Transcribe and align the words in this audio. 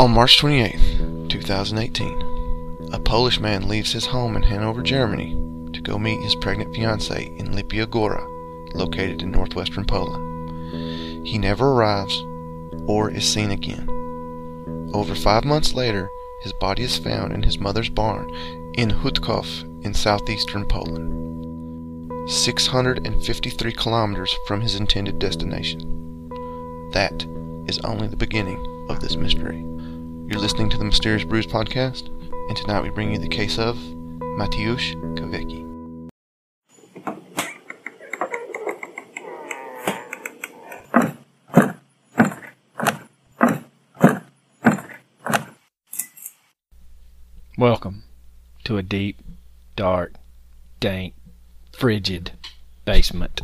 On 0.00 0.10
March 0.12 0.38
28, 0.38 1.28
2018, 1.28 2.88
a 2.90 2.98
Polish 2.98 3.38
man 3.38 3.68
leaves 3.68 3.92
his 3.92 4.06
home 4.06 4.34
in 4.34 4.42
Hanover, 4.42 4.80
Germany 4.80 5.34
to 5.74 5.82
go 5.82 5.98
meet 5.98 6.22
his 6.22 6.34
pregnant 6.36 6.72
fiancée 6.72 7.38
in 7.38 7.52
Lipia 7.52 7.84
Góra, 7.84 8.26
located 8.74 9.20
in 9.20 9.30
northwestern 9.30 9.84
Poland. 9.84 11.26
He 11.26 11.36
never 11.36 11.72
arrives 11.72 12.18
or 12.86 13.10
is 13.10 13.30
seen 13.30 13.50
again. 13.50 13.86
Over 14.94 15.14
five 15.14 15.44
months 15.44 15.74
later, 15.74 16.10
his 16.40 16.54
body 16.54 16.84
is 16.84 16.96
found 16.96 17.34
in 17.34 17.42
his 17.42 17.58
mother's 17.58 17.90
barn 17.90 18.30
in 18.78 18.88
Hutków 18.88 19.84
in 19.84 19.92
southeastern 19.92 20.64
Poland, 20.64 22.30
653 22.30 23.72
kilometers 23.72 24.34
from 24.46 24.62
his 24.62 24.76
intended 24.76 25.18
destination. 25.18 26.30
That 26.92 27.26
is 27.66 27.78
only 27.80 28.06
the 28.06 28.16
beginning 28.16 28.86
of 28.88 29.00
this 29.00 29.16
mystery. 29.16 29.69
You're 30.30 30.38
listening 30.38 30.70
to 30.70 30.78
the 30.78 30.84
Mysterious 30.84 31.24
Brews 31.24 31.44
podcast, 31.44 32.06
and 32.48 32.56
tonight 32.56 32.84
we 32.84 32.90
bring 32.90 33.10
you 33.10 33.18
the 33.18 33.26
case 33.26 33.58
of 33.58 33.76
Mateusz 34.38 34.94
Kawecki. 35.18 35.66
Welcome 47.58 48.04
to 48.62 48.78
a 48.78 48.84
deep, 48.84 49.20
dark, 49.74 50.14
dank, 50.78 51.14
frigid 51.72 52.30
basement. 52.84 53.40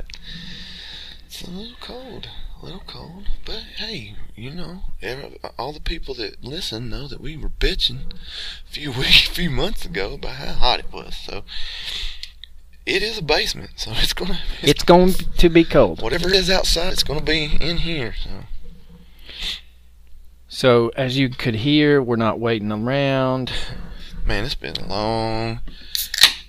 It's 1.26 1.42
a 1.42 1.50
little 1.50 1.76
cold, 1.80 2.28
a 2.60 2.64
little 2.64 2.82
cold, 2.86 3.24
but 3.44 3.62
hey, 3.76 4.14
you 4.34 4.50
know, 4.50 4.82
every, 5.02 5.38
all 5.58 5.72
the 5.72 5.80
people 5.80 6.14
that 6.14 6.42
listen 6.42 6.88
know 6.88 7.06
that 7.08 7.20
we 7.20 7.36
were 7.36 7.48
bitching 7.48 8.12
a 8.12 8.70
few 8.70 8.90
weeks, 8.98 9.28
a 9.28 9.32
few 9.32 9.50
months 9.50 9.84
ago 9.84 10.14
about 10.14 10.36
how 10.36 10.52
hot 10.52 10.80
it 10.80 10.92
was. 10.92 11.16
So 11.16 11.42
it 12.86 13.02
is 13.02 13.18
a 13.18 13.22
basement, 13.22 13.70
so 13.76 13.92
it's 13.94 14.12
gonna, 14.12 14.40
it's, 14.62 14.70
It's 14.70 14.84
going 14.84 15.12
to 15.12 15.48
be 15.48 15.64
cold. 15.64 16.02
whatever 16.02 16.28
it 16.28 16.34
is 16.34 16.48
outside, 16.50 16.92
it's 16.92 17.02
gonna 17.02 17.20
be 17.20 17.56
in 17.60 17.78
here. 17.78 18.14
So 18.22 18.30
So, 20.48 20.88
as 20.96 21.18
you 21.18 21.28
could 21.28 21.56
hear, 21.56 22.00
we're 22.02 22.16
not 22.16 22.38
waiting 22.40 22.72
around. 22.72 23.52
man, 24.24 24.44
it's 24.44 24.54
been 24.54 24.76
a 24.76 24.86
long, 24.88 25.60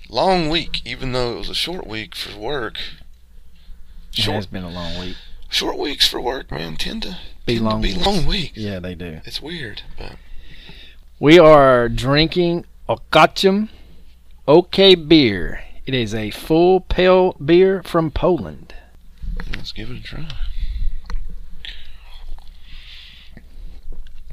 long 0.08 0.48
week. 0.48 0.80
Even 0.86 1.12
though 1.12 1.34
it 1.34 1.38
was 1.38 1.50
a 1.50 1.54
short 1.54 1.86
week 1.86 2.14
for 2.14 2.38
work. 2.38 2.78
it 4.16 4.24
has 4.24 4.46
been 4.46 4.64
a 4.64 4.70
long 4.70 4.98
week. 4.98 5.16
Short 5.48 5.78
weeks 5.78 6.06
for 6.06 6.20
work, 6.20 6.50
man, 6.50 6.76
tend 6.76 7.02
to 7.04 7.18
Be 7.46 7.54
tend 7.54 7.64
long 7.64 7.82
to 7.82 7.88
be 7.88 7.94
weeks. 7.94 8.06
long 8.06 8.26
weeks. 8.26 8.56
Yeah, 8.56 8.78
they 8.80 8.94
do. 8.94 9.20
It's 9.24 9.40
weird, 9.42 9.82
but 9.98 10.16
We 11.18 11.38
are 11.38 11.88
drinking 11.88 12.64
Okocim 12.88 13.68
OK 14.46 14.94
beer. 14.94 15.64
It 15.86 15.94
is 15.94 16.14
a 16.14 16.30
full 16.30 16.80
pale 16.80 17.32
beer 17.44 17.82
from 17.82 18.10
Poland. 18.10 18.74
let's 19.56 19.72
give 19.72 19.90
it 19.90 19.98
a 19.98 20.02
try. 20.02 20.28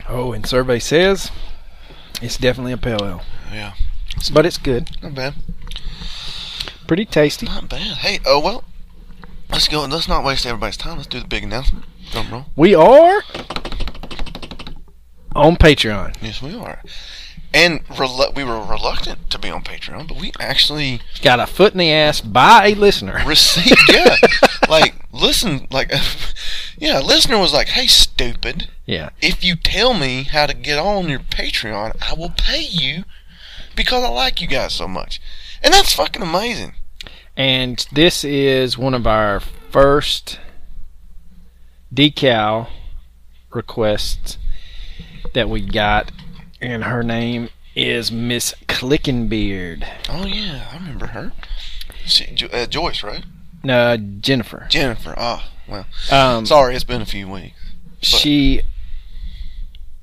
Oh, 0.07 0.33
and 0.33 0.45
survey 0.45 0.79
says 0.79 1.31
it's 2.21 2.37
definitely 2.37 2.73
a 2.73 2.77
pale 2.77 2.99
ale, 3.03 3.21
Yeah, 3.51 3.73
but 4.33 4.45
it's 4.45 4.57
good. 4.57 4.89
not 5.01 5.15
bad. 5.15 5.33
Pretty 6.87 7.05
tasty. 7.05 7.45
Not 7.47 7.69
bad. 7.69 7.97
Hey, 7.97 8.19
oh 8.25 8.39
well. 8.39 8.63
Let's 9.55 9.69
go. 9.69 9.85
Let's 9.85 10.09
not 10.09 10.25
waste 10.25 10.45
everybody's 10.45 10.75
time. 10.75 10.97
Let's 10.97 11.07
do 11.07 11.17
the 11.21 11.27
big 11.27 11.45
announcement. 11.45 11.85
Drum 12.11 12.29
roll. 12.29 12.45
We 12.57 12.75
are 12.75 13.23
on 15.33 15.55
Patreon. 15.55 16.17
Yes, 16.21 16.41
we 16.41 16.53
are. 16.53 16.81
And 17.53 17.85
relu- 17.87 18.35
we 18.35 18.43
were 18.43 18.59
reluctant 18.61 19.29
to 19.29 19.39
be 19.39 19.49
on 19.49 19.63
Patreon, 19.63 20.09
but 20.09 20.17
we 20.19 20.33
actually 20.41 20.99
Got 21.21 21.39
a 21.39 21.47
foot 21.47 21.71
in 21.71 21.77
the 21.79 21.89
ass 21.89 22.19
by 22.19 22.67
a 22.67 22.75
listener. 22.75 23.23
received. 23.25 23.79
yeah, 23.93 24.17
like 24.69 24.95
listen, 25.13 25.67
like 25.71 25.89
yeah, 26.77 26.99
a 26.99 27.01
listener 27.01 27.37
was 27.37 27.53
like, 27.53 27.69
"Hey, 27.69 27.87
stupid! 27.87 28.67
Yeah. 28.85 29.11
If 29.21 29.41
you 29.41 29.55
tell 29.55 29.93
me 29.93 30.23
how 30.23 30.47
to 30.47 30.53
get 30.53 30.77
on 30.77 31.07
your 31.07 31.19
Patreon, 31.19 31.95
I 32.01 32.13
will 32.13 32.33
pay 32.37 32.59
you 32.61 33.05
because 33.73 34.03
I 34.03 34.09
like 34.09 34.41
you 34.41 34.47
guys 34.47 34.73
so 34.73 34.89
much." 34.89 35.21
And 35.63 35.73
that's 35.73 35.93
fucking 35.93 36.21
amazing. 36.21 36.73
And 37.37 37.85
this 37.91 38.23
is 38.23 38.77
one 38.77 38.93
of 38.93 39.05
our 39.05 39.39
first 39.39 40.39
decal 41.93 42.67
requests 43.53 44.37
that 45.33 45.49
we 45.49 45.61
got. 45.61 46.11
And 46.61 46.85
her 46.85 47.03
name 47.03 47.49
is 47.75 48.11
Miss 48.11 48.53
Clickenbeard. 48.67 49.85
Oh 50.09 50.25
yeah, 50.25 50.69
I 50.71 50.75
remember 50.77 51.07
her. 51.07 51.33
She, 52.05 52.35
uh, 52.51 52.65
Joyce, 52.67 53.03
right? 53.03 53.25
No, 53.63 53.97
Jennifer. 53.97 54.67
Jennifer. 54.69 55.15
Oh, 55.17 55.43
well. 55.67 55.85
Um, 56.11 56.45
Sorry, 56.45 56.75
it's 56.75 56.83
been 56.83 57.01
a 57.01 57.05
few 57.05 57.27
weeks. 57.27 57.55
she 57.99 58.61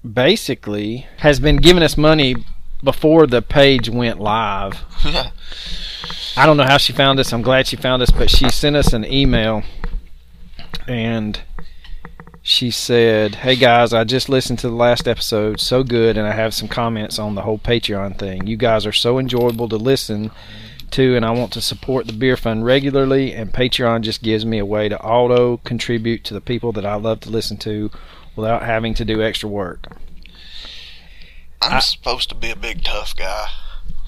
basically 0.05 1.07
has 1.19 1.39
been 1.39 1.57
giving 1.59 1.83
us 1.83 1.97
money 1.97 2.35
before 2.83 3.27
the 3.27 3.41
page 3.41 3.89
went 3.89 4.21
live. 4.21 4.85
I 6.37 6.47
don't 6.47 6.57
know 6.57 6.65
how 6.65 6.79
she 6.79 6.93
found 6.93 7.21
us. 7.21 7.33
I'm 7.33 7.43
glad 7.43 7.67
she 7.67 7.77
found 7.77 8.03
us, 8.03 8.11
but 8.11 8.31
she 8.31 8.49
sent 8.51 8.77
us 8.77 8.93
an 8.93 9.05
email 9.05 9.63
and 10.89 11.41
she 12.43 12.71
said, 12.71 13.37
Hey 13.37 13.55
guys, 13.57 13.93
I 13.93 14.05
just 14.05 14.29
listened 14.29 14.59
to 14.61 14.69
the 14.69 14.75
last 14.75 15.07
episode. 15.07 15.61
So 15.61 15.85
good. 15.85 16.17
And 16.17 16.27
I 16.27 16.33
have 16.33 16.55
some 16.55 16.69
comments 16.69 17.19
on 17.19 17.35
the 17.35 17.43
whole 17.43 17.59
Patreon 17.59 18.19
thing. 18.19 18.47
You 18.47 18.57
guys 18.57 18.85
are 18.87 18.93
so 18.93 19.19
enjoyable 19.19 19.69
to 19.69 19.77
listen 19.77 20.31
to, 20.91 21.17
and 21.17 21.25
I 21.25 21.31
want 21.31 21.53
to 21.55 21.61
support 21.61 22.07
the 22.07 22.13
Beer 22.13 22.37
Fund 22.37 22.65
regularly. 22.65 23.33
And 23.33 23.53
Patreon 23.53 24.03
just 24.03 24.23
gives 24.23 24.45
me 24.45 24.59
a 24.59 24.67
way 24.67 24.89
to 24.89 25.01
auto 25.01 25.59
contribute 25.59 26.25
to 26.25 26.35
the 26.35 26.41
people 26.41 26.73
that 26.73 26.85
I 26.85 26.97
love 26.97 27.21
to 27.21 27.31
listen 27.31 27.57
to 27.59 27.91
without 28.35 28.63
having 28.63 28.95
to 28.95 29.05
do 29.05 29.23
extra 29.23 29.49
work. 29.49 29.87
I'm 31.61 31.75
I- 31.75 31.79
supposed 31.81 32.29
to 32.31 32.35
be 32.35 32.51
a 32.51 32.57
big 32.57 32.83
tough 32.83 33.15
guy 33.15 33.47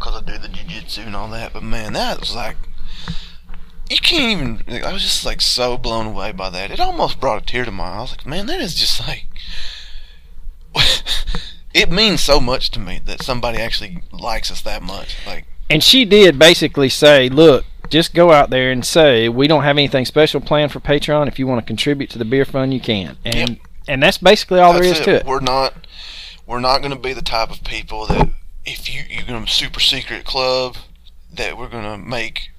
because 0.04 0.22
I 0.22 0.24
do 0.32 0.38
the 0.38 0.48
jiu-jitsu 0.48 1.02
and 1.02 1.16
all 1.16 1.28
that, 1.28 1.54
but 1.54 1.62
man, 1.62 1.94
that 1.94 2.20
was 2.20 2.34
like 2.34 2.56
you 3.88 3.96
can't 3.98 4.40
even. 4.40 4.62
like, 4.66 4.82
I 4.84 4.92
was 4.92 5.02
just 5.02 5.24
like 5.24 5.40
so 5.40 5.76
blown 5.76 6.06
away 6.06 6.32
by 6.32 6.50
that. 6.50 6.70
It 6.70 6.80
almost 6.80 7.20
brought 7.20 7.42
a 7.42 7.44
tear 7.44 7.64
to 7.64 7.70
my 7.70 7.84
eye. 7.84 7.96
I 7.96 8.00
was 8.00 8.10
like, 8.12 8.26
man, 8.26 8.46
that 8.46 8.60
is 8.60 8.74
just 8.74 9.00
like. 9.06 9.26
it 11.74 11.90
means 11.90 12.22
so 12.22 12.40
much 12.40 12.70
to 12.72 12.80
me 12.80 13.00
that 13.04 13.22
somebody 13.22 13.58
actually 13.58 14.02
likes 14.10 14.50
us 14.50 14.62
that 14.62 14.82
much. 14.82 15.16
Like, 15.26 15.46
And 15.68 15.82
she 15.82 16.04
did 16.04 16.38
basically 16.38 16.88
say, 16.88 17.28
look, 17.28 17.66
just 17.90 18.14
go 18.14 18.32
out 18.32 18.48
there 18.48 18.72
and 18.72 18.84
say, 18.84 19.28
we 19.28 19.46
don't 19.46 19.64
have 19.64 19.76
anything 19.76 20.06
special 20.06 20.40
planned 20.40 20.72
for 20.72 20.80
Patreon. 20.80 21.28
If 21.28 21.38
you 21.38 21.46
want 21.46 21.60
to 21.60 21.66
contribute 21.66 22.08
to 22.10 22.18
the 22.18 22.24
beer 22.24 22.46
fund, 22.46 22.72
you 22.72 22.80
can. 22.80 23.18
And 23.24 23.50
Yep. 23.50 23.58
and 23.86 24.02
that's 24.02 24.18
basically 24.18 24.60
all 24.60 24.72
there 24.72 24.82
that's 24.82 25.00
is 25.00 25.04
to 25.04 25.14
it. 25.16 25.26
We're 25.26 25.40
not. 25.40 25.74
We're 26.46 26.60
not 26.60 26.78
going 26.78 26.92
to 26.92 26.98
be 26.98 27.12
the 27.12 27.22
type 27.22 27.50
of 27.50 27.64
people 27.64 28.06
that 28.06 28.28
if 28.64 28.92
you 28.92 29.02
you're 29.08 29.26
to 29.44 29.46
super 29.52 29.80
secret 29.80 30.24
club 30.24 30.76
that 31.32 31.58
we're 31.58 31.68
to 31.84 31.98
make 31.98 32.50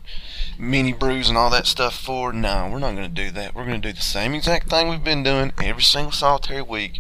mini 0.58 0.94
brews 0.94 1.30
and 1.30 1.38
all 1.38 1.50
that 1.50 1.68
stuff 1.68 1.98
for. 1.98 2.32
No, 2.32 2.70
we're 2.72 2.80
not 2.80 2.96
to 3.10 3.24
do 3.24 3.32
that. 3.32 3.56
We're 3.56 3.66
to 3.82 3.90
do 3.90 3.94
the 3.94 4.02
same 4.02 4.34
exact 4.34 4.70
thing 4.70 4.90
we've 4.90 5.04
been 5.04 5.24
doing 5.24 5.52
every 5.62 5.84
single 5.84 6.12
solitary 6.12 6.62
week. 6.62 7.00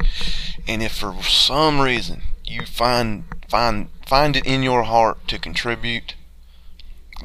And 0.67 0.81
if 0.81 0.93
for 0.93 1.15
some 1.23 1.79
reason 1.79 2.21
you 2.45 2.65
find 2.65 3.25
find 3.47 3.89
find 4.05 4.35
it 4.35 4.45
in 4.45 4.63
your 4.63 4.83
heart 4.83 5.27
to 5.27 5.39
contribute, 5.39 6.15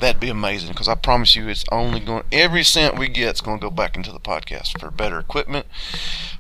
that'd 0.01 0.21
be 0.21 0.29
amazing. 0.29 0.71
Because 0.71 0.89
I 0.89 0.95
promise 0.95 1.35
you, 1.35 1.49
it's 1.49 1.65
only 1.73 2.01
going 2.01 2.25
every 2.31 2.65
cent 2.65 2.99
we 2.99 3.09
get 3.09 3.35
is 3.35 3.41
going 3.41 3.59
to 3.59 3.67
go 3.67 3.71
back 3.71 3.97
into 3.97 4.13
the 4.13 4.21
podcast 4.21 4.79
for 4.79 4.91
better 4.91 5.19
equipment. 5.19 5.67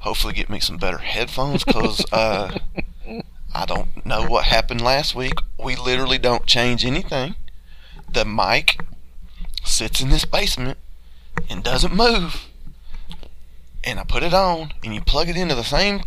Hopefully, 0.00 0.34
get 0.34 0.50
me 0.50 0.60
some 0.60 0.76
better 0.76 0.98
headphones. 0.98 1.64
Because 1.64 2.04
uh, 2.12 2.58
I 3.54 3.66
don't 3.66 4.04
know 4.06 4.26
what 4.26 4.44
happened 4.44 4.80
last 4.80 5.14
week. 5.14 5.34
We 5.58 5.76
literally 5.76 6.18
don't 6.18 6.46
change 6.46 6.84
anything. 6.84 7.34
The 8.12 8.24
mic 8.24 8.80
sits 9.64 10.00
in 10.00 10.08
this 10.10 10.24
basement 10.24 10.78
and 11.48 11.62
doesn't 11.62 11.94
move. 11.94 12.48
And 13.82 13.98
I 13.98 14.04
put 14.04 14.22
it 14.22 14.34
on, 14.34 14.72
and 14.84 14.94
you 14.94 15.00
plug 15.00 15.28
it 15.28 15.36
into 15.36 15.54
the 15.54 15.64
same 15.64 16.02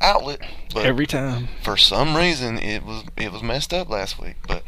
outlet, 0.00 0.40
but 0.74 0.86
Every 0.86 1.06
time. 1.06 1.48
for 1.62 1.76
some 1.76 2.16
reason 2.16 2.58
it 2.58 2.82
was 2.84 3.04
it 3.16 3.32
was 3.32 3.42
messed 3.42 3.72
up 3.72 3.88
last 3.88 4.18
week. 4.20 4.36
But 4.46 4.62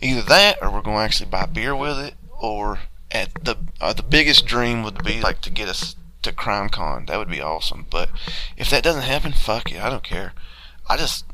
either 0.00 0.22
that, 0.22 0.58
or 0.62 0.70
we're 0.70 0.82
going 0.82 0.96
to 0.96 1.02
actually 1.02 1.30
buy 1.30 1.46
beer 1.46 1.74
with 1.74 1.98
it, 1.98 2.14
or 2.40 2.80
at 3.10 3.32
the 3.44 3.56
uh, 3.80 3.92
the 3.92 4.02
biggest 4.02 4.46
dream 4.46 4.82
would 4.82 5.02
be 5.04 5.20
like 5.20 5.40
to 5.42 5.50
get 5.50 5.68
us 5.68 5.96
to 6.22 6.32
Crime 6.32 6.68
Con. 6.68 7.06
That 7.06 7.18
would 7.18 7.30
be 7.30 7.40
awesome. 7.40 7.86
But 7.90 8.10
if 8.56 8.70
that 8.70 8.84
doesn't 8.84 9.02
happen, 9.02 9.32
fuck 9.32 9.70
it, 9.72 9.82
I 9.82 9.90
don't 9.90 10.04
care. 10.04 10.32
I 10.88 10.96
just, 10.96 11.24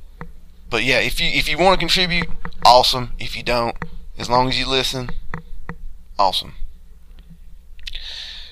but 0.71 0.85
yeah, 0.85 0.99
if 0.99 1.21
you 1.21 1.29
if 1.29 1.49
you 1.49 1.59
want 1.59 1.79
to 1.79 1.87
contribute, 1.87 2.29
awesome. 2.65 3.13
If 3.19 3.37
you 3.37 3.43
don't, 3.43 3.77
as 4.19 4.29
long 4.29 4.49
as 4.49 4.59
you 4.59 4.69
listen, 4.69 5.11
awesome. 6.19 6.55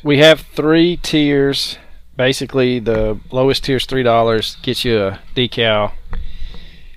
We 0.03 0.19
have 0.19 0.41
three 0.41 0.97
tiers. 0.97 1.79
Basically, 2.17 2.79
the 2.79 3.21
lowest 3.31 3.65
tier 3.65 3.77
is 3.77 3.85
three 3.85 4.03
dollars, 4.03 4.57
gets 4.63 4.85
you 4.85 4.99
a 4.99 5.21
decal, 5.35 5.93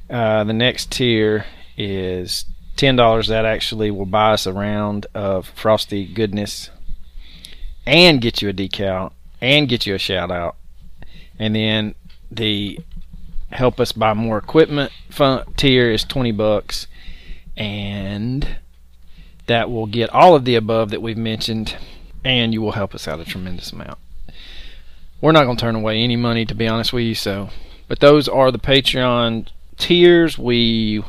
Uh, 0.10 0.44
the 0.44 0.54
next 0.54 0.92
tier 0.92 1.46
is 1.78 2.46
ten 2.76 2.96
dollars. 2.96 3.28
That 3.28 3.46
actually 3.46 3.92
will 3.92 4.06
buy 4.06 4.34
us 4.34 4.46
a 4.46 4.54
round 4.54 5.06
of 5.14 5.48
frosty 5.50 6.06
goodness, 6.06 6.70
and 7.86 8.22
get 8.22 8.42
you 8.42 8.50
a 8.50 8.54
decal, 8.54 9.12
and 9.42 9.70
get 9.70 9.86
you 9.86 9.94
a 9.94 10.00
shout 10.00 10.32
out. 10.32 10.56
And 11.38 11.56
then 11.56 11.96
the 12.32 12.80
help 13.52 13.80
us 13.80 13.92
buy 13.92 14.14
more 14.14 14.38
equipment 14.38 14.92
fun 15.10 15.44
tier 15.58 15.92
is 15.92 16.04
twenty 16.04 16.32
bucks, 16.32 16.88
and 17.58 18.58
that 19.48 19.70
will 19.70 19.88
get 19.88 20.10
all 20.12 20.36
of 20.36 20.46
the 20.46 20.56
above 20.56 20.92
that 20.92 21.02
we've 21.02 21.18
mentioned, 21.18 21.76
and 22.24 22.54
you 22.54 22.62
will 22.62 22.74
help 22.74 22.96
us 22.96 23.08
out 23.08 23.20
a 23.20 23.26
tremendous 23.26 23.72
amount. 23.72 23.98
We're 25.22 25.34
not 25.34 25.44
going 25.44 25.58
to 25.58 25.62
turn 25.62 25.76
away 25.76 26.00
any 26.00 26.16
money, 26.16 26.46
to 26.46 26.56
be 26.56 26.68
honest 26.68 26.94
with 26.94 27.04
you. 27.04 27.16
So, 27.16 27.50
but 27.90 28.00
those 28.00 28.30
are 28.30 28.52
the 28.52 28.60
Patreon 28.60 29.48
tiers. 29.78 30.38
We 30.38 31.04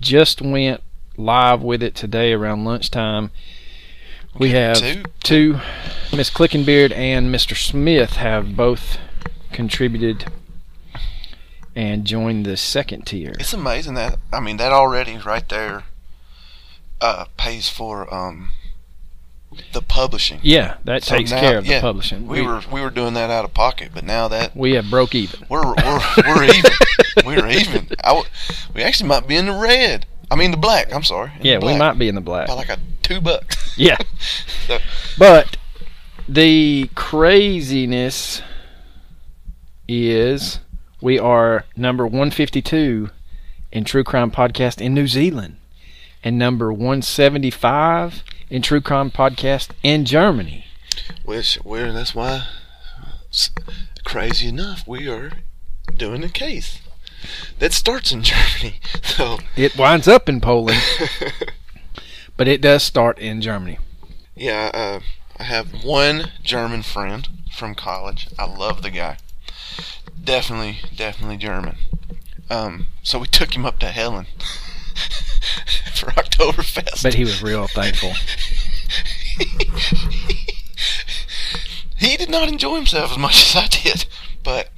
just 0.00 0.40
went 0.40 0.80
live 1.16 1.62
with 1.62 1.82
it 1.82 1.94
today 1.94 2.32
around 2.32 2.64
lunchtime. 2.64 3.30
We 4.38 4.50
have 4.50 4.78
Two? 4.78 5.02
two. 5.22 5.60
Miss 6.16 6.30
Clickenbeard 6.30 6.92
and 6.92 7.32
Mr. 7.32 7.56
Smith 7.56 8.14
have 8.14 8.56
both 8.56 8.98
contributed 9.52 10.26
and 11.76 12.04
join 12.04 12.42
the 12.44 12.56
second 12.56 13.06
tier. 13.06 13.34
It's 13.38 13.52
amazing 13.52 13.94
that 13.94 14.18
I 14.32 14.40
mean 14.40 14.56
that 14.58 14.72
already 14.72 15.16
right 15.18 15.48
there 15.48 15.84
uh, 17.00 17.26
pays 17.36 17.68
for 17.68 18.12
um, 18.14 18.50
the 19.72 19.82
publishing. 19.82 20.40
Yeah, 20.42 20.76
that 20.84 21.02
So 21.04 21.16
takes 21.16 21.30
now- 21.30 21.40
care 21.40 21.58
of 21.58 21.66
yeah, 21.66 21.76
the 21.76 21.80
publishing. 21.82 22.26
We 22.26 22.42
were 22.42 22.62
we 22.72 22.80
were 22.80 22.90
doing 22.90 23.14
that 23.14 23.30
out 23.30 23.44
of 23.44 23.54
pocket, 23.54 23.90
but 23.94 24.04
now 24.04 24.28
that 24.28 24.56
we 24.56 24.72
have 24.74 24.88
broke 24.90 25.14
even. 25.14 25.44
we're 25.48 25.64
we're 25.74 26.00
we're 26.26 26.44
even. 26.44 26.70
We're 27.24 27.46
even. 27.48 27.86
I 28.02 28.08
w- 28.08 28.26
we 28.74 28.82
actually 28.82 29.08
might 29.08 29.28
be 29.28 29.36
in 29.36 29.46
the 29.46 29.52
red. 29.52 30.04
I 30.32 30.34
mean 30.34 30.50
the 30.50 30.56
black. 30.56 30.92
I'm 30.92 31.04
sorry. 31.04 31.30
Yeah, 31.40 31.58
we 31.58 31.76
might 31.76 31.96
be 31.96 32.08
in 32.08 32.16
the 32.16 32.20
black. 32.20 32.48
by 32.48 32.54
like 32.54 32.68
a 32.68 32.78
two 33.02 33.20
bucks. 33.20 33.56
Yeah. 33.78 33.98
So- 34.66 34.78
But 35.16 35.56
the 36.28 36.90
craziness 36.96 38.42
is 39.86 40.58
we 41.04 41.18
are 41.18 41.66
number 41.76 42.06
152 42.06 43.10
in 43.70 43.84
True 43.84 44.02
Crime 44.02 44.30
Podcast 44.30 44.80
in 44.80 44.94
New 44.94 45.06
Zealand 45.06 45.58
and 46.22 46.38
number 46.38 46.72
175 46.72 48.24
in 48.48 48.62
True 48.62 48.80
Crime 48.80 49.10
Podcast 49.10 49.72
in 49.82 50.06
Germany. 50.06 50.64
Which 51.22 51.58
we're 51.62 51.92
that's 51.92 52.14
why 52.14 52.46
crazy 54.02 54.48
enough 54.48 54.88
we 54.88 55.06
are 55.10 55.32
doing 55.94 56.24
a 56.24 56.30
case 56.30 56.80
that 57.58 57.74
starts 57.74 58.10
in 58.10 58.22
Germany. 58.32 58.80
So 59.02 59.40
It 59.56 59.76
winds 59.76 60.08
up 60.08 60.26
in 60.26 60.40
Poland, 60.40 60.80
but 62.38 62.48
it 62.48 62.62
does 62.62 62.82
start 62.82 63.18
in 63.18 63.42
Germany. 63.42 63.76
yeah, 64.34 64.70
uh, 64.72 65.00
I 65.38 65.42
have 65.42 65.84
one 65.84 66.30
German 66.42 66.82
friend 66.82 67.28
from 67.54 67.74
college. 67.74 68.30
I 68.38 68.46
love 68.46 68.80
the 68.80 68.90
guy. 68.90 69.18
Definitely, 70.24 70.78
definitely 70.96 71.36
German. 71.36 71.76
Um, 72.50 72.86
so 73.02 73.18
we 73.18 73.26
took 73.26 73.54
him 73.54 73.66
up 73.66 73.78
to 73.80 73.86
Helen 73.86 74.26
for 75.94 76.06
Oktoberfest. 76.12 77.02
But 77.02 77.14
he 77.14 77.24
was 77.24 77.42
real 77.42 77.66
thankful. 77.66 78.12
he 81.96 82.16
did 82.16 82.30
not 82.30 82.48
enjoy 82.48 82.76
himself 82.76 83.12
as 83.12 83.18
much 83.18 83.34
as 83.56 83.56
I 83.56 83.66
did. 83.66 84.06
But 84.42 84.70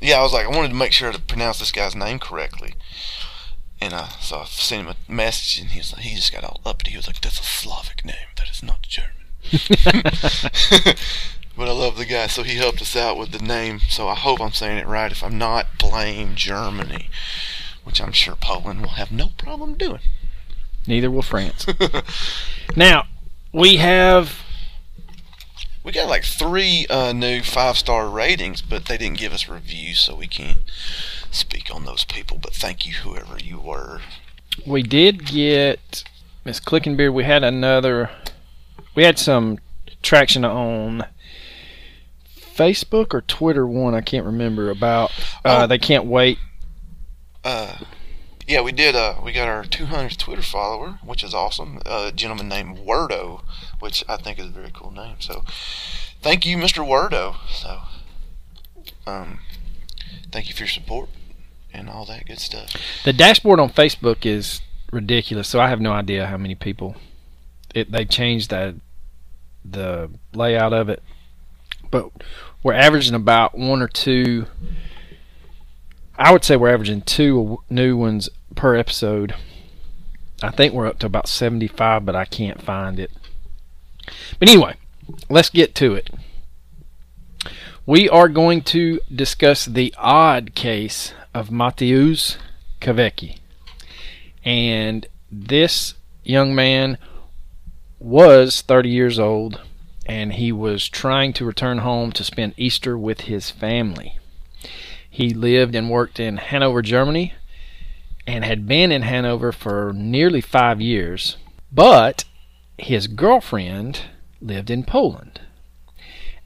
yeah, 0.00 0.18
I 0.18 0.22
was 0.22 0.32
like, 0.32 0.46
I 0.46 0.50
wanted 0.50 0.68
to 0.68 0.74
make 0.74 0.92
sure 0.92 1.12
to 1.12 1.20
pronounce 1.20 1.58
this 1.58 1.72
guy's 1.72 1.94
name 1.94 2.18
correctly. 2.18 2.74
And 3.80 3.94
uh, 3.94 4.08
so 4.20 4.38
I 4.38 4.44
sent 4.44 4.86
him 4.86 4.94
a 4.94 5.12
message, 5.12 5.60
and 5.60 5.70
he 5.70 5.78
was 5.78 5.92
like, 5.94 6.02
he 6.02 6.14
just 6.14 6.32
got 6.32 6.44
all 6.44 6.60
up, 6.64 6.74
uppity. 6.74 6.90
He 6.90 6.98
was 6.98 7.06
like, 7.06 7.22
"That's 7.22 7.40
a 7.40 7.42
Slavic 7.42 8.04
name. 8.04 8.28
That 8.36 8.50
is 8.50 8.62
not 8.62 8.82
German." 8.82 9.10
But 11.60 11.68
I 11.68 11.72
love 11.72 11.98
the 11.98 12.06
guy, 12.06 12.26
so 12.26 12.42
he 12.42 12.56
helped 12.56 12.80
us 12.80 12.96
out 12.96 13.18
with 13.18 13.32
the 13.32 13.38
name. 13.38 13.80
So 13.80 14.08
I 14.08 14.14
hope 14.14 14.40
I'm 14.40 14.52
saying 14.52 14.78
it 14.78 14.86
right. 14.86 15.12
If 15.12 15.22
I'm 15.22 15.36
not, 15.36 15.66
blame 15.78 16.34
Germany, 16.34 17.10
which 17.84 18.00
I'm 18.00 18.12
sure 18.12 18.34
Poland 18.34 18.80
will 18.80 18.88
have 18.88 19.12
no 19.12 19.28
problem 19.36 19.74
doing. 19.74 20.00
Neither 20.86 21.10
will 21.10 21.22
France. 21.22 21.66
Now, 22.76 23.08
we 23.52 23.76
have 23.76 24.40
We 25.84 25.92
got 25.92 26.08
like 26.08 26.24
three 26.24 26.86
uh, 26.88 27.12
new 27.12 27.42
five 27.42 27.76
star 27.76 28.08
ratings, 28.08 28.62
but 28.62 28.86
they 28.86 28.96
didn't 28.96 29.18
give 29.18 29.34
us 29.34 29.46
reviews, 29.46 30.00
so 30.00 30.14
we 30.14 30.28
can't 30.28 30.58
speak 31.30 31.74
on 31.74 31.84
those 31.84 32.04
people. 32.04 32.38
But 32.40 32.54
thank 32.54 32.86
you, 32.86 32.94
whoever 32.94 33.36
you 33.38 33.58
were. 33.58 34.00
we 34.64 34.82
did 34.82 35.26
get 35.26 36.04
Miss 36.42 36.58
Clickenbeard. 36.58 37.12
We 37.12 37.24
had 37.24 37.44
another. 37.44 38.08
We 38.94 39.04
had 39.04 39.18
some 39.18 39.58
traction 40.02 40.44
on 40.44 41.04
Facebook 42.60 43.14
or 43.14 43.22
Twitter. 43.22 43.66
One 43.66 43.94
I 43.94 44.00
can't 44.00 44.26
remember 44.26 44.70
about. 44.70 45.10
Uh, 45.44 45.62
Oh. 45.62 45.66
They 45.66 45.78
can't 45.78 46.04
wait. 46.04 46.38
Uh, 47.42 47.76
yeah, 48.46 48.60
we 48.60 48.72
did. 48.72 48.94
Uh, 48.94 49.14
we 49.24 49.32
got 49.32 49.48
our 49.48 49.64
200th 49.64 50.16
Twitter 50.18 50.42
follower, 50.42 50.98
which 51.04 51.22
is 51.24 51.32
awesome. 51.32 51.80
a 51.86 52.12
gentleman 52.14 52.48
named 52.48 52.80
Wordo, 52.80 53.42
which 53.78 54.04
I 54.08 54.16
think 54.16 54.38
is 54.38 54.46
a 54.46 54.50
very 54.50 54.70
cool 54.72 54.90
name. 54.90 55.16
So, 55.20 55.44
thank 56.20 56.44
you, 56.44 56.56
Mr. 56.56 56.86
Wordo. 56.86 57.36
So, 57.50 57.80
um, 59.06 59.38
thank 60.30 60.48
you 60.48 60.54
for 60.54 60.62
your 60.64 60.68
support 60.68 61.08
and 61.72 61.88
all 61.88 62.04
that 62.06 62.26
good 62.26 62.40
stuff. 62.40 62.74
The 63.04 63.12
dashboard 63.12 63.60
on 63.60 63.70
Facebook 63.70 64.26
is 64.26 64.60
ridiculous. 64.92 65.48
So 65.48 65.60
I 65.60 65.68
have 65.68 65.80
no 65.80 65.92
idea 65.92 66.26
how 66.26 66.36
many 66.36 66.54
people. 66.54 66.96
It 67.74 67.92
they 67.92 68.04
changed 68.04 68.50
that 68.50 68.74
the 69.64 70.10
layout 70.34 70.72
of 70.72 70.88
it, 70.88 71.02
but 71.90 72.10
we're 72.62 72.74
averaging 72.74 73.14
about 73.14 73.56
one 73.56 73.82
or 73.82 73.88
two. 73.88 74.46
I 76.18 76.32
would 76.32 76.44
say 76.44 76.56
we're 76.56 76.72
averaging 76.72 77.02
two 77.02 77.62
new 77.70 77.96
ones 77.96 78.28
per 78.54 78.74
episode. 78.76 79.34
I 80.42 80.50
think 80.50 80.74
we're 80.74 80.86
up 80.86 80.98
to 81.00 81.06
about 81.06 81.28
75, 81.28 82.04
but 82.04 82.14
I 82.14 82.24
can't 82.24 82.60
find 82.60 82.98
it. 82.98 83.10
But 84.38 84.48
anyway, 84.48 84.76
let's 85.28 85.50
get 85.50 85.74
to 85.76 85.94
it. 85.94 86.10
We 87.86 88.08
are 88.08 88.28
going 88.28 88.62
to 88.62 89.00
discuss 89.14 89.64
the 89.64 89.94
odd 89.98 90.54
case 90.54 91.14
of 91.34 91.48
Mateusz 91.48 92.36
Kawecki. 92.80 93.38
And 94.44 95.06
this 95.30 95.94
young 96.24 96.54
man 96.54 96.98
was 97.98 98.60
30 98.62 98.88
years 98.88 99.18
old 99.18 99.60
and 100.06 100.34
he 100.34 100.52
was 100.52 100.88
trying 100.88 101.32
to 101.34 101.44
return 101.44 101.78
home 101.78 102.12
to 102.12 102.24
spend 102.24 102.54
Easter 102.56 102.96
with 102.96 103.22
his 103.22 103.50
family. 103.50 104.18
He 105.08 105.30
lived 105.30 105.74
and 105.74 105.90
worked 105.90 106.20
in 106.20 106.36
Hanover, 106.36 106.82
Germany, 106.82 107.34
and 108.26 108.44
had 108.44 108.66
been 108.66 108.92
in 108.92 109.02
Hanover 109.02 109.52
for 109.52 109.92
nearly 109.94 110.40
five 110.40 110.80
years, 110.80 111.36
but 111.72 112.24
his 112.78 113.06
girlfriend 113.06 114.02
lived 114.40 114.70
in 114.70 114.84
Poland, 114.84 115.40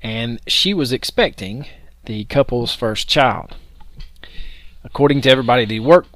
and 0.03 0.41
she 0.47 0.75
was 0.75 0.93
expecting 0.93 1.67
the 2.05 2.25
couple's 2.25 2.75
first 2.75 3.09
child. 3.09 3.57
According 4.83 5.23
to 5.23 5.31
everybody 5.31 5.65
that 5.65 5.73
he 5.73 5.81
worked 5.81 6.15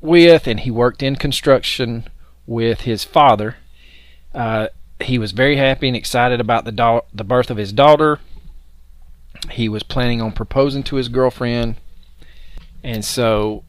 with, 0.00 0.46
and 0.46 0.60
he 0.60 0.70
worked 0.70 1.02
in 1.02 1.16
construction 1.16 2.08
with 2.46 2.82
his 2.82 3.04
father, 3.04 3.56
uh, 4.34 4.68
he 5.00 5.18
was 5.18 5.32
very 5.32 5.56
happy 5.56 5.88
and 5.88 5.96
excited 5.96 6.40
about 6.40 6.64
the 6.64 7.02
the 7.12 7.24
birth 7.24 7.50
of 7.50 7.56
his 7.56 7.72
daughter. 7.72 8.20
He 9.50 9.68
was 9.68 9.82
planning 9.82 10.22
on 10.22 10.32
proposing 10.32 10.82
to 10.84 10.96
his 10.96 11.08
girlfriend. 11.08 11.76
And 12.82 13.04
so 13.04 13.64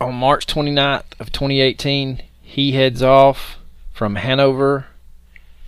on 0.00 0.14
March 0.14 0.46
29th 0.46 1.04
of 1.18 1.32
2018, 1.32 2.22
he 2.42 2.72
heads 2.72 3.02
off 3.02 3.58
from 3.92 4.16
Hanover. 4.16 4.86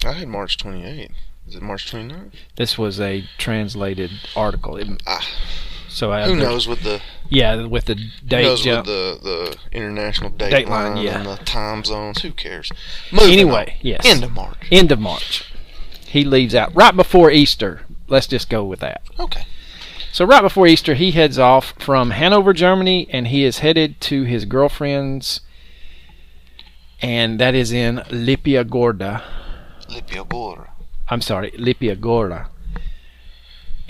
I 0.04 0.12
had 0.12 0.28
March 0.28 0.56
28th. 0.58 1.10
Is 1.48 1.56
it 1.56 1.62
March 1.62 1.90
29th? 1.90 2.32
This 2.56 2.78
was 2.78 3.00
a 3.00 3.24
translated 3.38 4.10
article. 4.36 4.76
It- 4.76 5.02
Ah, 5.06 5.26
so 5.90 6.12
I, 6.12 6.24
who 6.24 6.36
knows 6.36 6.66
with 6.66 6.82
the 6.82 7.00
Yeah, 7.28 7.66
with 7.66 7.84
the 7.84 7.94
who 7.94 8.26
date 8.26 8.42
knows 8.44 8.62
jump. 8.62 8.86
with 8.86 8.94
the 9.22 9.58
the 9.70 9.76
international 9.76 10.30
date, 10.30 10.50
Date 10.50 10.68
line, 10.68 10.94
line, 10.94 11.04
yeah. 11.04 11.18
and 11.18 11.26
the 11.26 11.36
time 11.44 11.84
zones? 11.84 12.22
Who 12.22 12.32
cares? 12.32 12.70
Moving 13.12 13.32
Anyway, 13.32 13.74
on. 13.74 13.78
yes. 13.82 14.00
End 14.06 14.24
of 14.24 14.32
March. 14.32 14.68
End 14.70 14.90
of 14.92 14.98
March. 15.00 15.44
He 16.06 16.24
leaves 16.24 16.54
out 16.54 16.74
right 16.74 16.94
before 16.96 17.30
Easter. 17.30 17.82
Let's 18.08 18.26
just 18.26 18.48
go 18.50 18.64
with 18.64 18.80
that. 18.80 19.02
Okay. 19.18 19.44
So 20.12 20.24
right 20.24 20.42
before 20.42 20.66
Easter, 20.66 20.94
he 20.94 21.12
heads 21.12 21.38
off 21.38 21.72
from 21.78 22.10
Hanover, 22.10 22.52
Germany, 22.52 23.06
and 23.10 23.28
he 23.28 23.44
is 23.44 23.58
headed 23.60 24.00
to 24.02 24.24
his 24.24 24.44
girlfriend's, 24.44 25.40
and 27.00 27.38
that 27.38 27.54
is 27.54 27.70
in 27.72 27.96
Lipia 28.08 28.68
Gorda. 28.68 29.22
Lipia 29.88 30.26
Góra. 30.26 30.68
I'm 31.08 31.20
sorry, 31.20 31.50
Lipia 31.52 31.98
Gorda. 32.00 32.48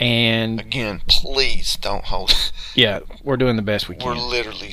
And 0.00 0.60
Again, 0.60 1.02
please 1.06 1.76
don't 1.76 2.04
hold. 2.06 2.32
yeah, 2.74 3.00
we're 3.22 3.36
doing 3.36 3.56
the 3.56 3.62
best 3.62 3.88
we 3.88 3.96
can. 3.96 4.06
We're 4.06 4.14
literally 4.14 4.72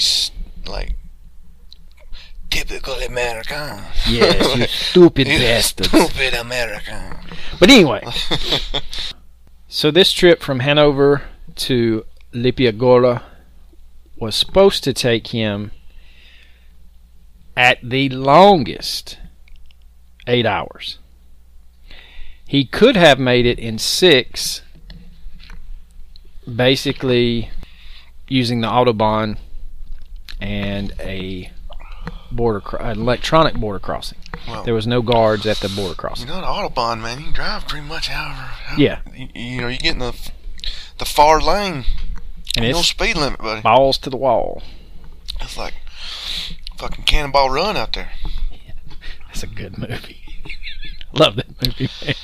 like 0.66 0.96
typical 2.50 2.94
American. 2.96 3.84
Yes, 4.08 4.56
you 4.58 4.66
stupid 4.70 5.28
You 5.28 5.38
bastards. 5.40 5.90
Stupid 5.90 6.34
American. 6.34 7.18
But 7.60 7.70
anyway, 7.70 8.06
so 9.68 9.92
this 9.92 10.14
trip 10.14 10.42
from 10.42 10.62
Hanover 10.62 11.24
to 11.56 12.06
Lipia 12.34 12.72
Góra 12.72 13.24
was 14.18 14.36
supposed 14.36 14.84
to 14.86 14.94
take 14.94 15.28
him 15.28 15.72
at 17.56 17.80
the 17.84 18.08
longest 18.10 19.18
eight 20.26 20.46
hours. 20.46 21.00
He 22.48 22.64
could 22.64 22.96
have 22.96 23.20
made 23.20 23.46
it 23.46 23.60
in 23.60 23.78
six, 23.78 24.62
basically 26.54 27.50
using 28.28 28.62
the 28.62 28.68
Autobahn 28.68 29.38
and 30.40 30.94
a 31.00 31.52
border 32.32 32.62
an 32.80 33.00
electronic 33.00 33.56
border 33.56 33.80
crossing. 33.80 34.18
Well, 34.48 34.64
There 34.64 34.74
was 34.74 34.86
no 34.88 35.02
guards 35.02 35.46
at 35.46 35.58
the 35.58 35.70
border 35.70 35.96
crossing. 35.96 36.28
you 36.28 36.34
know, 36.34 36.42
the 36.42 36.48
Autobahn, 36.48 37.02
man, 37.02 37.18
you 37.20 37.24
can 37.26 37.34
drive 37.34 37.68
pretty 37.68 37.86
much 37.88 38.08
however. 38.08 38.52
Yeah. 38.78 39.00
You, 39.16 39.28
you 39.34 39.62
know, 39.62 39.68
you 39.68 39.78
get 39.78 39.94
in 39.94 40.00
the, 40.00 40.14
the 41.00 41.06
far 41.06 41.42
lane. 41.42 41.86
And 42.56 42.72
no 42.72 42.82
speed 42.82 43.18
limit, 43.18 43.40
buddy. 43.40 43.62
balls 43.62 43.98
to 44.00 44.10
the 44.10 44.18
wall. 44.18 44.64
It's 45.42 45.58
like 45.58 45.74
fucking 46.78 47.04
Cannonball 47.06 47.50
Run 47.50 47.78
out 47.78 47.94
there. 47.94 48.12
That's 49.28 49.44
a 49.44 49.48
good 49.48 49.78
movie. 49.78 50.22
Love 51.14 51.36
that 51.36 51.50
movie, 51.66 51.90
man. 52.06 52.16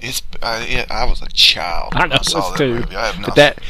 It's 0.00 0.22
I, 0.42 0.66
yeah, 0.66 0.86
I 0.90 1.04
was 1.04 1.22
a 1.22 1.28
child. 1.28 1.92
I 1.94 2.06
know 2.06 2.16
I 2.16 2.22
saw 2.22 2.50
that 2.50 2.58
too. 2.58 2.74
movie. 2.74 2.96
I 2.96 3.06
have 3.06 3.18
not 3.18 3.26
But 3.28 3.34
that 3.36 3.62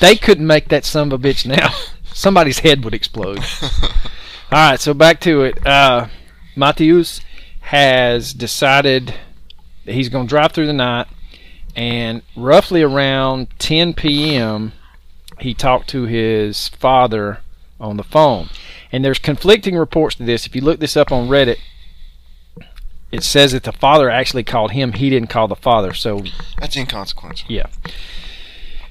they 0.00 0.16
couldn't 0.16 0.46
make 0.46 0.68
that 0.68 0.84
son 0.84 1.12
of 1.12 1.24
a 1.24 1.28
bitch 1.28 1.46
now. 1.46 1.70
Somebody's 2.12 2.60
head 2.60 2.84
would 2.84 2.94
explode. 2.94 3.38
All 3.62 4.70
right, 4.70 4.80
so 4.80 4.94
back 4.94 5.20
to 5.20 5.42
it. 5.42 5.66
Uh, 5.66 6.06
Mateusz 6.56 7.20
has 7.60 8.32
decided 8.32 9.14
that 9.84 9.94
he's 9.94 10.08
going 10.08 10.26
to 10.26 10.28
drive 10.28 10.52
through 10.52 10.66
the 10.68 10.72
night, 10.72 11.08
and 11.74 12.22
roughly 12.36 12.82
around 12.82 13.48
10 13.58 13.94
p.m., 13.94 14.72
he 15.40 15.54
talked 15.54 15.88
to 15.90 16.04
his 16.04 16.68
father 16.68 17.40
on 17.80 17.96
the 17.96 18.04
phone. 18.04 18.48
And 18.92 19.04
there's 19.04 19.18
conflicting 19.18 19.76
reports 19.76 20.14
to 20.16 20.22
this. 20.24 20.46
If 20.46 20.54
you 20.54 20.62
look 20.62 20.78
this 20.78 20.96
up 20.96 21.10
on 21.10 21.28
Reddit, 21.28 21.58
it 23.14 23.22
says 23.22 23.52
that 23.52 23.62
the 23.62 23.72
father 23.72 24.10
actually 24.10 24.42
called 24.42 24.72
him. 24.72 24.92
He 24.92 25.08
didn't 25.08 25.30
call 25.30 25.46
the 25.46 25.54
father. 25.54 25.94
So 25.94 26.24
That's 26.58 26.76
inconsequential. 26.76 27.50
Yeah. 27.50 27.66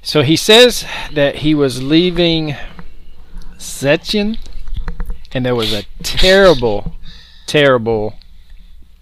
So 0.02 0.22
he 0.22 0.36
says 0.36 0.86
that 1.12 1.38
he 1.38 1.54
was 1.54 1.84
leaving 1.84 2.56
Szczecin, 3.58 4.38
and 5.34 5.46
there 5.46 5.56
was 5.56 5.74
a 5.74 5.84
terrible, 6.04 6.96
terrible 7.48 8.16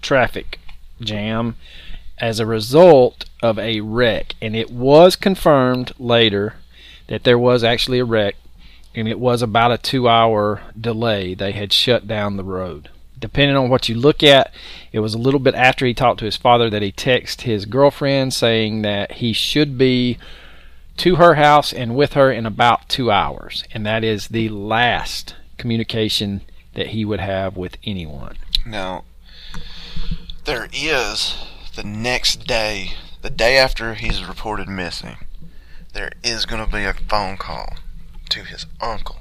traffic 0.01 0.60
jam 1.00 1.56
as 2.18 2.40
a 2.40 2.46
result 2.46 3.25
of 3.44 3.60
a 3.60 3.82
wreck. 3.82 4.36
And 4.42 4.56
it 4.56 4.72
was 4.72 5.16
confirmed 5.16 5.94
later 6.00 6.56
that 7.08 7.24
there 7.24 7.40
was 7.40 7.63
actually 7.63 8.00
a 8.00 8.06
wreck, 8.06 8.36
and 8.96 9.08
it 9.08 9.20
was 9.20 9.42
about 9.42 9.72
a 9.72 9.78
two 9.78 10.08
hour 10.08 10.62
delay. 10.80 11.36
They 11.36 11.51
had 11.51 11.74
shut 11.74 12.08
down 12.08 12.38
the 12.38 12.44
road. 12.44 12.90
Depending 13.22 13.56
on 13.56 13.70
what 13.70 13.88
you 13.88 13.96
look 13.96 14.24
at, 14.24 14.54
it 14.92 15.00
was 15.00 15.13
a 15.13 15.20
little 15.20 15.40
bit 15.40 15.56
after 15.56 15.86
he 15.86 15.94
talked 15.94 16.20
to 16.20 16.25
his 16.25 16.36
father 16.36 16.70
that 16.70 16.82
he 16.82 16.92
texted 16.92 17.42
his 17.42 17.66
girlfriend 17.66 18.34
saying 18.34 18.82
that 18.82 19.13
he 19.13 19.32
should 19.32 19.78
be 19.78 20.18
to 20.98 21.16
her 21.16 21.36
house 21.36 21.72
and 21.72 21.96
with 21.96 22.13
her 22.13 22.32
in 22.32 22.46
about 22.46 22.90
two 22.90 23.10
hours. 23.10 23.63
And 23.74 23.86
that 23.86 24.04
is 24.04 24.28
the 24.28 24.50
last 24.50 25.36
communication 25.58 26.42
that 26.74 26.88
he 26.88 27.06
would 27.06 27.20
have 27.20 27.56
with 27.56 27.78
anyone. 27.86 28.38
Now, 28.66 29.06
there 30.46 30.68
is 30.74 31.38
the 31.75 31.84
next 31.84 32.48
day, 32.48 32.94
the 33.22 33.30
day 33.30 33.58
after 33.58 33.94
he's 33.94 34.24
reported 34.24 34.68
missing, 34.68 35.18
there 35.94 36.12
is 36.24 36.46
going 36.46 36.66
to 36.66 36.72
be 36.72 36.84
a 36.84 36.94
phone 36.94 37.38
call 37.38 37.75
to 38.30 38.44
his 38.44 38.66
uncle, 38.80 39.21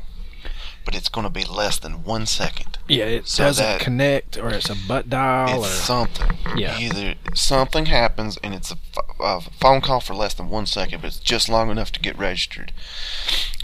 but 0.84 0.94
it's 0.94 1.08
going 1.08 1.24
to 1.24 1.30
be 1.30 1.44
less 1.44 1.78
than 1.78 2.04
one 2.04 2.26
second. 2.26 2.78
Yeah, 2.88 3.04
it 3.04 3.28
So 3.28 3.44
doesn't 3.44 3.64
that- 3.64 3.80
connect, 3.80 4.36
or 4.38 4.50
it's 4.50 4.68
a 4.70 4.74
butt 4.88 5.08
dial, 5.08 5.60
or 5.60 5.66
something. 5.66 6.38
Yeah. 6.56 6.78
Either 6.78 7.14
something 7.34 7.86
happens 7.86 8.36
and 8.42 8.54
it's 8.54 8.72
a, 8.72 8.76
a 9.22 9.40
phone 9.40 9.80
call 9.80 10.00
for 10.00 10.14
less 10.14 10.34
than 10.34 10.48
one 10.48 10.66
second, 10.66 11.00
but 11.02 11.08
it's 11.08 11.18
just 11.20 11.48
long 11.48 11.70
enough 11.70 11.92
to 11.92 12.00
get 12.00 12.18
registered. 12.18 12.72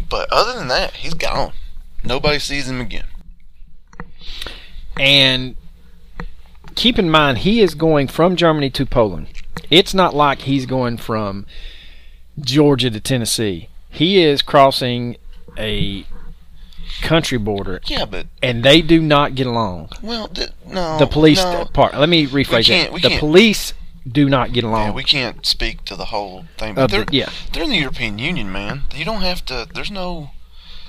But 0.08 0.28
other 0.32 0.56
than 0.58 0.68
that, 0.68 0.94
he's 0.94 1.14
gone. 1.14 1.52
Nobody 2.04 2.38
sees 2.38 2.68
him 2.68 2.80
again. 2.80 3.06
And 4.98 5.56
keep 6.74 6.98
in 6.98 7.10
mind, 7.10 7.38
he 7.38 7.60
is 7.60 7.74
going 7.74 8.08
from 8.08 8.36
Germany 8.36 8.70
to 8.70 8.86
Poland. 8.86 9.28
It's 9.70 9.94
not 9.94 10.14
like 10.14 10.42
he's 10.42 10.66
going 10.66 10.98
from 10.98 11.46
Georgia 12.40 12.90
to 12.90 13.00
Tennessee. 13.00 13.68
He 13.90 14.22
is 14.22 14.42
crossing 14.42 15.16
a 15.58 16.04
country 17.02 17.38
border, 17.38 17.80
Yeah, 17.86 18.04
but 18.04 18.26
and 18.42 18.62
they 18.62 18.82
do 18.82 19.00
not 19.00 19.34
get 19.34 19.46
along. 19.46 19.90
well, 20.02 20.28
th- 20.28 20.50
no. 20.66 20.98
The 20.98 21.06
police 21.06 21.42
no. 21.42 21.64
part. 21.72 21.94
Let 21.96 22.08
me 22.08 22.26
rephrase 22.26 22.68
that. 22.68 22.92
The 22.92 23.08
can't- 23.08 23.20
police 23.20 23.72
do 24.10 24.28
not 24.28 24.52
get 24.52 24.62
Yeah, 24.64 24.70
along. 24.70 24.94
we 24.94 25.02
can't 25.04 25.44
speak 25.44 25.84
to 25.86 25.96
the 25.96 26.06
whole 26.06 26.44
thing. 26.58 26.74
But 26.74 26.90
they're, 26.90 27.06
yeah, 27.10 27.30
they're 27.52 27.64
in 27.64 27.70
the 27.70 27.76
European 27.78 28.18
Union, 28.18 28.50
man. 28.52 28.82
You 28.94 29.04
don't 29.04 29.22
have 29.22 29.44
to. 29.46 29.66
There's 29.72 29.90
no. 29.90 30.30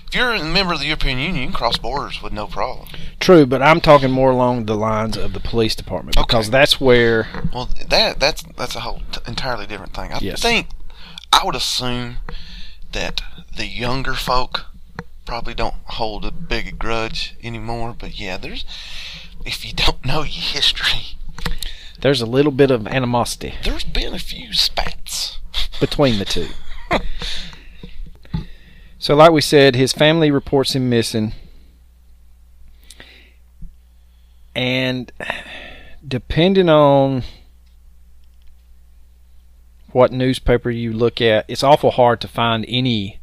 If 0.07 0.15
you're 0.15 0.31
a 0.33 0.43
member 0.43 0.71
of 0.73 0.79
the 0.79 0.85
European 0.85 1.17
Union, 1.17 1.35
you 1.35 1.47
can 1.47 1.53
cross 1.53 1.77
borders 1.77 2.21
with 2.21 2.31
no 2.31 2.47
problem. 2.47 2.87
true, 3.19 3.45
but 3.45 3.61
I'm 3.61 3.81
talking 3.81 4.09
more 4.09 4.31
along 4.31 4.65
the 4.65 4.75
lines 4.75 5.17
of 5.17 5.33
the 5.33 5.41
police 5.41 5.75
department 5.75 6.15
because 6.15 6.47
Okay. 6.47 6.51
that's 6.57 6.79
where 6.79 7.27
Well, 7.53 7.67
that 7.89 8.17
that's 8.19 8.43
that's 8.55 8.75
a 8.75 8.79
whole 8.81 9.01
t- 9.11 9.19
entirely 9.27 9.65
different 9.65 9.93
thing. 9.93 10.13
I 10.13 10.19
Yes. 10.21 10.41
think 10.41 10.67
I 11.33 11.41
would 11.43 11.55
assume 11.55 12.17
that 12.93 13.21
the 13.57 13.65
younger 13.67 14.13
folk 14.13 14.67
probably 15.27 15.53
don't 15.53 15.75
hold 15.85 16.25
a 16.25 16.31
big 16.31 16.79
grudge 16.79 17.35
anymore. 17.43 17.95
But 17.97 18.19
yeah, 18.19 18.37
there's 18.37 18.65
if 19.45 19.63
you 19.65 19.73
don't 19.73 20.03
know 20.03 20.23
your 20.23 20.41
history, 20.41 21.17
there's 22.01 22.21
a 22.21 22.25
little 22.25 22.51
bit 22.51 22.71
of 22.71 22.87
animosity 22.87 23.53
there's 23.63 23.83
been 23.83 24.13
a 24.13 24.19
few 24.19 24.53
spats. 24.53 25.37
between 25.79 26.17
the 26.17 26.25
two. 26.25 26.47
So, 28.99 29.15
like 29.15 29.31
we 29.31 29.41
said, 29.41 29.75
his 29.75 29.93
family 29.93 30.31
reports 30.31 30.75
him 30.75 30.89
missing. 30.89 31.33
And 34.55 35.11
depending 36.05 36.67
on 36.67 37.23
what 39.91 40.11
newspaper 40.11 40.71
you 40.71 40.91
look 40.91 41.21
at, 41.21 41.45
it's 41.47 41.63
awful 41.63 41.91
hard 41.91 42.19
to 42.21 42.27
find 42.27 42.65
any 42.67 43.19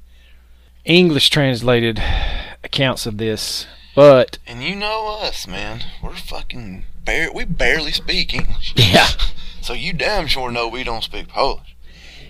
English 0.85 1.31
translated 1.31 2.03
accounts 2.63 3.07
of 3.07 3.19
this. 3.19 3.67
But 3.95 4.39
And 4.47 4.63
you 4.63 4.75
know 4.75 5.19
us, 5.21 5.47
man. 5.47 5.83
We're 6.03 6.15
fucking 6.15 6.85
bar- 7.05 7.33
we 7.33 7.45
barely 7.45 7.93
speak 7.93 8.35
English. 8.35 8.75
Yeah. 8.93 9.09
So 9.61 9.73
you 9.73 9.95
damn 9.95 10.27
sure 10.27 10.51
know 10.51 10.69
we 10.69 10.85
don't 10.85 11.03
speak 11.03 11.29
Polish. 11.29 11.75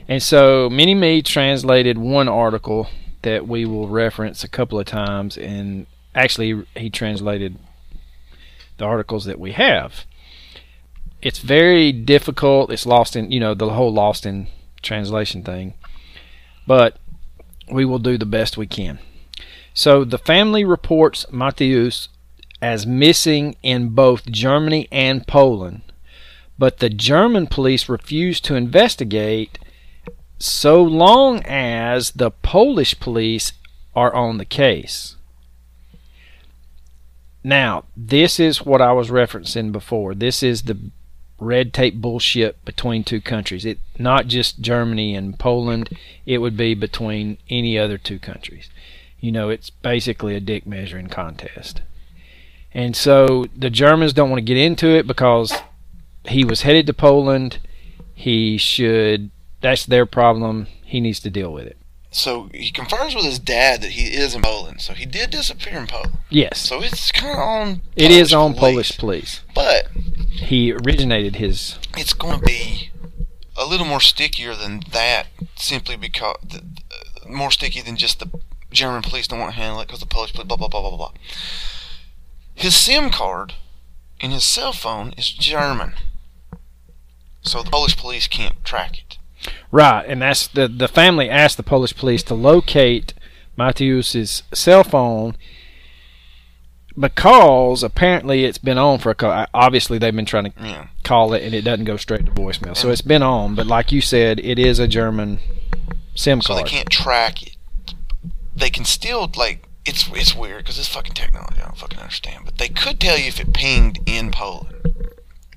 And 0.07 0.23
so 0.23 0.71
Mini 0.71 0.95
Me 0.95 1.21
translated 1.21 1.99
one 1.99 2.29
article 2.29 2.89
that 3.23 3.49
we 3.49 3.65
will 3.65 3.89
reference 3.89 4.45
a 4.45 4.49
couple 4.49 4.79
of 4.79 4.87
times, 4.87 5.37
and 5.37 5.87
actually 6.15 6.65
he 6.77 6.91
translated 6.91 7.59
the 8.77 8.85
articles 8.85 9.25
that 9.25 9.41
we 9.41 9.53
have. 9.53 10.05
It's 11.23 11.39
very 11.39 11.91
difficult. 11.91 12.71
It's 12.71 12.87
lost 12.87 13.17
in 13.17 13.33
you 13.33 13.41
know 13.41 13.55
the 13.55 13.71
whole 13.71 13.93
lost 13.93 14.27
in 14.27 14.47
translation 14.83 15.43
thing, 15.43 15.75
but 16.67 16.99
we 17.71 17.85
will 17.85 17.99
do 17.99 18.19
the 18.19 18.27
best 18.27 18.57
we 18.57 18.67
can. 18.67 18.99
So 19.73 20.05
the 20.05 20.19
family 20.19 20.65
reports 20.65 21.27
Mateusz 21.33 22.09
as 22.63 22.87
missing 22.87 23.57
in 23.63 23.91
both 23.91 24.31
Germany 24.31 24.89
and 24.93 25.27
Poland, 25.27 25.83
but 26.59 26.79
the 26.79 26.89
German 26.89 27.47
police 27.47 27.89
refused 27.89 28.45
to 28.45 28.55
investigate 28.55 29.59
so 30.39 30.83
long 30.83 31.43
as 31.45 32.13
the 32.13 32.31
Polish 32.31 32.99
police 33.01 33.53
are 33.95 34.15
on 34.15 34.39
the 34.39 34.45
case. 34.45 35.17
Now, 37.43 37.85
this 37.97 38.41
is 38.41 38.65
what 38.65 38.81
I 38.81 38.93
was 38.93 39.11
referencing 39.11 39.71
before. 39.71 40.15
This 40.15 40.43
is 40.43 40.63
the 40.63 40.79
red 41.39 41.73
tape 41.73 41.97
bullshit 41.97 42.63
between 42.65 43.05
two 43.05 43.21
countries. 43.21 43.65
It 43.65 43.79
not 43.99 44.27
just 44.27 44.61
Germany 44.61 45.15
and 45.15 45.39
Poland, 45.39 45.97
it 46.27 46.39
would 46.39 46.57
be 46.57 46.75
between 46.75 47.39
any 47.51 47.79
other 47.79 47.99
two 47.99 48.19
countries. 48.19 48.71
You 49.21 49.33
know, 49.33 49.49
it's 49.49 49.71
basically 49.71 50.35
a 50.35 50.41
dick 50.41 50.67
measuring 50.67 51.09
contest. 51.09 51.83
And 52.73 52.97
so 52.97 53.47
the 53.57 53.71
Germans 53.71 54.13
don't 54.13 54.31
want 54.31 54.39
to 54.39 54.45
get 54.45 54.57
into 54.57 54.89
it 54.89 55.07
because 55.07 55.53
he 56.27 56.45
was 56.45 56.63
headed 56.63 56.87
to 56.87 56.95
Poland. 56.95 57.59
He 58.15 58.59
should 58.59 59.31
that's 59.61 59.87
their 59.87 60.07
problem. 60.07 60.67
He 60.85 61.01
needs 61.01 61.21
to 61.21 61.31
deal 61.31 61.53
with 61.53 61.67
it. 61.67 61.79
So 62.15 62.49
he 62.55 62.71
confirms 62.71 63.15
with 63.15 63.25
his 63.25 63.39
dad 63.39 63.83
that 63.83 63.91
he 63.93 64.05
is 64.15 64.35
in 64.35 64.43
Poland. 64.43 64.81
So 64.81 64.93
he 64.95 65.05
did 65.05 65.31
disappear 65.31 65.79
in 65.79 65.87
Poland. 65.87 66.19
Yes, 66.31 66.61
So 66.61 66.81
it's 66.83 67.11
kind 67.13 67.33
of 67.33 67.39
on. 67.39 67.83
it 67.97 68.11
is 68.11 68.33
on 68.33 68.55
police. 68.55 68.61
Polish 68.93 68.99
police. 68.99 69.41
but 69.55 69.89
He 70.31 70.73
originated 70.73 71.37
his. 71.37 71.79
it's 71.97 72.13
going 72.15 72.39
to 72.39 72.45
be 72.45 72.91
a 73.57 73.65
little 73.67 73.87
more 73.87 74.01
stickier 74.01 74.55
than 74.55 74.83
that, 74.93 75.27
simply 75.57 75.97
because 75.97 76.37
uh, 76.55 76.59
more 77.29 77.51
sticky 77.51 77.81
than 77.83 77.97
just 77.97 78.19
the 78.21 78.29
German 78.71 79.03
police 79.03 79.29
don't 79.29 79.39
want 79.39 79.53
to 79.55 79.61
handle 79.61 79.81
it 79.81 79.87
because 79.87 80.01
the 80.01 80.07
Polish 80.07 80.33
police 80.33 80.47
blah 80.49 80.57
blah 80.57 80.69
blah 80.69 80.81
blah 80.81 80.91
blah. 80.91 80.99
blah. 80.99 81.13
His 82.55 82.75
SIM 82.77 83.11
card 83.11 83.55
in 84.21 84.31
his 84.31 84.45
cell 84.45 84.73
phone 84.73 85.13
is 85.17 85.31
German, 85.31 85.95
so 87.43 87.63
the 87.63 87.71
Polish 87.71 87.97
police 87.97 88.27
can't 88.27 88.65
track 88.65 88.99
it. 88.99 89.19
Right, 89.75 90.07
and 90.07 90.23
that's 90.23 90.47
the 90.47 90.69
the 90.69 90.87
family 90.87 91.29
asked 91.29 91.57
the 91.57 91.65
Polish 91.65 91.97
police 91.97 92.23
to 92.25 92.35
locate 92.35 93.13
Mateusz's 93.59 94.45
cell 94.53 94.85
phone 94.85 95.37
because 96.97 97.83
apparently 97.83 98.45
it's 98.45 98.59
been 98.59 98.79
on 98.79 99.01
for 99.01 99.11
a 99.11 99.17
cou- 99.17 99.47
obviously 99.53 99.99
they've 99.99 100.15
been 100.15 100.25
trying 100.25 100.53
to 100.53 100.53
Yeah, 100.63 100.87
call 101.03 101.35
it 101.35 101.43
and 101.43 101.53
it 101.53 101.63
doesn't 101.63 101.87
go 101.87 101.97
straight 101.97 102.25
to 102.27 102.31
voicemail. 102.31 102.77
So 102.77 102.91
it's 102.91 103.01
been 103.01 103.21
on, 103.25 103.57
but 103.57 103.67
like 103.67 103.91
you 103.91 104.01
said, 104.01 104.39
it 104.39 104.61
is 104.61 104.79
a 104.79 104.87
German 104.87 105.41
SIM 106.15 106.39
card. 106.41 106.45
so 106.45 106.55
they 106.55 106.71
can't 106.71 106.89
track 106.89 107.43
it. 107.43 107.57
They 108.55 108.71
can 108.71 108.85
still 108.85 109.29
like 109.37 109.67
it's 109.85 110.09
it's 110.13 110.37
weird 110.37 110.59
because 110.63 110.79
it's 110.79 110.87
fucking 110.87 111.15
technology. 111.15 111.61
I 111.61 111.65
don't 111.65 111.77
fucking 111.77 111.99
understand, 111.99 112.45
but 112.45 112.59
they 112.59 112.69
could 112.69 113.01
tell 113.01 113.19
you 113.19 113.27
if 113.27 113.41
it 113.41 113.53
pinged 113.53 113.99
in 114.07 114.31
Poland. 114.31 114.77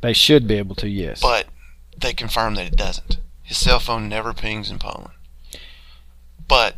They 0.02 0.14
should 0.14 0.48
be 0.48 0.56
able 0.56 0.74
to, 0.78 0.90
yes. 0.90 1.22
but 1.22 1.46
they 1.96 2.14
confirm 2.14 2.56
that 2.56 2.66
it 2.66 2.76
doesn't. 2.76 3.20
His 3.48 3.58
cell 3.58 3.80
phone 3.80 4.10
never 4.10 4.34
pings 4.34 4.70
in 4.70 4.78
Poland. 4.78 5.14
But 6.50 6.76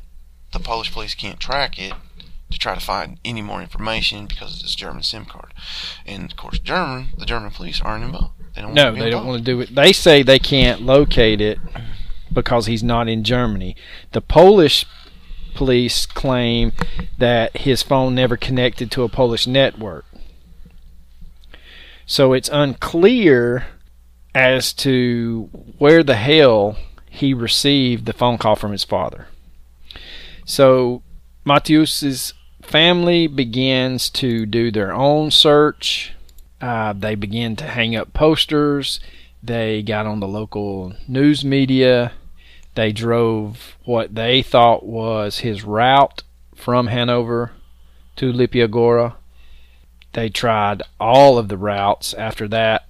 the 0.53 0.59
Polish 0.59 0.91
police 0.91 1.15
can't 1.15 1.39
track 1.39 1.79
it 1.79 1.93
to 2.51 2.59
try 2.59 2.75
to 2.75 2.79
find 2.79 3.17
any 3.25 3.41
more 3.41 3.59
information 3.59 4.27
because 4.27 4.61
it's 4.61 4.75
a 4.75 4.77
German 4.77 5.01
SIM 5.01 5.25
card. 5.25 5.51
And 6.05 6.31
of 6.31 6.37
course, 6.37 6.59
German, 6.59 7.09
the 7.17 7.25
German 7.25 7.49
police 7.49 7.81
aren't 7.81 8.03
involved. 8.03 8.35
They 8.53 8.61
don't. 8.61 8.75
no, 8.75 8.85
want 8.85 8.97
to 8.97 9.03
they 9.03 9.09
don't 9.09 9.25
want 9.25 9.39
to 9.39 9.43
do 9.43 9.59
it. 9.61 9.73
They 9.73 9.91
say 9.91 10.21
they 10.21 10.37
can't 10.37 10.83
locate 10.83 11.41
it 11.41 11.57
because 12.31 12.67
he's 12.67 12.83
not 12.83 13.09
in 13.09 13.23
Germany. 13.23 13.75
The 14.11 14.21
Polish 14.21 14.85
police 15.55 16.05
claim 16.05 16.71
that 17.17 17.57
his 17.57 17.81
phone 17.81 18.13
never 18.13 18.37
connected 18.37 18.91
to 18.91 19.01
a 19.01 19.09
Polish 19.09 19.47
network. 19.47 20.05
So 22.05 22.33
it's 22.33 22.49
unclear 22.49 23.65
as 24.39 24.71
to 24.71 25.49
where 25.79 26.01
the 26.01 26.15
hell 26.15 26.77
he 27.09 27.33
received 27.33 28.05
the 28.05 28.13
phone 28.13 28.37
call 28.37 28.55
from 28.55 28.71
his 28.71 28.85
father. 28.85 29.27
So 30.45 31.03
Mateusz's 31.45 32.33
family 32.61 33.27
begins 33.27 34.09
to 34.11 34.45
do 34.45 34.71
their 34.71 34.93
own 34.93 35.29
search. 35.29 36.13
Uh, 36.61 36.93
they 36.93 37.15
begin 37.15 37.57
to 37.57 37.65
hang 37.65 37.97
up 37.97 38.13
posters. 38.13 39.01
They 39.43 39.81
got 39.81 40.05
on 40.05 40.21
the 40.21 40.27
local 40.27 40.93
news 41.05 41.43
media. 41.43 42.13
They 42.75 42.93
drove 42.93 43.75
what 43.83 44.15
they 44.15 44.41
thought 44.41 44.85
was 44.85 45.39
his 45.39 45.65
route 45.65 46.23
from 46.55 46.87
Hanover 46.87 47.51
to 48.15 48.31
Lipia 48.31 48.69
Góra. 48.69 49.15
They 50.13 50.29
tried 50.29 50.81
all 50.97 51.37
of 51.37 51.49
the 51.49 51.57
routes 51.57 52.13
after 52.13 52.47
that. 52.47 52.88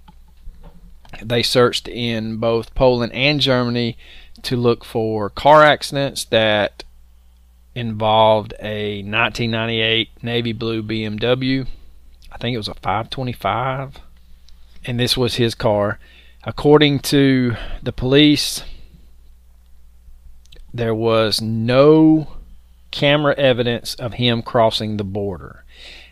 They 1.23 1.43
searched 1.43 1.87
in 1.87 2.37
both 2.37 2.75
Poland 2.75 3.13
and 3.13 3.39
Germany 3.39 3.97
to 4.43 4.55
look 4.55 4.85
for 4.85 5.29
car 5.29 5.63
accidents 5.63 6.25
that 6.25 6.83
involved 7.75 8.53
a 8.59 9.01
1998 9.03 10.09
navy 10.21 10.53
blue 10.53 10.83
BMW. 10.83 11.67
I 12.31 12.37
think 12.37 12.53
it 12.53 12.57
was 12.57 12.67
a 12.67 12.73
525. 12.75 13.99
And 14.85 14.99
this 14.99 15.17
was 15.17 15.35
his 15.35 15.55
car. 15.55 15.99
According 16.43 16.99
to 16.99 17.55
the 17.83 17.91
police, 17.91 18.63
there 20.73 20.95
was 20.95 21.41
no 21.41 22.35
camera 22.91 23.35
evidence 23.37 23.93
of 23.95 24.13
him 24.13 24.41
crossing 24.41 24.97
the 24.97 25.03
border. 25.03 25.63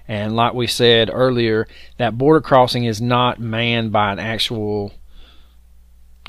And 0.08 0.36
like 0.36 0.54
we 0.54 0.68
said 0.68 1.10
earlier, 1.12 1.68
that 1.98 2.18
border 2.18 2.42
crossing 2.42 2.86
is 2.86 3.02
not 3.02 3.40
manned 3.40 3.92
by 3.92 4.14
an 4.14 4.20
actual 4.20 4.94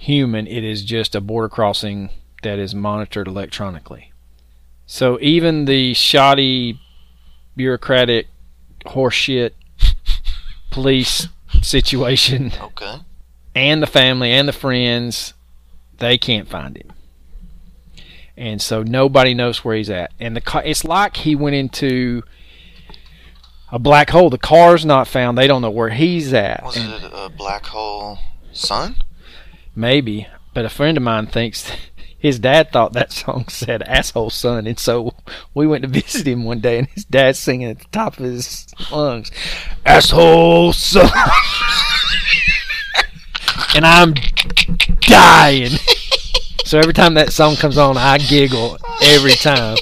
human, 0.01 0.47
it 0.47 0.65
is 0.65 0.85
just 0.85 1.15
a 1.15 1.21
border 1.21 1.49
crossing 1.49 2.11
that 2.43 2.59
is 2.59 2.75
monitored 2.75 3.29
electronically. 3.29 4.13
So 4.87 5.19
even 5.21 5.67
the 5.67 5.95
shoddy, 5.95 6.81
bureaucratic, 7.57 8.29
horseshit 8.87 9.53
police 10.71 11.29
situation 11.63 12.53
Okay. 12.61 12.97
and 13.55 13.83
the 13.83 13.87
family 13.87 14.31
and 14.31 14.49
the 14.49 14.53
friends, 14.53 15.35
they 15.99 16.17
can't 16.17 16.49
find 16.49 16.77
him. 16.77 16.93
And 18.37 18.63
so 18.63 18.83
nobody 18.85 19.35
knows 19.35 19.65
where 19.65 19.77
he's 19.77 19.91
at. 19.91 20.13
And 20.21 20.37
the 20.37 20.63
it's 20.65 20.85
like 20.85 21.17
he 21.17 21.35
went 21.35 21.57
into 21.57 22.23
a 23.73 23.79
black 23.79 24.11
hole. 24.11 24.31
The 24.31 24.39
car's 24.39 24.85
not 24.85 25.09
found. 25.09 25.37
They 25.39 25.47
don't 25.47 25.63
know 25.63 25.71
where 25.71 25.91
he's 25.91 26.33
at. 26.33 26.63
Was 26.65 26.77
And 26.77 26.93
it 27.05 27.11
a 27.15 27.29
black 27.29 27.67
hole 27.67 28.19
sun? 28.53 28.97
maybe, 29.75 30.27
but 30.55 30.65
a 30.65 30.69
friend 30.69 30.97
of 30.97 31.03
mine 31.03 31.27
thinks 31.27 31.71
his 32.19 32.39
dad 32.41 32.73
thought 32.73 32.93
that 32.95 33.13
song 33.13 33.47
said 33.49 33.83
"asshole 33.83 34.31
son," 34.31 34.67
and 34.67 34.79
so 34.79 35.15
we 35.55 35.67
went 35.67 35.83
to 35.83 35.89
visit 36.01 36.27
him 36.27 36.45
one 36.45 36.61
day, 36.61 36.79
and 36.79 36.89
his 36.89 37.05
dad's 37.05 37.39
singing 37.39 37.69
at 37.71 37.79
the 37.79 37.85
top 37.93 38.19
of 38.19 38.25
his 38.25 38.67
lungs, 38.91 39.31
"asshole 39.87 40.73
son," 40.73 41.09
and 43.75 43.85
I'm 43.85 44.15
dying. 45.03 45.71
So 46.65 46.79
every 46.79 46.93
time 46.93 47.15
that 47.15 47.33
song 47.33 47.57
comes 47.57 47.79
on, 47.79 47.97
I 47.97 48.19
giggle 48.19 48.77
every 49.03 49.33
time. 49.33 49.77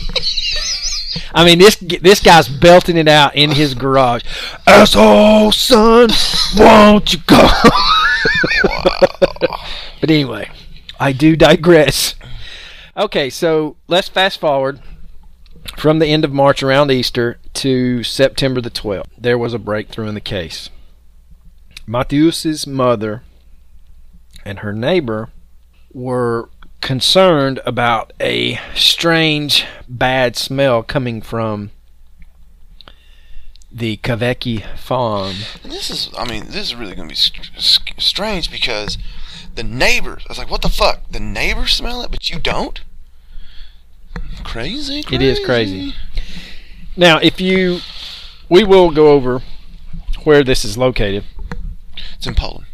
I 1.35 1.45
mean, 1.45 1.59
this 1.59 1.77
this 1.77 2.21
guy's 2.21 2.49
belting 2.49 2.97
it 2.97 3.09
out 3.09 3.35
in 3.35 3.51
his 3.51 3.75
garage. 3.75 4.23
Asshole 4.67 5.53
son, 5.53 6.11
won't 6.57 7.13
you 7.13 7.21
go? 7.27 7.49
but 10.01 10.11
anyway, 10.11 10.51
I 10.99 11.13
do 11.13 11.37
digress. 11.37 12.15
Okay, 12.97 13.29
so 13.29 13.77
let's 13.89 14.09
fast 14.09 14.41
forward 14.41 14.81
from 15.77 15.99
the 15.99 16.07
end 16.07 16.25
of 16.25 16.33
March 16.33 16.63
around 16.63 16.91
Easter 16.91 17.39
to 17.55 18.03
September 18.03 18.61
the 18.61 18.71
12th. 18.71 19.05
There 19.19 19.39
was 19.39 19.53
a 19.53 19.59
breakthrough 19.59 20.09
in 20.09 20.15
the 20.15 20.21
case. 20.21 20.71
Mateusz's 21.87 22.67
mother 22.67 23.23
and 24.45 24.61
her 24.61 24.73
neighbor 24.73 25.31
were 25.93 26.49
concerned 26.87 27.59
about 27.67 28.13
a 28.21 28.61
strange 28.77 29.67
bad 29.89 30.37
smell 30.37 30.85
coming 30.85 31.21
from 31.21 31.73
the 33.73 33.97
Kawecki 33.97 34.65
farm. 34.79 35.35
And 35.65 35.73
this 35.73 35.91
is, 35.91 36.11
I 36.17 36.31
mean, 36.31 36.45
this 36.47 36.55
is 36.55 36.77
really 36.77 36.95
going 36.95 37.09
to 37.09 37.13
be 37.13 37.17
st- 37.17 37.51
st- 37.59 38.01
strange 38.01 38.53
because 38.53 38.99
the 39.57 39.65
neighbors, 39.65 40.23
I 40.29 40.31
was 40.31 40.39
like, 40.39 40.49
what 40.49 40.63
the 40.63 40.69
fuck? 40.69 41.01
The 41.11 41.19
neighbors 41.19 41.73
smell 41.73 42.03
it, 42.03 42.13
but 42.13 42.31
you 42.31 42.39
don't? 42.39 42.81
Crazy, 44.45 45.03
It 45.11 45.21
is 45.21 45.41
crazy. 45.45 45.93
Now, 46.97 47.19
if 47.19 47.41
you, 47.41 47.81
we 48.49 48.63
will 48.63 48.93
go 48.93 49.09
over 49.11 49.43
where 50.23 50.45
this 50.45 50.65
is 50.65 50.79
located. 50.79 51.25
It's 52.15 52.29
in 52.29 52.37
Poland. 52.37 52.66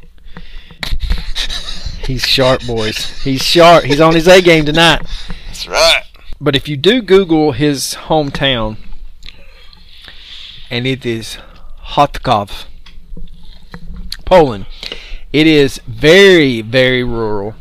He's 2.05 2.27
sharp, 2.27 2.67
boys. 2.67 3.23
He's 3.23 3.43
sharp. 3.43 3.85
He's 3.85 4.01
on 4.01 4.15
his 4.15 4.27
A 4.27 4.43
game 4.43 4.65
tonight. 4.65 5.07
That's 5.47 5.69
right. 5.69 6.03
But 6.41 6.57
if 6.57 6.69
you 6.69 6.77
do 6.77 7.01
Google 7.01 7.53
his 7.53 7.95
hometown, 8.07 8.77
and 10.71 10.87
it 10.87 11.07
is 11.07 11.39
Hotkov, 11.93 12.65
Poland, 14.25 14.67
it 15.33 15.47
is 15.47 15.79
very, 15.87 16.61
very 16.61 17.05
rural. 17.05 17.55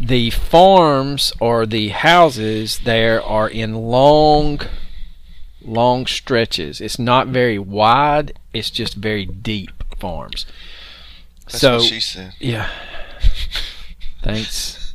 The 0.00 0.30
farms 0.30 1.32
or 1.40 1.66
the 1.66 1.88
houses 1.88 2.80
there 2.84 3.22
are 3.22 3.48
in 3.48 3.74
long, 3.74 4.60
long 5.62 6.06
stretches. 6.06 6.80
It's 6.80 6.98
not 6.98 7.28
very 7.28 7.58
wide, 7.58 8.38
it's 8.52 8.70
just 8.70 8.94
very 8.94 9.26
deep 9.26 9.70
farms. 9.98 10.46
That's 11.46 11.58
so, 11.58 11.76
what 11.78 11.84
she 11.84 12.00
said. 12.00 12.34
yeah. 12.38 12.68
Thanks. 14.24 14.94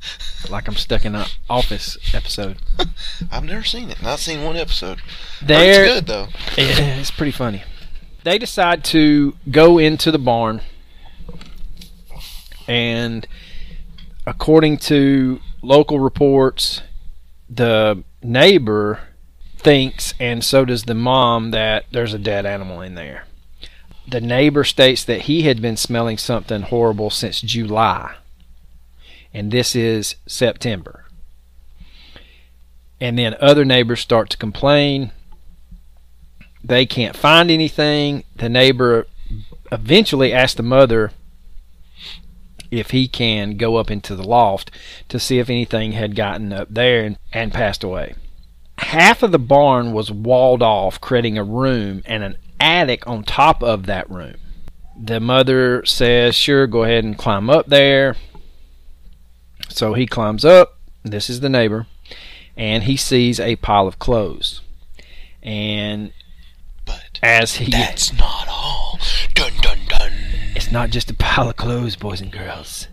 Like 0.49 0.67
I'm 0.67 0.75
stuck 0.75 1.05
in 1.05 1.15
an 1.15 1.27
office 1.49 1.97
episode. 2.13 2.57
I've 3.31 3.43
never 3.43 3.63
seen 3.63 3.89
it. 3.89 4.01
Not 4.01 4.19
seen 4.19 4.43
one 4.43 4.55
episode. 4.55 5.01
There, 5.41 5.85
it's 5.85 5.93
good 5.93 6.07
though. 6.07 6.27
It's 6.57 7.11
pretty 7.11 7.31
funny. 7.31 7.63
They 8.23 8.37
decide 8.37 8.83
to 8.85 9.35
go 9.49 9.77
into 9.77 10.11
the 10.11 10.19
barn, 10.19 10.61
and 12.67 13.27
according 14.25 14.77
to 14.77 15.39
local 15.61 15.99
reports, 15.99 16.81
the 17.49 18.03
neighbor 18.21 18.99
thinks, 19.57 20.13
and 20.19 20.43
so 20.43 20.65
does 20.65 20.83
the 20.83 20.93
mom, 20.93 21.51
that 21.51 21.85
there's 21.91 22.13
a 22.13 22.19
dead 22.19 22.45
animal 22.45 22.81
in 22.81 22.95
there. 22.95 23.25
The 24.07 24.21
neighbor 24.21 24.63
states 24.63 25.03
that 25.05 25.21
he 25.21 25.43
had 25.43 25.61
been 25.61 25.77
smelling 25.77 26.17
something 26.17 26.63
horrible 26.63 27.09
since 27.09 27.41
July, 27.41 28.15
and 29.33 29.51
this 29.51 29.75
is 29.75 30.15
September. 30.25 31.05
And 33.01 33.17
then 33.17 33.35
other 33.39 33.63
neighbors 33.63 34.01
start 34.01 34.29
to 34.31 34.37
complain. 34.37 35.11
They 36.63 36.85
can't 36.85 37.15
find 37.15 37.49
anything. 37.49 38.23
The 38.35 38.49
neighbor 38.49 39.07
eventually 39.71 40.33
asks 40.33 40.55
the 40.55 40.63
mother 40.63 41.11
if 42.71 42.91
he 42.91 43.07
can 43.07 43.57
go 43.57 43.77
up 43.77 43.89
into 43.89 44.15
the 44.15 44.27
loft 44.27 44.71
to 45.07 45.19
see 45.19 45.39
if 45.39 45.49
anything 45.49 45.93
had 45.93 46.15
gotten 46.15 46.53
up 46.53 46.67
there 46.69 47.03
and, 47.03 47.17
and 47.31 47.53
passed 47.53 47.83
away. 47.83 48.15
Half 48.77 49.23
of 49.23 49.31
the 49.31 49.39
barn 49.39 49.91
was 49.91 50.11
walled 50.11 50.61
off, 50.61 51.01
creating 51.01 51.37
a 51.37 51.43
room 51.43 52.01
and 52.05 52.23
an 52.23 52.37
attic 52.59 53.07
on 53.07 53.23
top 53.23 53.63
of 53.63 53.85
that 53.85 54.09
room. 54.09 54.35
The 55.01 55.19
mother 55.19 55.85
says, 55.85 56.35
Sure, 56.35 56.67
go 56.67 56.83
ahead 56.83 57.03
and 57.03 57.17
climb 57.17 57.49
up 57.49 57.67
there. 57.67 58.15
So 59.69 59.93
he 59.93 60.05
climbs 60.05 60.43
up. 60.43 60.77
This 61.03 61.29
is 61.29 61.39
the 61.39 61.49
neighbor. 61.49 61.87
And 62.57 62.83
he 62.83 62.97
sees 62.97 63.39
a 63.39 63.55
pile 63.57 63.87
of 63.87 63.99
clothes. 63.99 64.61
And 65.41 66.11
But 66.85 67.19
as 67.23 67.55
he 67.55 67.71
that's 67.71 68.11
not 68.11 68.47
all. 68.49 68.99
Dun 69.33 69.53
dun 69.61 69.79
dun. 69.87 70.11
It's 70.55 70.71
not 70.71 70.89
just 70.89 71.09
a 71.09 71.13
pile 71.13 71.49
of 71.49 71.55
clothes, 71.55 71.95
boys 71.95 72.19
and 72.19 72.31
girls. 72.31 72.87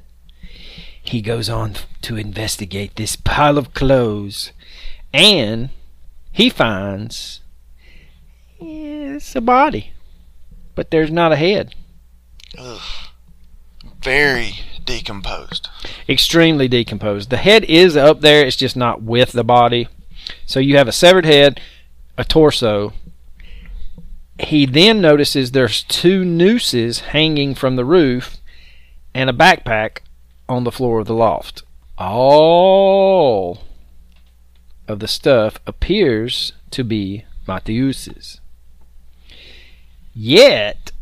He 1.03 1.21
goes 1.23 1.49
on 1.49 1.75
to 2.03 2.17
investigate 2.17 2.97
this 2.97 3.17
pile 3.17 3.59
of 3.59 3.75
clothes, 3.75 4.53
and 5.13 5.71
he 6.33 6.51
finds 6.51 7.41
it's 8.59 9.37
a 9.37 9.41
body, 9.41 9.93
but 10.75 10.91
there's 10.91 11.11
not 11.11 11.33
a 11.33 11.37
head. 11.37 11.75
Ugh. 12.59 12.81
Very 14.03 14.61
decomposed. 14.87 15.69
Extremely 16.09 16.69
decomposed. 16.69 17.31
The 17.31 17.37
head 17.37 17.65
is 17.65 17.97
up 17.97 18.21
there, 18.21 18.47
it's 18.47 18.57
just 18.57 18.77
not 18.77 19.03
with 19.03 19.33
the 19.33 19.45
body. 19.45 19.89
So 20.47 20.61
you 20.61 20.77
have 20.77 20.89
a 20.89 20.93
severed 20.93 21.27
head, 21.27 21.61
a 22.17 22.25
torso. 22.25 22.93
He 24.39 24.67
then 24.67 25.01
notices 25.01 25.51
there's 25.51 25.83
two 25.83 26.25
nooses 26.25 27.01
hanging 27.01 27.55
from 27.55 27.77
the 27.77 27.85
roof 27.85 28.39
and 29.15 29.29
a 29.31 29.33
backpack 29.33 29.99
on 30.49 30.65
the 30.65 30.73
floor 30.73 31.01
of 31.01 31.07
the 31.07 31.15
loft. 31.15 31.63
All 31.99 33.63
of 34.87 35.01
the 35.01 35.09
stuff 35.09 35.59
appears 35.67 36.53
to 36.71 36.85
be 36.85 37.25
Mateusz's. 37.49 38.41
Yet, 40.15 40.93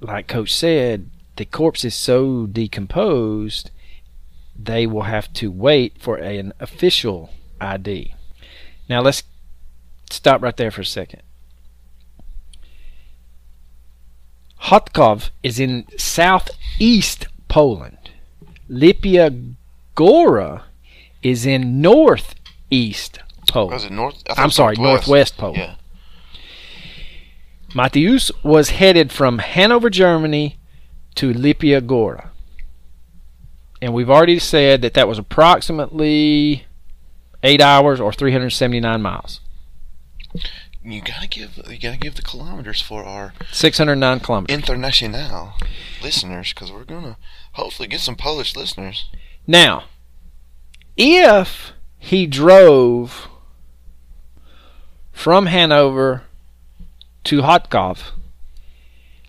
like 0.00 0.26
Coach 0.26 0.54
said, 0.54 1.10
the 1.40 1.46
corpse 1.46 1.86
is 1.86 1.94
so 1.94 2.44
decomposed, 2.44 3.70
they 4.54 4.86
will 4.86 5.04
have 5.04 5.32
to 5.32 5.50
wait 5.50 5.96
for 5.98 6.16
an 6.16 6.52
official 6.60 7.30
ID. 7.58 8.14
Now, 8.90 9.00
let's 9.00 9.22
stop 10.10 10.42
right 10.42 10.54
there 10.54 10.70
for 10.70 10.82
a 10.82 10.84
second. 10.84 11.22
Hotkov 14.64 15.30
is 15.42 15.58
in 15.58 15.86
southeast 15.96 17.26
Poland. 17.48 18.10
Lipia 18.68 19.54
Góra 19.96 20.64
is 21.22 21.46
in 21.46 21.80
northeast 21.80 23.20
Poland. 23.48 23.72
Was 23.72 23.90
north? 23.90 24.22
I 24.28 24.34
thought 24.34 24.38
it 24.40 24.42
I'm 24.42 24.50
sorry, 24.50 24.76
northwest 24.76 25.38
Poland. 25.38 25.58
Yeah. 25.58 25.74
Mateusz 27.72 28.30
was 28.44 28.70
headed 28.70 29.10
from 29.10 29.38
Hanover, 29.38 29.88
Germany 29.88 30.58
to 31.20 31.34
Lipia 31.34 31.82
Góra. 31.82 32.28
And 33.82 33.92
we've 33.92 34.08
already 34.08 34.38
said 34.38 34.80
that 34.80 34.94
that 34.94 35.06
was 35.06 35.18
approximately 35.18 36.64
eight 37.42 37.60
hours 37.60 38.00
or 38.00 38.10
379 38.10 39.02
miles. 39.02 39.40
You 40.82 41.02
gotta 41.02 41.28
give 41.28 41.58
you 41.68 41.78
gotta 41.78 41.98
give 41.98 42.14
the 42.14 42.22
kilometers 42.22 42.80
for 42.80 43.04
our 43.04 43.34
609 43.52 44.20
kilometers. 44.20 44.56
international 44.56 45.52
listeners, 46.02 46.54
because 46.54 46.72
we're 46.72 46.84
gonna 46.84 47.18
hopefully 47.52 47.86
get 47.86 48.00
some 48.00 48.16
Polish 48.16 48.56
listeners. 48.56 49.10
Now, 49.46 49.84
if 50.96 51.72
he 51.98 52.26
drove 52.26 53.28
from 55.12 55.46
Hanover 55.46 56.22
to 57.24 57.42
Hotkov, 57.42 58.12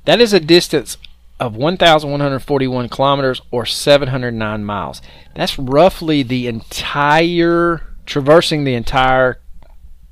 that 0.05 0.21
is 0.21 0.31
a 0.31 0.39
distance 0.39 0.95
of 1.41 1.55
1,141 1.55 2.87
kilometers 2.89 3.41
or 3.49 3.65
709 3.65 4.63
miles. 4.63 5.01
That's 5.35 5.57
roughly 5.57 6.21
the 6.21 6.47
entire, 6.47 7.81
traversing 8.05 8.63
the 8.63 8.75
entire 8.75 9.41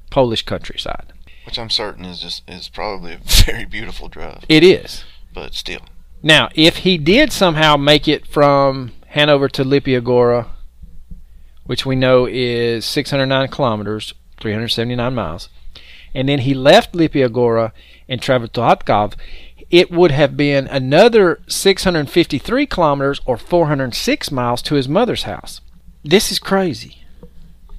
Polish 0.10 0.44
countryside. 0.44 1.14
Which 1.46 1.60
I'm 1.60 1.70
certain 1.70 2.04
is 2.04 2.20
just 2.20 2.50
is 2.50 2.68
probably 2.68 3.14
a 3.14 3.20
very 3.46 3.66
beautiful 3.66 4.08
drive, 4.08 4.44
It 4.50 4.64
is. 4.64 5.04
but 5.34 5.54
still. 5.54 5.82
Now, 6.24 6.50
if 6.56 6.78
he 6.78 6.98
did 6.98 7.32
somehow 7.32 7.78
make 7.78 8.08
it 8.08 8.26
from 8.28 8.92
Hanover 9.10 9.48
to 9.50 9.64
Lipia 9.64 10.02
Góra, 10.02 10.48
which 11.66 11.86
we 11.86 11.96
know 11.96 12.26
is 12.30 12.86
609 12.86 13.48
kilometers, 13.50 14.14
379 14.40 15.14
miles, 15.14 15.50
and 16.16 16.28
then 16.28 16.40
he 16.40 16.54
left 16.56 16.94
Lipia 16.94 17.30
Góra 17.30 17.72
and 18.08 18.20
traveled 18.20 18.54
to 18.54 18.62
Hotkov, 18.62 19.14
it 19.72 19.92
would 19.92 20.12
have 20.12 20.36
been 20.36 20.68
another 20.68 21.42
653 21.48 22.66
kilometers 22.66 23.22
or 23.26 23.38
406 23.38 24.32
miles 24.32 24.62
to 24.64 24.76
his 24.76 24.90
mother's 24.90 25.24
house. 25.24 25.62
This 26.04 26.32
is 26.32 26.40
crazy 26.40 27.04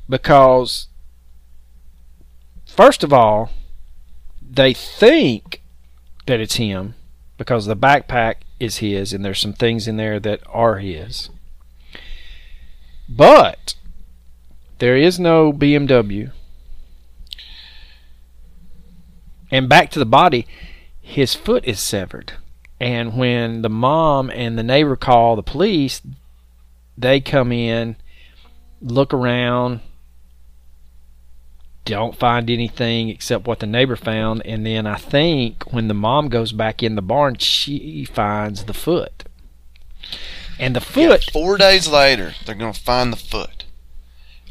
because, 0.08 0.88
first 2.66 3.02
of 3.02 3.12
all, 3.12 3.50
they 4.40 4.72
think 4.72 5.62
that 6.26 6.40
it's 6.40 6.56
him 6.56 6.94
because 7.38 7.66
the 7.66 7.76
backpack 7.76 8.36
is 8.60 8.78
his 8.78 9.12
and 9.12 9.24
there's 9.24 9.40
some 9.40 9.52
things 9.52 9.88
in 9.88 9.96
there 9.96 10.20
that 10.20 10.40
are 10.48 10.78
his. 10.78 11.30
But 13.08 13.74
there 14.78 14.96
is 14.96 15.18
no 15.18 15.52
BMW. 15.52 16.30
And 19.50 19.68
back 19.68 19.90
to 19.90 19.98
the 19.98 20.06
body, 20.06 20.46
his 21.10 21.34
foot 21.34 21.64
is 21.64 21.80
severed. 21.80 22.34
And 22.78 23.16
when 23.16 23.62
the 23.62 23.68
mom 23.68 24.30
and 24.30 24.56
the 24.56 24.62
neighbor 24.62 24.96
call 24.96 25.36
the 25.36 25.42
police, 25.42 26.00
they 26.96 27.20
come 27.20 27.52
in, 27.52 27.96
look 28.80 29.12
around, 29.12 29.80
don't 31.84 32.16
find 32.16 32.48
anything 32.48 33.08
except 33.08 33.46
what 33.46 33.58
the 33.58 33.66
neighbor 33.66 33.96
found. 33.96 34.42
And 34.46 34.64
then 34.64 34.86
I 34.86 34.96
think 34.96 35.72
when 35.72 35.88
the 35.88 35.94
mom 35.94 36.28
goes 36.28 36.52
back 36.52 36.82
in 36.82 36.94
the 36.94 37.02
barn, 37.02 37.36
she 37.36 38.04
finds 38.04 38.64
the 38.64 38.74
foot. 38.74 39.24
And 40.58 40.76
the 40.76 40.80
foot. 40.80 41.24
Yeah, 41.26 41.32
four 41.32 41.58
days 41.58 41.88
later, 41.88 42.34
they're 42.46 42.54
gonna 42.54 42.72
find 42.72 43.12
the 43.12 43.16
foot. 43.16 43.64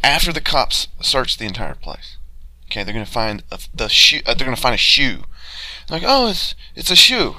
After 0.04 0.34
the 0.34 0.42
cops 0.42 0.88
search 1.02 1.38
the 1.38 1.46
entire 1.46 1.76
place, 1.76 2.18
okay, 2.70 2.84
they're 2.84 2.94
gonna 2.94 3.06
find 3.06 3.44
a, 3.52 3.60
the 3.74 3.90
shoe. 3.90 4.22
Uh, 4.26 4.34
they're 4.34 4.46
gonna 4.46 4.56
find 4.56 4.76
a 4.76 4.78
shoe. 4.78 5.24
Like, 5.90 6.04
oh, 6.06 6.30
it's 6.30 6.56
it's 6.76 6.92
a 6.92 6.96
shoe. 6.96 7.36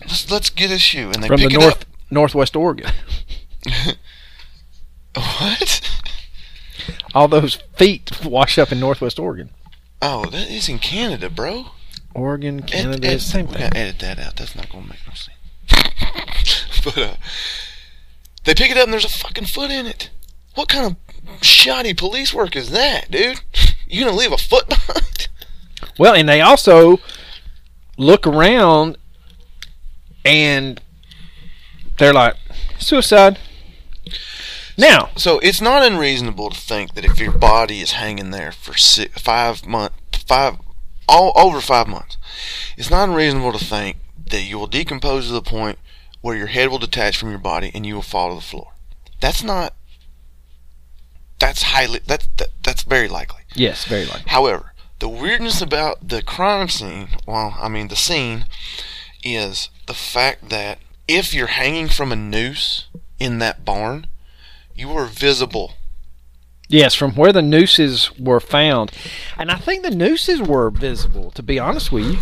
Let's 0.00 0.30
let's 0.30 0.50
get 0.50 0.70
a 0.70 0.78
shoe, 0.78 1.10
and 1.10 1.22
they 1.22 1.28
from 1.28 1.38
pick 1.38 1.50
the 1.50 1.54
it 1.56 1.60
north 1.60 1.84
northwest 2.10 2.56
Oregon. 2.56 2.90
What? 5.14 5.90
All 7.14 7.26
those 7.26 7.56
feet 7.76 8.24
wash 8.24 8.56
up 8.56 8.70
in 8.70 8.78
northwest 8.78 9.18
Oregon. 9.18 9.50
Oh, 10.00 10.26
that 10.26 10.48
is 10.48 10.68
in 10.68 10.78
Canada, 10.78 11.28
bro. 11.28 11.66
Oregon, 12.14 12.62
Canada, 12.62 13.08
ed- 13.08 13.20
same 13.20 13.46
we 13.46 13.54
thing. 13.54 13.62
gotta 13.62 13.76
edit 13.78 13.98
that 13.98 14.18
out. 14.18 14.36
That's 14.36 14.54
not 14.54 14.68
gonna 14.68 14.86
make 14.86 15.00
no 15.06 15.14
sense. 15.14 16.80
but 16.84 16.98
uh, 16.98 17.14
they 18.44 18.54
pick 18.54 18.70
it 18.70 18.76
up 18.76 18.84
and 18.84 18.92
there's 18.92 19.04
a 19.04 19.08
fucking 19.08 19.46
foot 19.46 19.70
in 19.70 19.86
it. 19.86 20.10
What 20.54 20.68
kind 20.68 20.86
of 20.86 21.42
shoddy 21.44 21.94
police 21.94 22.32
work 22.32 22.54
is 22.54 22.70
that, 22.70 23.10
dude? 23.10 23.40
You 23.88 24.04
gonna 24.04 24.16
leave 24.16 24.32
a 24.32 24.38
foot 24.38 24.68
behind? 24.68 25.28
Well, 25.98 26.14
and 26.14 26.28
they 26.28 26.40
also 26.40 27.00
look 27.96 28.26
around 28.26 28.96
and 30.24 30.80
they're 31.98 32.12
like, 32.12 32.36
suicide. 32.78 33.38
Now, 34.76 35.10
So 35.16 35.40
it's 35.40 35.60
not 35.60 35.82
unreasonable 35.82 36.50
to 36.50 36.60
think 36.60 36.94
that 36.94 37.04
if 37.04 37.18
your 37.18 37.32
body 37.32 37.80
is 37.80 37.92
hanging 37.92 38.30
there 38.30 38.52
for 38.52 38.76
six, 38.76 39.20
five 39.20 39.66
months, 39.66 40.22
five, 40.24 40.58
all 41.08 41.32
over 41.34 41.60
five 41.60 41.88
months, 41.88 42.16
it's 42.76 42.90
not 42.90 43.08
unreasonable 43.08 43.52
to 43.52 43.64
think 43.64 43.96
that 44.30 44.42
you 44.42 44.56
will 44.58 44.68
decompose 44.68 45.26
to 45.26 45.32
the 45.32 45.42
point 45.42 45.78
where 46.20 46.36
your 46.36 46.46
head 46.46 46.68
will 46.68 46.78
detach 46.78 47.16
from 47.16 47.30
your 47.30 47.38
body 47.40 47.72
and 47.74 47.84
you 47.84 47.96
will 47.96 48.02
fall 48.02 48.28
to 48.28 48.36
the 48.36 48.40
floor. 48.40 48.72
That's 49.20 49.42
not 49.42 49.74
That's 51.40 51.62
highly 51.62 52.00
that's 52.06 52.28
that, 52.36 52.48
that's 52.62 52.82
very 52.82 53.08
likely. 53.08 53.42
Yes, 53.54 53.84
very 53.84 54.04
likely. 54.04 54.24
However, 54.26 54.72
the 54.98 55.08
weirdness 55.08 55.60
about 55.62 56.08
the 56.08 56.22
crime 56.22 56.68
scene, 56.68 57.08
well, 57.26 57.56
I 57.60 57.68
mean 57.68 57.88
the 57.88 57.96
scene, 57.96 58.44
is 59.22 59.68
the 59.86 59.94
fact 59.94 60.48
that 60.50 60.78
if 61.06 61.32
you're 61.34 61.46
hanging 61.48 61.88
from 61.88 62.12
a 62.12 62.16
noose 62.16 62.86
in 63.18 63.38
that 63.38 63.64
barn, 63.64 64.06
you 64.74 64.90
are 64.92 65.06
visible. 65.06 65.74
Yes, 66.70 66.94
from 66.94 67.12
where 67.12 67.32
the 67.32 67.40
nooses 67.40 68.10
were 68.18 68.40
found. 68.40 68.92
And 69.38 69.50
I 69.50 69.56
think 69.56 69.82
the 69.82 69.90
nooses 69.90 70.42
were 70.42 70.68
visible, 70.70 71.30
to 71.30 71.42
be 71.42 71.58
honest 71.58 71.90
with 71.90 72.04
you. 72.04 72.18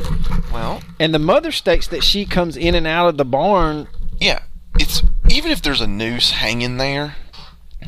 Well, 0.53 0.83
And 1.01 1.13
the 1.13 1.19
mother 1.19 1.51
states 1.51 1.89
that 1.89 2.05
she 2.05 2.25
comes 2.25 2.57
in 2.57 2.75
and 2.77 2.87
out 2.87 3.09
of 3.09 3.17
the 3.17 3.25
barn. 3.25 3.89
yeah, 4.21 4.43
it's 4.79 5.03
even 5.29 5.51
if 5.51 5.61
there's 5.63 5.81
a 5.81 5.87
noose 5.89 6.31
hanging 6.31 6.77
there, 6.77 7.17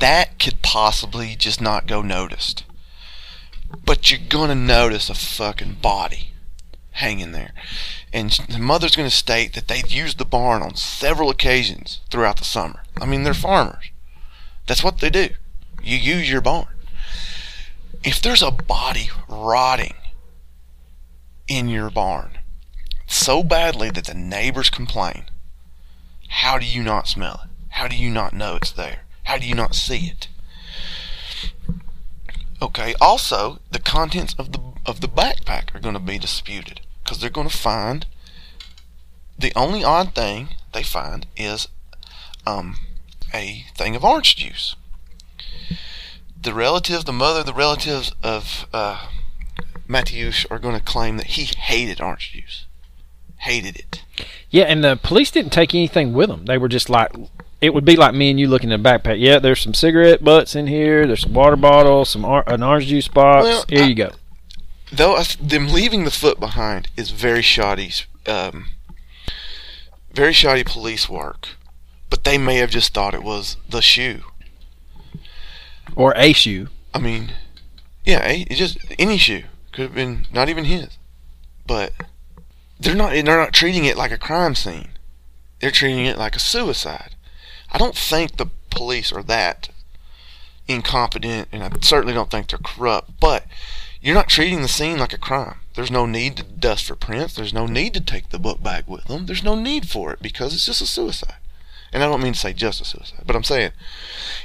that 0.00 0.40
could 0.40 0.60
possibly 0.62 1.36
just 1.36 1.60
not 1.60 1.86
go 1.86 2.02
noticed. 2.02 2.64
But 3.84 4.10
you're 4.10 4.20
gonna 4.28 4.54
notice 4.54 5.10
a 5.10 5.14
fucking 5.14 5.78
body 5.82 6.32
hanging 6.92 7.32
there. 7.32 7.52
And 8.12 8.30
the 8.48 8.58
mother's 8.58 8.96
gonna 8.96 9.10
state 9.10 9.54
that 9.54 9.68
they've 9.68 9.90
used 9.90 10.18
the 10.18 10.24
barn 10.24 10.62
on 10.62 10.74
several 10.76 11.30
occasions 11.30 12.00
throughout 12.10 12.38
the 12.38 12.44
summer. 12.44 12.82
I 13.00 13.06
mean, 13.06 13.22
they're 13.22 13.34
farmers. 13.34 13.90
That's 14.66 14.84
what 14.84 14.98
they 14.98 15.10
do. 15.10 15.30
You 15.82 15.96
use 15.96 16.30
your 16.30 16.40
barn. 16.40 16.66
If 18.04 18.20
there's 18.20 18.42
a 18.42 18.50
body 18.50 19.10
rotting 19.28 19.94
in 21.46 21.68
your 21.68 21.90
barn 21.90 22.38
so 23.06 23.42
badly 23.42 23.90
that 23.90 24.04
the 24.04 24.14
neighbors 24.14 24.70
complain, 24.70 25.24
how 26.28 26.58
do 26.58 26.66
you 26.66 26.82
not 26.82 27.08
smell 27.08 27.40
it? 27.44 27.50
How 27.70 27.88
do 27.88 27.96
you 27.96 28.10
not 28.10 28.32
know 28.32 28.56
it's 28.56 28.70
there? 28.70 29.00
How 29.24 29.38
do 29.38 29.46
you 29.46 29.54
not 29.54 29.74
see 29.74 30.06
it? 30.06 30.28
Okay, 32.60 32.94
also, 33.00 33.60
the 33.70 33.78
contents 33.78 34.34
of 34.38 34.52
the 34.52 34.60
of 34.84 35.00
the 35.00 35.08
backpack 35.08 35.74
are 35.74 35.80
going 35.80 35.94
to 35.94 36.00
be 36.00 36.18
disputed 36.18 36.80
because 37.02 37.20
they're 37.20 37.30
going 37.30 37.48
to 37.48 37.56
find 37.56 38.06
the 39.38 39.52
only 39.54 39.84
odd 39.84 40.14
thing 40.14 40.48
they 40.72 40.82
find 40.82 41.26
is 41.36 41.68
um, 42.46 42.76
a 43.32 43.64
thing 43.76 43.94
of 43.94 44.04
orange 44.04 44.36
juice. 44.36 44.74
The 46.40 46.54
relatives, 46.54 47.04
the 47.04 47.12
mother, 47.12 47.42
the 47.42 47.54
relatives 47.54 48.12
of 48.22 48.66
uh, 48.72 49.06
are 49.88 50.58
going 50.58 50.78
to 50.78 50.84
claim 50.84 51.16
that 51.16 51.26
he 51.26 51.44
hated 51.44 52.00
orange 52.00 52.32
juice, 52.32 52.66
hated 53.38 53.76
it. 53.76 54.02
Yeah, 54.50 54.64
and 54.64 54.82
the 54.82 54.96
police 54.96 55.30
didn't 55.30 55.52
take 55.52 55.74
anything 55.74 56.12
with 56.12 56.28
them. 56.28 56.46
They 56.46 56.58
were 56.58 56.68
just 56.68 56.90
like, 56.90 57.12
it 57.60 57.74
would 57.74 57.84
be 57.84 57.96
like 57.96 58.14
me 58.14 58.30
and 58.30 58.38
you 58.38 58.48
looking 58.48 58.70
in 58.70 58.80
a 58.80 58.82
backpack. 58.82 59.18
Yeah, 59.20 59.38
there's 59.38 59.60
some 59.60 59.74
cigarette 59.74 60.22
butts 60.22 60.54
in 60.54 60.66
here. 60.66 61.06
There's 61.06 61.22
some 61.22 61.34
water 61.34 61.56
bottles, 61.56 62.10
some 62.10 62.24
or- 62.24 62.44
an 62.46 62.62
orange 62.62 62.86
juice 62.86 63.08
box. 63.08 63.44
Well, 63.44 63.64
here 63.68 63.82
I- 63.84 63.86
you 63.86 63.94
go. 63.94 64.12
though 64.92 65.16
I 65.16 65.24
them 65.40 65.68
leaving 65.68 66.04
the 66.04 66.10
foot 66.10 66.38
behind 66.40 66.88
is 66.96 67.10
very 67.10 67.42
shoddy, 67.42 67.92
um, 68.26 68.66
very 70.12 70.32
shoddy 70.32 70.64
police 70.64 71.08
work. 71.08 71.48
But 72.10 72.24
they 72.24 72.38
may 72.38 72.56
have 72.56 72.70
just 72.70 72.94
thought 72.94 73.12
it 73.14 73.22
was 73.22 73.56
the 73.68 73.82
shoe. 73.82 74.22
Or 75.94 76.14
a 76.16 76.32
shoe. 76.32 76.68
I 76.94 76.98
mean, 77.00 77.32
yeah, 78.04 78.26
it 78.26 78.54
just 78.54 78.78
any 78.98 79.18
shoe 79.18 79.44
could 79.72 79.82
have 79.82 79.94
been 79.94 80.26
not 80.32 80.48
even 80.48 80.64
his. 80.64 80.96
But 81.66 81.92
they're 82.80 82.94
not 82.94 83.10
they're 83.12 83.22
not 83.24 83.52
treating 83.52 83.84
it 83.84 83.96
like 83.96 84.10
a 84.12 84.16
crime 84.18 84.54
scene. 84.54 84.88
They're 85.60 85.70
treating 85.70 86.06
it 86.06 86.16
like 86.16 86.34
a 86.36 86.38
suicide. 86.40 87.14
I 87.70 87.78
don't 87.78 87.96
think 87.96 88.36
the 88.36 88.50
police 88.70 89.12
are 89.12 89.22
that 89.24 89.68
incompetent, 90.66 91.48
and 91.52 91.62
I 91.62 91.70
certainly 91.80 92.14
don't 92.14 92.30
think 92.30 92.48
they're 92.48 92.58
corrupt. 92.58 93.20
But 93.20 93.46
you're 94.00 94.14
not 94.14 94.28
treating 94.28 94.62
the 94.62 94.68
scene 94.68 94.98
like 94.98 95.12
a 95.12 95.18
crime. 95.18 95.56
There's 95.74 95.90
no 95.90 96.06
need 96.06 96.36
to 96.36 96.42
dust 96.42 96.86
for 96.86 96.96
prints. 96.96 97.34
There's 97.34 97.54
no 97.54 97.66
need 97.66 97.94
to 97.94 98.00
take 98.00 98.30
the 98.30 98.38
book 98.38 98.62
bag 98.62 98.84
with 98.86 99.04
them. 99.04 99.26
There's 99.26 99.44
no 99.44 99.54
need 99.54 99.88
for 99.88 100.12
it 100.12 100.20
because 100.20 100.54
it's 100.54 100.66
just 100.66 100.82
a 100.82 100.86
suicide. 100.86 101.36
And 101.92 102.02
I 102.02 102.06
don't 102.06 102.22
mean 102.22 102.34
to 102.34 102.38
say 102.38 102.52
just 102.52 102.80
a 102.80 102.84
suicide, 102.84 103.22
but 103.26 103.34
I'm 103.34 103.44
saying, 103.44 103.72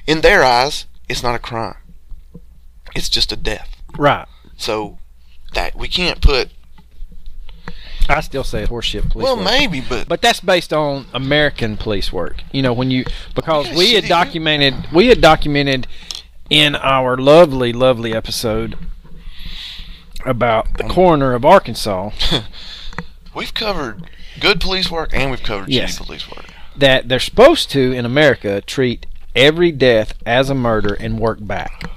in 0.08 0.22
their 0.22 0.44
eyes, 0.44 0.86
it's 1.10 1.24
not 1.24 1.36
a 1.36 1.40
crime. 1.40 1.76
It's 2.96 3.10
just 3.10 3.32
a 3.32 3.36
death. 3.36 3.76
Right. 3.98 4.28
So 4.58 5.00
that 5.54 5.76
we 5.76 5.88
can't 5.88 6.22
put. 6.22 6.50
I 8.10 8.22
still 8.22 8.44
say 8.44 8.62
it's 8.64 8.72
horseshit 8.72 9.10
police 9.10 9.24
well, 9.24 9.36
work. 9.38 9.46
maybe, 9.46 9.82
but 9.82 10.08
But 10.08 10.22
that's 10.22 10.40
based 10.40 10.74
on 10.74 11.06
American 11.14 11.78
police 11.78 12.12
work. 12.12 12.44
You 12.52 12.62
know, 12.62 12.74
when 12.74 12.92
you 12.92 13.06
because 13.36 13.70
Yeah, 13.70 13.78
we 13.78 13.94
had 13.94 14.06
documented 14.06 14.74
we 14.94 15.08
had 15.08 15.22
documented 15.22 15.88
in 16.50 16.76
our 16.76 17.16
lovely, 17.18 17.72
lovely 17.74 18.14
episode 18.14 18.78
about 20.26 20.78
the 20.78 20.84
coroner 20.86 21.34
of 21.34 21.44
Arkansas 21.44 22.12
we've 23.36 23.54
covered 23.54 24.10
good 24.40 24.60
police 24.62 24.90
work 24.90 25.10
and 25.14 25.30
we've 25.32 25.44
covered 25.44 25.70
Yes. 25.70 25.98
shitty 26.00 26.06
police 26.06 26.30
work. 26.30 26.46
that 26.78 27.10
they're 27.10 27.20
supposed 27.20 27.70
to 27.72 27.92
in 27.92 28.06
America 28.06 28.62
treat 28.62 29.06
every 29.36 29.72
death 29.72 30.14
as 30.26 30.50
a 30.50 30.56
murder 30.56 30.94
and 30.94 31.20
work 31.20 31.40
back. 31.42 31.90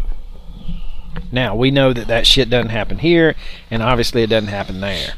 Now 1.31 1.55
we 1.55 1.71
know 1.71 1.93
that 1.93 2.07
that 2.09 2.27
shit 2.27 2.49
doesn't 2.51 2.71
happen 2.71 2.99
here, 2.99 3.35
and 3.71 3.83
obviously 3.83 4.23
it 4.23 4.29
doesn't 4.29 4.49
happen 4.49 4.81
there. 4.81 5.15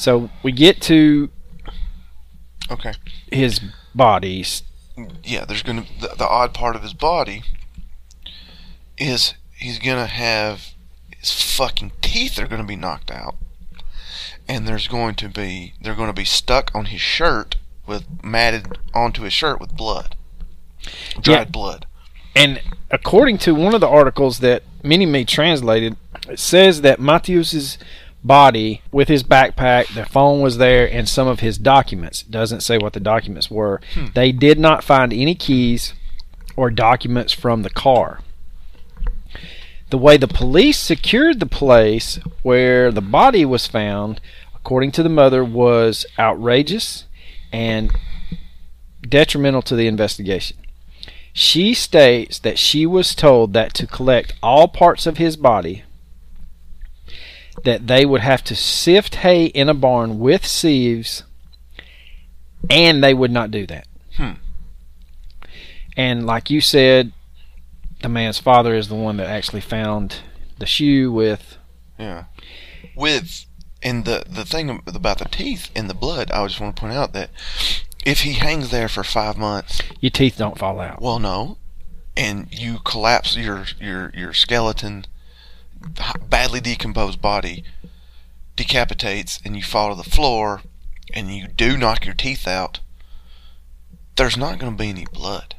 So 0.00 0.30
we 0.42 0.50
get 0.52 0.80
to 0.82 1.28
Okay. 2.70 2.94
his 3.30 3.60
bodies. 3.94 4.62
Yeah, 5.22 5.44
there's 5.44 5.62
gonna 5.62 5.84
the, 6.00 6.14
the 6.16 6.26
odd 6.26 6.54
part 6.54 6.74
of 6.74 6.82
his 6.82 6.94
body 6.94 7.42
is 8.96 9.34
he's 9.56 9.78
gonna 9.78 10.06
have 10.06 10.68
his 11.18 11.32
fucking 11.32 11.92
teeth 12.00 12.38
are 12.38 12.46
gonna 12.46 12.64
be 12.64 12.76
knocked 12.76 13.10
out, 13.10 13.36
and 14.48 14.66
there's 14.66 14.88
going 14.88 15.16
to 15.16 15.28
be 15.28 15.74
they're 15.82 15.94
going 15.94 16.08
to 16.08 16.14
be 16.14 16.24
stuck 16.24 16.70
on 16.74 16.86
his 16.86 17.00
shirt 17.02 17.56
with 17.86 18.04
matted 18.24 18.78
onto 18.94 19.22
his 19.24 19.34
shirt 19.34 19.60
with 19.60 19.76
blood, 19.76 20.16
dried 21.20 21.38
Yeah. 21.38 21.44
blood. 21.44 21.86
And 22.34 22.62
according 22.90 23.36
to 23.38 23.54
one 23.54 23.74
of 23.74 23.80
the 23.82 23.88
articles 23.88 24.38
that 24.38 24.62
Mini 24.82 25.04
Me 25.04 25.24
translated, 25.26 25.96
it 26.28 26.38
says 26.38 26.80
that 26.82 27.00
Mateusz's 27.00 27.76
body 28.22 28.82
with 28.92 29.08
his 29.08 29.22
backpack, 29.22 29.94
the 29.94 30.04
phone 30.04 30.40
was 30.40 30.58
there, 30.58 30.90
and 30.90 31.08
some 31.08 31.26
of 31.26 31.40
his 31.40 31.58
documents. 31.58 32.22
It 32.22 32.30
doesn't 32.30 32.60
say 32.60 32.78
what 32.78 32.92
the 32.92 33.00
documents 33.00 33.50
were. 33.50 33.80
Hmm. 33.94 34.06
They 34.14 34.32
did 34.32 34.58
not 34.58 34.84
find 34.84 35.12
any 35.12 35.34
keys 35.34 35.94
or 36.56 36.70
documents 36.70 37.32
from 37.32 37.62
the 37.62 37.70
car. 37.70 38.20
The 39.90 39.98
way 39.98 40.16
the 40.16 40.28
police 40.28 40.78
secured 40.78 41.40
the 41.40 41.46
place 41.46 42.20
where 42.42 42.92
the 42.92 43.00
body 43.00 43.44
was 43.44 43.66
found, 43.66 44.20
according 44.54 44.92
to 44.92 45.02
the 45.02 45.08
mother, 45.08 45.44
was 45.44 46.06
outrageous 46.18 47.06
and 47.52 47.90
detrimental 49.02 49.62
to 49.62 49.74
the 49.74 49.88
investigation. 49.88 50.56
She 51.32 51.74
states 51.74 52.38
that 52.40 52.58
she 52.58 52.86
was 52.86 53.14
told 53.14 53.52
that 53.52 53.74
to 53.74 53.86
collect 53.86 54.34
all 54.42 54.68
parts 54.68 55.06
of 55.06 55.16
his 55.16 55.36
body, 55.36 55.84
that 57.64 57.86
they 57.86 58.04
would 58.06 58.20
have 58.20 58.42
to 58.44 58.54
sift 58.56 59.16
hay 59.16 59.46
in 59.46 59.68
a 59.68 59.74
barn 59.74 60.18
with 60.18 60.46
sieves, 60.46 61.24
and 62.68 63.02
they 63.02 63.14
would 63.14 63.30
not 63.30 63.50
do 63.50 63.66
that. 63.66 63.86
Hmm. 64.16 64.32
And 65.96 66.26
like 66.26 66.50
you 66.50 66.60
said, 66.60 67.12
the 68.02 68.08
man's 68.08 68.38
father 68.38 68.74
is 68.74 68.88
the 68.88 68.94
one 68.94 69.16
that 69.18 69.28
actually 69.28 69.60
found 69.60 70.16
the 70.58 70.66
shoe 70.66 71.12
with. 71.12 71.56
Yeah. 71.98 72.24
With 72.96 73.44
and 73.82 74.04
the 74.04 74.24
the 74.28 74.44
thing 74.44 74.82
about 74.86 75.18
the 75.18 75.24
teeth 75.26 75.70
and 75.74 75.88
the 75.88 75.94
blood, 75.94 76.30
I 76.30 76.46
just 76.46 76.60
want 76.60 76.76
to 76.76 76.80
point 76.80 76.94
out 76.94 77.12
that 77.12 77.30
if 78.04 78.22
he 78.22 78.34
hangs 78.34 78.70
there 78.70 78.88
for 78.88 79.04
five 79.04 79.36
months, 79.36 79.82
Your 80.00 80.10
teeth 80.10 80.36
don't 80.38 80.58
fall 80.58 80.80
out. 80.80 81.02
well, 81.02 81.18
no, 81.18 81.58
and 82.16 82.48
you 82.50 82.78
collapse 82.84 83.36
your 83.36 83.64
your 83.78 84.10
your 84.14 84.32
skeleton, 84.32 85.04
badly 86.28 86.60
decomposed 86.60 87.20
body, 87.20 87.64
decapitates, 88.56 89.40
and 89.44 89.56
you 89.56 89.62
fall 89.62 89.90
to 89.90 90.02
the 90.02 90.08
floor, 90.08 90.62
and 91.12 91.34
you 91.34 91.48
do 91.48 91.76
knock 91.76 92.04
your 92.04 92.14
teeth 92.14 92.46
out. 92.46 92.80
There's 94.16 94.36
not 94.36 94.58
going 94.58 94.72
to 94.72 94.78
be 94.78 94.90
any 94.90 95.06
blood. 95.12 95.54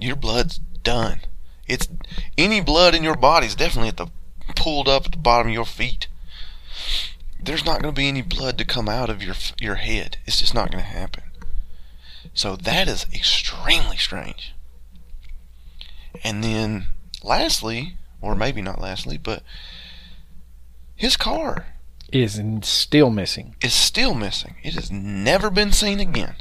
Your 0.00 0.16
blood's 0.16 0.58
done. 0.82 1.20
It's 1.66 1.88
any 2.36 2.60
blood 2.60 2.94
in 2.94 3.04
your 3.04 3.16
body 3.16 3.46
is 3.46 3.54
definitely 3.54 3.88
at 3.88 3.96
the 3.96 4.08
pulled 4.56 4.88
up 4.88 5.06
at 5.06 5.12
the 5.12 5.18
bottom 5.18 5.48
of 5.48 5.54
your 5.54 5.64
feet. 5.64 6.08
There's 7.42 7.64
not 7.64 7.80
going 7.80 7.94
to 7.94 7.98
be 7.98 8.08
any 8.08 8.22
blood 8.22 8.58
to 8.58 8.64
come 8.64 8.88
out 8.88 9.08
of 9.08 9.22
your 9.22 9.34
your 9.60 9.76
head. 9.76 10.18
It's 10.26 10.40
just 10.40 10.54
not 10.54 10.70
going 10.70 10.82
to 10.82 10.90
happen. 10.90 11.22
So 12.34 12.56
that 12.56 12.88
is 12.88 13.06
extremely 13.14 13.96
strange. 13.96 14.54
And 16.22 16.42
then, 16.44 16.88
lastly, 17.22 17.96
or 18.20 18.34
maybe 18.34 18.60
not 18.62 18.80
lastly, 18.80 19.16
but 19.18 19.42
his 20.96 21.16
car 21.16 21.66
Is 22.12 22.40
still 22.62 23.10
missing. 23.10 23.54
is 23.60 23.72
still 23.72 24.14
missing. 24.14 24.56
It 24.62 24.74
has 24.74 24.90
never 24.90 25.50
been 25.50 25.72
seen 25.72 26.00
again. 26.00 26.34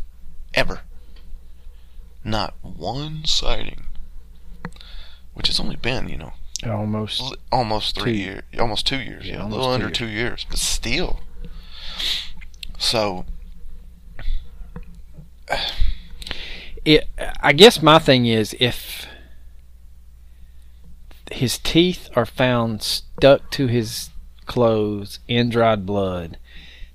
Ever. 0.53 0.81
Not 2.23 2.53
one 2.61 3.23
sighting. 3.25 3.85
which 5.33 5.47
has 5.47 5.59
only 5.59 5.77
been 5.77 6.09
you 6.09 6.17
know 6.17 6.33
Almost. 6.65 7.21
l- 7.21 7.35
almost 7.51 7.97
three 7.97 8.17
years, 8.17 8.43
almost 8.59 8.85
two 8.85 8.99
years, 8.99 9.25
Yeah, 9.25 9.37
yeah, 9.37 9.45
a 9.45 9.47
little 9.47 9.65
two 9.67 9.71
under 9.71 9.85
years. 9.87 9.97
two 9.97 10.07
years, 10.07 10.45
but 10.49 10.59
still. 10.59 11.21
So 12.77 13.25
It. 16.85 17.07
I 17.41 17.53
guess 17.53 17.81
my 17.81 17.99
thing 17.99 18.25
is 18.25 18.55
if 18.59 18.98
his 21.31 21.57
teeth 21.57 22.09
are 22.15 22.25
found 22.25 22.81
stuck 22.83 23.49
to 23.51 23.67
his 23.67 24.09
clothes 24.45 25.19
in 25.27 25.49
dried 25.49 25.85
blood, 25.85 26.37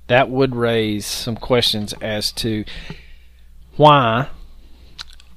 that 0.07 0.29
would 0.29 0.55
raise 0.55 1.05
some 1.05 1.35
questions 1.35 1.93
as 2.01 2.31
to 2.33 2.65
why. 3.75 4.27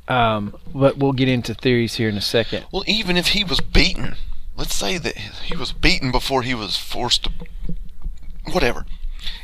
Um, 0.06 0.56
but 0.74 0.96
we'll 0.96 1.12
get 1.12 1.28
into 1.28 1.54
theories 1.54 1.96
here 1.96 2.08
in 2.08 2.16
a 2.16 2.22
second. 2.22 2.66
Well, 2.72 2.84
even 2.86 3.16
if 3.16 3.28
he 3.28 3.44
was 3.44 3.60
beaten, 3.60 4.16
let's 4.56 4.74
say 4.74 4.98
that 4.98 5.16
he 5.16 5.56
was 5.56 5.72
beaten 5.72 6.10
before 6.10 6.42
he 6.42 6.54
was 6.54 6.76
forced 6.76 7.24
to. 7.24 7.32
Whatever. 8.52 8.86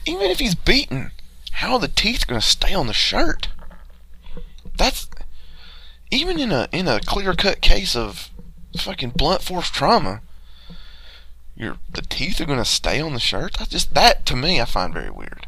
Even 0.06 0.30
if 0.30 0.38
he's 0.38 0.54
beaten, 0.54 1.10
how 1.52 1.74
are 1.74 1.78
the 1.78 1.88
teeth 1.88 2.26
going 2.26 2.40
to 2.40 2.46
stay 2.46 2.74
on 2.74 2.86
the 2.86 2.94
shirt? 2.94 3.48
That's. 4.76 5.08
Even 6.10 6.38
in 6.38 6.52
a 6.52 6.68
in 6.72 6.86
a 6.86 7.00
clear 7.00 7.34
cut 7.34 7.60
case 7.60 7.96
of 7.96 8.30
fucking 8.82 9.10
blunt 9.10 9.42
force 9.42 9.70
trauma, 9.70 10.20
your 11.56 11.76
the 11.92 12.02
teeth 12.02 12.40
are 12.40 12.46
going 12.46 12.58
to 12.58 12.64
stay 12.64 13.00
on 13.00 13.14
the 13.14 13.20
shirt. 13.20 13.56
That's 13.58 13.70
just 13.70 13.94
that 13.94 14.26
to 14.26 14.36
me 14.36 14.60
I 14.60 14.64
find 14.64 14.92
very 14.92 15.10
weird. 15.10 15.46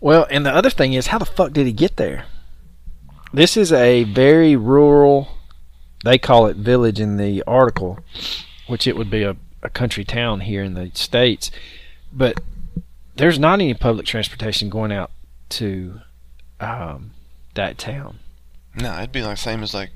Well, 0.00 0.26
and 0.30 0.44
the 0.44 0.54
other 0.54 0.70
thing 0.70 0.94
is, 0.94 1.08
how 1.08 1.18
the 1.18 1.24
fuck 1.24 1.52
did 1.52 1.66
he 1.66 1.72
get 1.72 1.96
there? 1.96 2.24
This 3.32 3.56
is 3.56 3.72
a 3.72 4.02
very 4.04 4.56
rural, 4.56 5.28
they 6.04 6.18
call 6.18 6.46
it 6.46 6.56
village 6.56 6.98
in 6.98 7.18
the 7.18 7.42
article, 7.46 8.00
which 8.66 8.86
it 8.86 8.96
would 8.96 9.10
be 9.10 9.22
a, 9.22 9.36
a 9.62 9.70
country 9.70 10.04
town 10.04 10.40
here 10.40 10.64
in 10.64 10.74
the 10.74 10.90
States. 10.94 11.52
But 12.12 12.40
there's 13.14 13.38
not 13.38 13.54
any 13.54 13.74
public 13.74 14.04
transportation 14.04 14.68
going 14.68 14.90
out 14.90 15.12
to 15.50 16.00
um, 16.58 17.12
that 17.54 17.78
town. 17.78 18.18
No, 18.74 18.98
it'd 18.98 19.12
be 19.12 19.22
like 19.22 19.38
same 19.38 19.62
as 19.62 19.72
like 19.72 19.90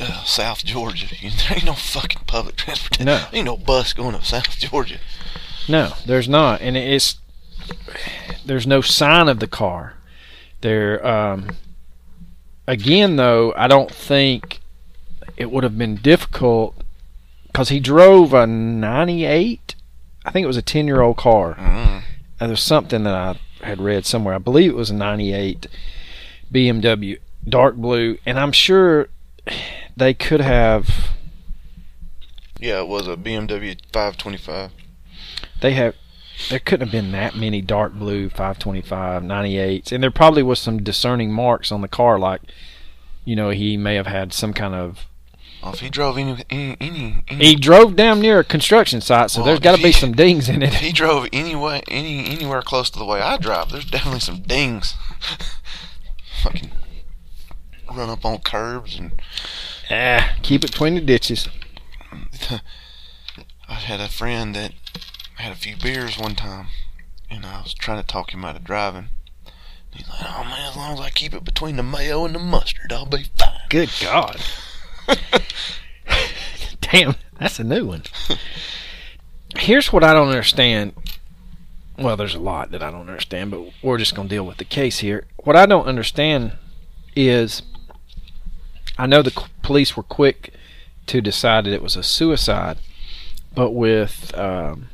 uh, 0.00 0.24
South 0.24 0.64
Georgia. 0.64 1.06
There 1.22 1.56
ain't 1.56 1.64
no 1.64 1.74
fucking 1.74 2.22
public 2.26 2.56
transportation. 2.56 3.06
No. 3.06 3.26
ain't 3.32 3.46
no 3.46 3.56
bus 3.56 3.92
going 3.92 4.14
up 4.14 4.24
South 4.24 4.58
Georgia. 4.58 4.98
No, 5.68 5.92
there's 6.06 6.28
not, 6.28 6.60
and 6.60 6.76
it's 6.76 7.16
there's 8.44 8.66
no 8.66 8.80
sign 8.80 9.28
of 9.28 9.38
the 9.38 9.46
car. 9.46 9.94
There, 10.60 11.04
um, 11.06 11.50
again, 12.66 13.16
though, 13.16 13.52
I 13.56 13.68
don't 13.68 13.90
think 13.90 14.60
it 15.36 15.50
would 15.50 15.64
have 15.64 15.78
been 15.78 15.96
difficult 15.96 16.74
because 17.46 17.68
he 17.68 17.80
drove 17.80 18.32
a 18.32 18.46
'98. 18.46 19.74
I 20.24 20.30
think 20.30 20.44
it 20.44 20.48
was 20.48 20.56
a 20.56 20.62
ten-year-old 20.62 21.16
car. 21.16 21.54
Mm. 21.54 22.02
There's 22.38 22.62
something 22.62 23.04
that 23.04 23.14
I 23.14 23.64
had 23.64 23.80
read 23.80 24.04
somewhere. 24.04 24.34
I 24.34 24.38
believe 24.38 24.70
it 24.70 24.76
was 24.76 24.90
a 24.90 24.94
'98 24.94 25.66
BMW, 26.52 27.18
dark 27.48 27.76
blue, 27.76 28.18
and 28.26 28.38
I'm 28.38 28.52
sure 28.52 29.08
they 29.96 30.14
could 30.14 30.40
have. 30.40 31.10
Yeah, 32.58 32.80
it 32.80 32.88
was 32.88 33.08
a 33.08 33.16
BMW 33.16 33.76
525. 33.92 34.70
they 35.60 35.72
have 35.74 35.94
there 36.48 36.58
couldn't 36.58 36.88
have 36.88 36.92
been 36.92 37.12
that 37.12 37.36
many 37.36 37.60
dark 37.60 37.92
blue 37.92 38.28
525 38.28 39.22
98s 39.22 39.92
and 39.92 40.02
there 40.02 40.10
probably 40.10 40.42
was 40.42 40.58
some 40.58 40.82
discerning 40.82 41.30
marks 41.32 41.70
on 41.70 41.82
the 41.82 41.88
car 41.88 42.18
like 42.18 42.40
you 43.24 43.36
know 43.36 43.50
he 43.50 43.76
may 43.76 43.94
have 43.96 44.06
had 44.06 44.32
some 44.32 44.52
kind 44.54 44.74
of 44.74 45.06
Well, 45.62 45.74
if 45.74 45.80
he 45.80 45.90
drove 45.90 46.16
any 46.16 46.42
any 46.50 46.76
any, 46.80 47.22
he 47.44 47.54
drove 47.54 47.96
down 47.96 48.20
near 48.20 48.38
a 48.40 48.44
construction 48.44 49.00
site 49.00 49.30
so 49.30 49.40
Well, 49.40 49.46
there's 49.46 49.60
got 49.60 49.76
to 49.76 49.82
be 49.82 49.92
some 49.92 50.12
dings 50.14 50.48
in 50.48 50.62
if 50.62 50.74
it 50.74 50.80
he 50.80 50.90
drove 50.92 51.28
any 51.32 51.54
way 51.54 51.82
any 51.88 52.26
anywhere 52.26 52.62
close 52.62 52.88
to 52.90 52.98
the 52.98 53.04
way 53.04 53.20
I 53.20 53.36
drive, 53.36 53.70
there's 53.70 53.84
definitely 53.84 54.20
some 54.20 54.40
dings. 54.40 54.94
Fucking 56.42 56.70
run 57.94 58.08
up 58.08 58.24
on 58.24 58.38
curbs 58.38 58.98
and 58.98 59.12
ah, 59.92 60.34
keep 60.42 60.64
it 60.64 60.72
between 60.72 60.94
the 60.94 61.00
ditches. 61.00 61.48
I 63.68 63.74
had 63.74 64.00
a 64.00 64.08
friend 64.08 64.54
that 64.54 64.72
had 65.36 65.52
a 65.52 65.56
few 65.56 65.76
beers 65.76 66.18
one 66.18 66.34
time, 66.34 66.66
and 67.30 67.46
I 67.46 67.62
was 67.62 67.74
trying 67.74 68.00
to 68.00 68.06
talk 68.06 68.34
him 68.34 68.44
out 68.44 68.56
of 68.56 68.64
driving. 68.64 69.08
He's 69.92 70.08
like, 70.08 70.20
"Oh 70.22 70.44
man, 70.44 70.68
as 70.68 70.76
long 70.76 70.94
as 70.94 71.00
I 71.00 71.10
keep 71.10 71.34
it 71.34 71.44
between 71.44 71.76
the 71.76 71.82
mayo 71.82 72.24
and 72.24 72.34
the 72.34 72.38
mustard, 72.38 72.92
I'll 72.92 73.06
be 73.06 73.26
fine." 73.38 73.52
good 73.68 73.90
god. 74.02 74.40
Damn 76.80 77.14
that's 77.42 77.58
a 77.58 77.64
new 77.64 77.86
one. 77.86 78.02
Here's 79.56 79.92
what 79.92 80.04
i 80.04 80.12
don't 80.12 80.28
understand. 80.28 80.92
Well 81.98 82.16
there's 82.16 82.34
a 82.34 82.40
lot 82.40 82.70
that 82.70 82.82
i 82.82 82.90
don't 82.90 83.08
understand 83.08 83.50
but 83.50 83.64
we're 83.82 83.98
just 83.98 84.14
going 84.14 84.28
to 84.28 84.34
deal 84.34 84.46
with 84.46 84.58
the 84.58 84.64
case 84.64 84.98
here. 85.00 85.26
What 85.38 85.56
i 85.56 85.66
don't 85.66 85.86
understand 85.86 86.52
is 87.16 87.62
i 88.98 89.06
know 89.06 89.22
the 89.22 89.46
police 89.62 89.96
were 89.96 90.02
quick 90.02 90.52
to 91.06 91.20
decide 91.20 91.64
that 91.64 91.72
it 91.72 91.82
was 91.82 91.96
a 91.96 92.02
suicide 92.02 92.78
but 93.54 93.70
with 93.72 94.36
um, 94.38 94.88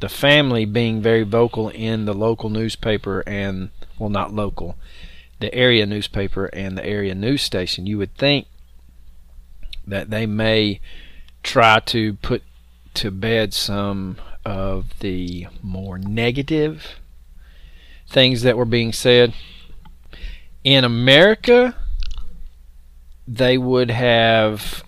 the 0.00 0.08
family 0.08 0.64
being 0.64 1.02
very 1.02 1.24
vocal 1.24 1.68
in 1.70 2.04
the 2.04 2.14
local 2.14 2.48
newspaper 2.48 3.22
and 3.26 3.70
well 3.98 4.10
not 4.10 4.32
local 4.32 4.76
the 5.40 5.52
area 5.54 5.86
newspaper 5.86 6.46
and 6.46 6.76
the 6.78 6.86
area 6.86 7.14
news 7.14 7.42
station 7.42 7.86
you 7.86 7.98
would 7.98 8.14
think 8.16 8.46
that 9.86 10.10
they 10.10 10.26
may 10.26 10.80
try 11.42 11.80
to 11.80 12.14
put 12.14 12.42
to 12.94 13.10
bed 13.10 13.54
some 13.54 14.16
of 14.44 14.98
the 15.00 15.46
more 15.62 15.98
negative 15.98 17.00
things 18.08 18.42
that 18.42 18.56
were 18.56 18.64
being 18.64 18.92
said. 18.92 19.32
In 20.64 20.84
America 20.84 21.76
they 23.28 23.58
would 23.58 23.90
have 23.90 24.82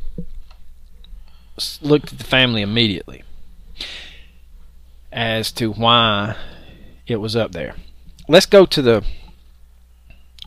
looked 1.82 2.12
at 2.12 2.18
the 2.18 2.24
family 2.24 2.62
immediately 2.62 3.22
as 5.12 5.52
to 5.52 5.70
why 5.70 6.34
it 7.06 7.16
was 7.16 7.36
up 7.36 7.52
there. 7.52 7.74
Let's 8.28 8.46
go 8.46 8.64
to 8.64 8.80
the 8.82 9.04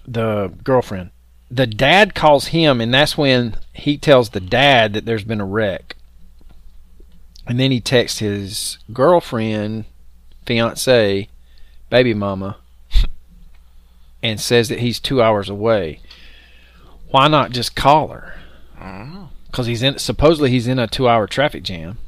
the 0.08 0.52
girlfriend. 0.64 1.12
The 1.52 1.68
dad 1.68 2.16
calls 2.16 2.48
him, 2.48 2.82
and 2.82 2.92
that's 2.92 3.18
when 3.18 3.58
he 3.74 3.98
tells 3.98 4.30
the 4.30 4.40
dad 4.40 4.94
that 4.94 5.06
there's 5.06 5.24
been 5.24 5.40
a 5.40 5.46
wreck. 5.46 5.96
And 7.46 7.60
then 7.60 7.72
he 7.72 7.80
texts 7.80 8.20
his 8.20 8.80
girlfriend, 8.92 9.86
fiance, 10.46 11.30
baby 11.90 12.14
mama, 12.14 12.58
and 14.24 14.40
says 14.40 14.70
that 14.70 14.80
he's 14.80 15.00
two 15.00 15.22
hours 15.22 15.48
away. 15.48 16.00
Why 17.14 17.28
not 17.28 17.52
just 17.52 17.76
call 17.76 18.08
her? 18.08 18.34
Mm-hmm. 18.76 18.84
I 18.84 18.98
don't 18.98 19.14
know. 19.14 19.30
because 19.46 19.68
he's 19.68 19.84
in 19.84 20.00
supposedly 20.00 20.50
he's 20.50 20.66
in 20.66 20.80
a 20.80 20.88
two 20.88 21.08
hour 21.08 21.28
traffic 21.28 21.62
jam 21.62 22.00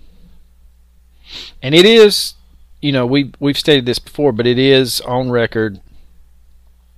and 1.62 1.76
it 1.76 1.86
is 1.86 2.34
you 2.82 2.92
know 2.92 3.06
we 3.06 3.32
we've 3.40 3.58
stated 3.58 3.86
this 3.86 4.00
before 4.00 4.32
but 4.32 4.48
it 4.48 4.58
is 4.58 5.02
on 5.02 5.30
record 5.30 5.80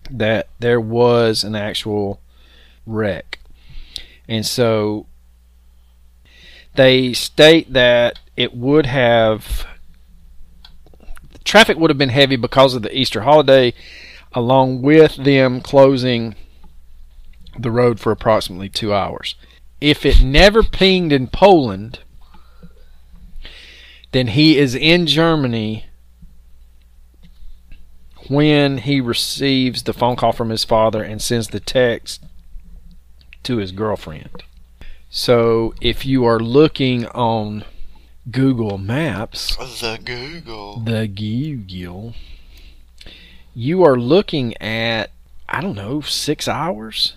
that 0.10 0.48
there 0.60 0.80
was 0.80 1.43
an 1.43 1.54
actual 1.54 2.22
wreck 2.86 3.39
and 4.30 4.46
so 4.46 5.06
they 6.76 7.12
state 7.12 7.74
that 7.74 8.20
it 8.38 8.56
would 8.56 8.86
have 8.86 9.67
traffic 11.43 11.78
would 11.78 11.89
have 11.89 11.98
been 11.98 12.08
heavy 12.08 12.38
because 12.38 12.74
of 12.74 12.84
the 12.84 12.98
Easter 12.98 13.22
holiday 13.24 13.74
along 14.32 14.82
with 14.82 15.17
them 15.17 15.60
closing 15.60 16.36
the 17.60 17.72
road 17.72 18.00
for 18.00 18.12
approximately 18.12 18.70
2 18.70 18.93
hours 18.93 19.36
if 19.80 20.05
it 20.05 20.22
never 20.24 20.64
pinged 20.64 21.12
in 21.12 21.28
Poland, 21.28 21.99
then 24.12 24.28
he 24.28 24.58
is 24.58 24.74
in 24.76 25.05
Germany 25.05 25.86
when 28.28 28.80
he 28.80 28.99
receives 28.99 29.84
the 29.84 29.93
phone 29.93 30.16
call 30.16 30.32
from 30.32 30.49
his 30.49 30.64
father 30.64 31.03
and 31.03 31.22
sends 31.22 31.49
the 31.49 31.60
text 31.60 32.24
to 33.43 33.58
his 33.58 33.72
girlfriend. 33.72 34.43
So 35.10 35.74
if 35.80 36.05
you 36.05 36.26
are 36.26 36.39
looking 36.39 37.05
on 37.08 37.64
Google 38.30 38.78
Maps, 38.78 39.55
The 39.55 39.99
Google. 40.03 40.80
the 40.80 41.08
Google, 41.08 42.14
you 43.53 43.84
are 43.84 43.97
looking 43.97 44.60
at, 44.62 45.12
I 45.47 45.62
don't 45.62 45.76
know, 45.76 46.01
six 46.01 46.47
hours? 46.47 47.14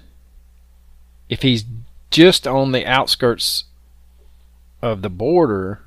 If 1.31 1.43
he's 1.43 1.65
just 2.11 2.47
on 2.47 2.73
the 2.73 2.85
outskirts 2.85 3.65
of 4.83 5.03
the 5.03 5.09
border, 5.09 5.81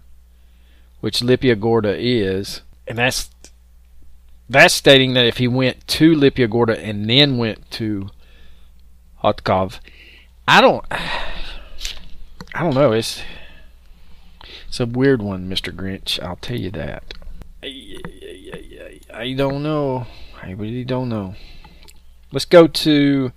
which 1.01 1.19
Lipia 1.19 1.55
Góra 1.55 1.95
is, 1.99 2.61
and 2.87 2.97
that's 2.97 3.29
that's 4.49 4.73
stating 4.73 5.13
that 5.15 5.25
if 5.25 5.37
he 5.37 5.47
went 5.47 5.85
to 5.89 6.13
Lipia 6.15 6.47
Góra 6.47 6.77
and 6.81 7.09
then 7.09 7.37
went 7.37 7.69
to 7.71 8.09
Hutków, 9.21 9.79
I 10.47 10.61
don't 10.61 10.85
I 10.89 12.63
don't 12.63 12.73
know. 12.73 12.93
It's 12.93 13.21
it's 14.69 14.79
a 14.79 14.85
weird 14.85 15.21
one, 15.21 15.49
Mister 15.49 15.73
Grinch. 15.73 16.23
I'll 16.23 16.37
tell 16.37 16.57
you 16.57 16.71
that. 16.71 17.03
I, 17.61 18.99
I 19.13 19.33
don't 19.33 19.61
know. 19.61 20.07
I 20.41 20.51
really 20.51 20.85
don't 20.85 21.09
know. 21.09 21.35
Let's 22.31 22.45
go 22.45 22.67
to 22.67 23.33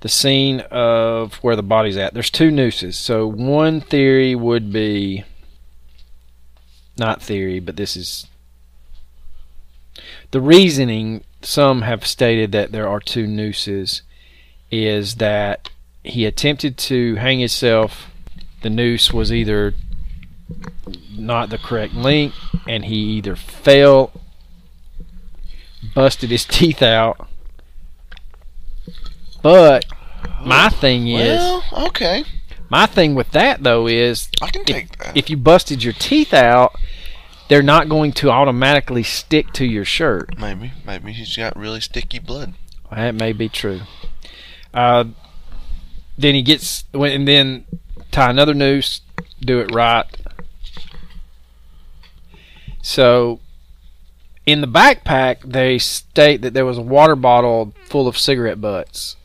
the 0.00 0.08
scene 0.08 0.60
of 0.70 1.34
where 1.36 1.56
the 1.56 1.62
body's 1.62 1.96
at. 1.96 2.14
There's 2.14 2.30
two 2.30 2.50
nooses. 2.50 2.96
So 2.96 3.26
one 3.26 3.80
theory 3.80 4.34
would 4.34 4.72
be 4.72 5.24
not 6.98 7.22
theory, 7.22 7.60
but 7.60 7.76
this 7.76 7.96
is 7.96 8.26
the 10.30 10.40
reasoning. 10.40 11.24
Some 11.42 11.82
have 11.82 12.06
stated 12.06 12.52
that 12.52 12.72
there 12.72 12.88
are 12.88 13.00
two 13.00 13.26
nooses. 13.26 14.02
Is 14.70 15.16
that 15.16 15.70
he 16.04 16.24
attempted 16.26 16.76
to 16.78 17.16
hang 17.16 17.40
himself? 17.40 18.10
The 18.62 18.70
noose 18.70 19.12
was 19.12 19.32
either 19.32 19.74
not 21.10 21.50
the 21.50 21.58
correct 21.58 21.94
length, 21.94 22.36
and 22.68 22.84
he 22.84 22.96
either 22.96 23.36
fell, 23.36 24.12
busted 25.94 26.30
his 26.30 26.44
teeth 26.48 26.82
out. 26.82 27.29
But 29.42 29.86
my 30.44 30.68
thing 30.68 31.08
is, 31.08 31.38
Well, 31.38 31.64
okay. 31.88 32.24
my 32.68 32.86
thing 32.86 33.14
with 33.14 33.30
that 33.32 33.62
though 33.62 33.86
is, 33.86 34.28
I 34.42 34.50
can 34.50 34.64
take 34.64 34.96
that. 34.98 35.16
if 35.16 35.30
you 35.30 35.36
busted 35.36 35.82
your 35.82 35.92
teeth 35.94 36.34
out, 36.34 36.74
they're 37.48 37.62
not 37.62 37.88
going 37.88 38.12
to 38.12 38.30
automatically 38.30 39.02
stick 39.02 39.52
to 39.54 39.64
your 39.66 39.84
shirt. 39.84 40.38
maybe, 40.38 40.72
maybe 40.86 41.12
he's 41.12 41.36
got 41.36 41.56
really 41.56 41.80
sticky 41.80 42.18
blood. 42.20 42.54
That 42.90 43.14
may 43.14 43.32
be 43.32 43.48
true. 43.48 43.80
Uh, 44.74 45.04
then 46.18 46.34
he 46.34 46.42
gets, 46.42 46.84
and 46.92 47.26
then 47.26 47.64
tie 48.10 48.30
another 48.30 48.54
noose, 48.54 49.00
do 49.40 49.58
it 49.60 49.74
right. 49.74 50.04
So, 52.82 53.40
in 54.46 54.60
the 54.60 54.66
backpack, 54.66 55.40
they 55.44 55.78
state 55.78 56.42
that 56.42 56.54
there 56.54 56.64
was 56.64 56.78
a 56.78 56.82
water 56.82 57.16
bottle 57.16 57.74
full 57.86 58.08
of 58.08 58.16
cigarette 58.18 58.60
butts. 58.60 59.16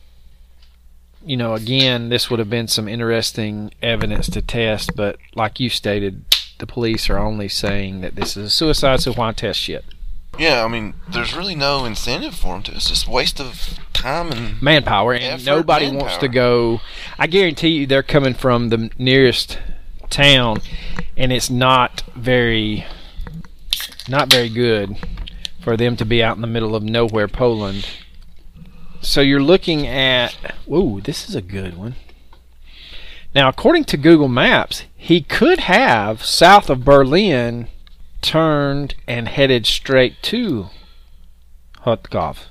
You 1.26 1.36
know, 1.36 1.54
again, 1.54 2.08
this 2.08 2.30
would 2.30 2.38
have 2.38 2.48
been 2.48 2.68
some 2.68 2.88
interesting 2.88 3.72
evidence 3.82 4.30
to 4.30 4.40
test, 4.40 4.94
but 4.94 5.18
like 5.34 5.60
you 5.60 5.68
stated, 5.68 6.24
the 6.58 6.66
police 6.66 7.10
are 7.10 7.18
only 7.18 7.48
saying 7.48 8.00
that 8.00 8.14
this 8.14 8.36
is 8.36 8.46
a 8.46 8.50
suicide, 8.50 9.00
so 9.00 9.12
why 9.12 9.32
test 9.32 9.58
shit? 9.58 9.84
Yeah, 10.38 10.64
I 10.64 10.68
mean, 10.68 10.94
there's 11.08 11.34
really 11.34 11.54
no 11.54 11.84
incentive 11.84 12.34
for 12.34 12.54
them 12.54 12.62
to. 12.64 12.72
It's 12.72 12.88
just 12.88 13.08
waste 13.08 13.40
of 13.40 13.78
time 13.96 14.30
and 14.30 14.62
manpower 14.62 15.14
and 15.14 15.24
Effort, 15.24 15.46
nobody 15.46 15.90
wants 15.90 16.16
to 16.18 16.28
go 16.28 16.80
i 17.18 17.26
guarantee 17.26 17.68
you 17.68 17.86
they're 17.86 18.02
coming 18.02 18.34
from 18.34 18.68
the 18.68 18.90
nearest 18.98 19.58
town 20.10 20.60
and 21.16 21.32
it's 21.32 21.50
not 21.50 22.02
very 22.14 22.84
not 24.08 24.30
very 24.30 24.48
good 24.48 24.96
for 25.60 25.76
them 25.76 25.96
to 25.96 26.04
be 26.04 26.22
out 26.22 26.36
in 26.36 26.42
the 26.42 26.46
middle 26.46 26.76
of 26.76 26.82
nowhere 26.82 27.26
poland 27.26 27.86
so 29.06 29.20
you're 29.20 29.40
looking 29.40 29.86
at 29.86 30.32
whoa 30.66 31.00
this 31.00 31.28
is 31.28 31.34
a 31.34 31.40
good 31.40 31.76
one. 31.76 31.94
Now 33.34 33.48
according 33.48 33.84
to 33.84 33.96
google 33.96 34.28
maps 34.28 34.84
he 34.96 35.20
could 35.20 35.60
have 35.60 36.24
south 36.24 36.68
of 36.68 36.84
berlin 36.84 37.68
turned 38.20 38.96
and 39.06 39.28
headed 39.28 39.64
straight 39.66 40.20
to 40.22 40.70
Hutków 41.84 42.46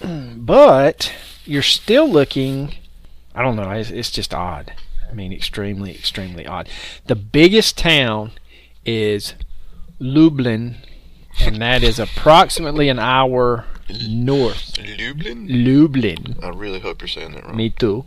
but 0.36 1.12
you're 1.44 1.62
still 1.62 2.08
looking 2.08 2.74
i 3.34 3.42
don't 3.42 3.56
know 3.56 3.70
it's, 3.72 3.90
it's 3.90 4.10
just 4.10 4.32
odd. 4.32 4.72
I 5.10 5.12
mean 5.12 5.32
extremely 5.32 5.94
extremely 5.94 6.46
odd. 6.46 6.68
The 7.06 7.16
biggest 7.16 7.76
town 7.76 8.32
is 8.86 9.34
lublin 9.98 10.76
and 11.40 11.56
that 11.56 11.82
is 11.82 11.98
approximately 11.98 12.88
an 12.88 12.98
hour 12.98 13.66
north 14.08 14.78
Lublin. 14.78 15.46
lublin 15.48 16.36
I 16.42 16.48
really 16.48 16.80
hope 16.80 17.02
you're 17.02 17.08
saying 17.08 17.32
that 17.32 17.44
wrong. 17.44 17.56
me 17.56 17.70
too 17.70 18.04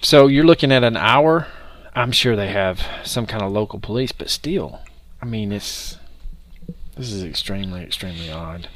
so 0.00 0.26
you're 0.26 0.44
looking 0.44 0.72
at 0.72 0.84
an 0.84 0.96
hour 0.96 1.46
i'm 1.94 2.12
sure 2.12 2.36
they 2.36 2.48
have 2.48 2.86
some 3.04 3.26
kind 3.26 3.42
of 3.42 3.52
local 3.52 3.78
police 3.78 4.12
but 4.12 4.30
still 4.30 4.80
i 5.22 5.24
mean 5.24 5.52
it's 5.52 5.98
this 6.96 7.12
is 7.12 7.22
extremely 7.22 7.82
extremely 7.82 8.30
odd 8.30 8.68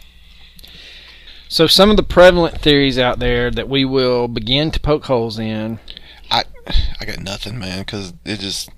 so 1.48 1.66
some 1.66 1.90
of 1.90 1.96
the 1.96 2.02
prevalent 2.02 2.60
theories 2.60 2.98
out 2.98 3.18
there 3.18 3.50
that 3.50 3.68
we 3.68 3.84
will 3.84 4.28
begin 4.28 4.70
to 4.70 4.80
poke 4.80 5.06
holes 5.06 5.38
in 5.38 5.78
I 6.30 6.44
I 7.00 7.04
got 7.04 7.20
nothing, 7.20 7.58
man, 7.58 7.80
because 7.80 8.14
it 8.24 8.40
just 8.40 8.70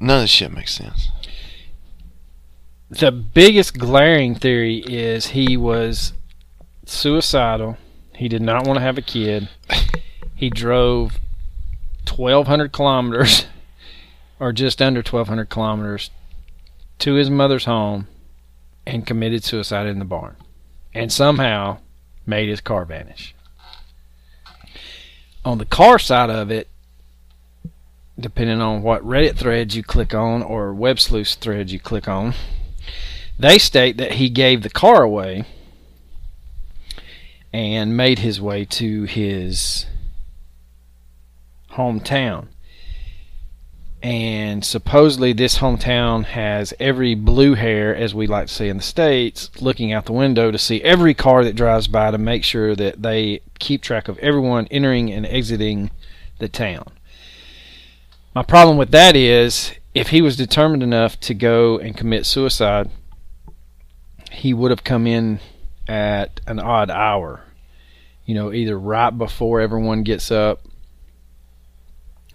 none 0.00 0.16
of 0.18 0.22
this 0.24 0.30
shit 0.30 0.52
makes 0.52 0.74
sense. 0.74 1.08
The 2.98 3.10
biggest 3.10 3.78
glaring 3.78 4.34
theory 4.34 4.78
is 4.80 5.28
he 5.28 5.56
was 5.56 6.12
suicidal. 6.84 7.78
He 8.14 8.28
did 8.28 8.42
not 8.42 8.66
want 8.66 8.76
to 8.76 8.82
have 8.82 8.98
a 8.98 9.02
kid. 9.02 9.48
He 10.34 10.50
drove 10.50 11.18
1,200 12.14 12.70
kilometers, 12.70 13.46
or 14.38 14.52
just 14.52 14.82
under 14.82 14.98
1,200 14.98 15.48
kilometers, 15.48 16.10
to 16.98 17.14
his 17.14 17.30
mother's 17.30 17.64
home 17.64 18.08
and 18.86 19.06
committed 19.06 19.42
suicide 19.42 19.86
in 19.86 19.98
the 19.98 20.04
barn. 20.04 20.36
And 20.92 21.10
somehow 21.10 21.78
made 22.26 22.50
his 22.50 22.60
car 22.60 22.84
vanish. 22.84 23.34
On 25.46 25.56
the 25.56 25.64
car 25.64 25.98
side 25.98 26.28
of 26.28 26.50
it, 26.50 26.68
depending 28.20 28.60
on 28.60 28.82
what 28.82 29.02
Reddit 29.02 29.36
threads 29.36 29.74
you 29.74 29.82
click 29.82 30.14
on 30.14 30.42
or 30.42 30.74
web 30.74 31.00
sleuth 31.00 31.34
threads 31.40 31.72
you 31.72 31.80
click 31.80 32.06
on, 32.06 32.34
they 33.42 33.58
state 33.58 33.96
that 33.96 34.12
he 34.12 34.28
gave 34.28 34.62
the 34.62 34.70
car 34.70 35.02
away 35.02 35.44
and 37.52 37.96
made 37.96 38.20
his 38.20 38.40
way 38.40 38.64
to 38.64 39.04
his 39.04 39.86
hometown. 41.72 42.48
And 44.02 44.64
supposedly, 44.64 45.32
this 45.32 45.58
hometown 45.58 46.24
has 46.24 46.74
every 46.80 47.14
blue 47.14 47.54
hair, 47.54 47.94
as 47.94 48.14
we 48.14 48.26
like 48.26 48.48
to 48.48 48.52
say 48.52 48.68
in 48.68 48.78
the 48.78 48.82
States, 48.82 49.48
looking 49.60 49.92
out 49.92 50.06
the 50.06 50.12
window 50.12 50.50
to 50.50 50.58
see 50.58 50.82
every 50.82 51.14
car 51.14 51.44
that 51.44 51.54
drives 51.54 51.86
by 51.86 52.10
to 52.10 52.18
make 52.18 52.42
sure 52.42 52.74
that 52.74 53.02
they 53.02 53.42
keep 53.60 53.80
track 53.80 54.08
of 54.08 54.18
everyone 54.18 54.66
entering 54.72 55.12
and 55.12 55.24
exiting 55.26 55.92
the 56.38 56.48
town. 56.48 56.84
My 58.34 58.42
problem 58.42 58.76
with 58.76 58.90
that 58.90 59.14
is 59.14 59.72
if 59.94 60.08
he 60.08 60.20
was 60.20 60.36
determined 60.36 60.82
enough 60.82 61.20
to 61.20 61.34
go 61.34 61.78
and 61.78 61.96
commit 61.96 62.26
suicide, 62.26 62.90
he 64.32 64.54
would 64.54 64.70
have 64.70 64.84
come 64.84 65.06
in 65.06 65.40
at 65.86 66.40
an 66.46 66.58
odd 66.58 66.90
hour. 66.90 67.44
You 68.24 68.34
know, 68.34 68.52
either 68.52 68.78
right 68.78 69.10
before 69.10 69.60
everyone 69.60 70.02
gets 70.02 70.30
up 70.30 70.62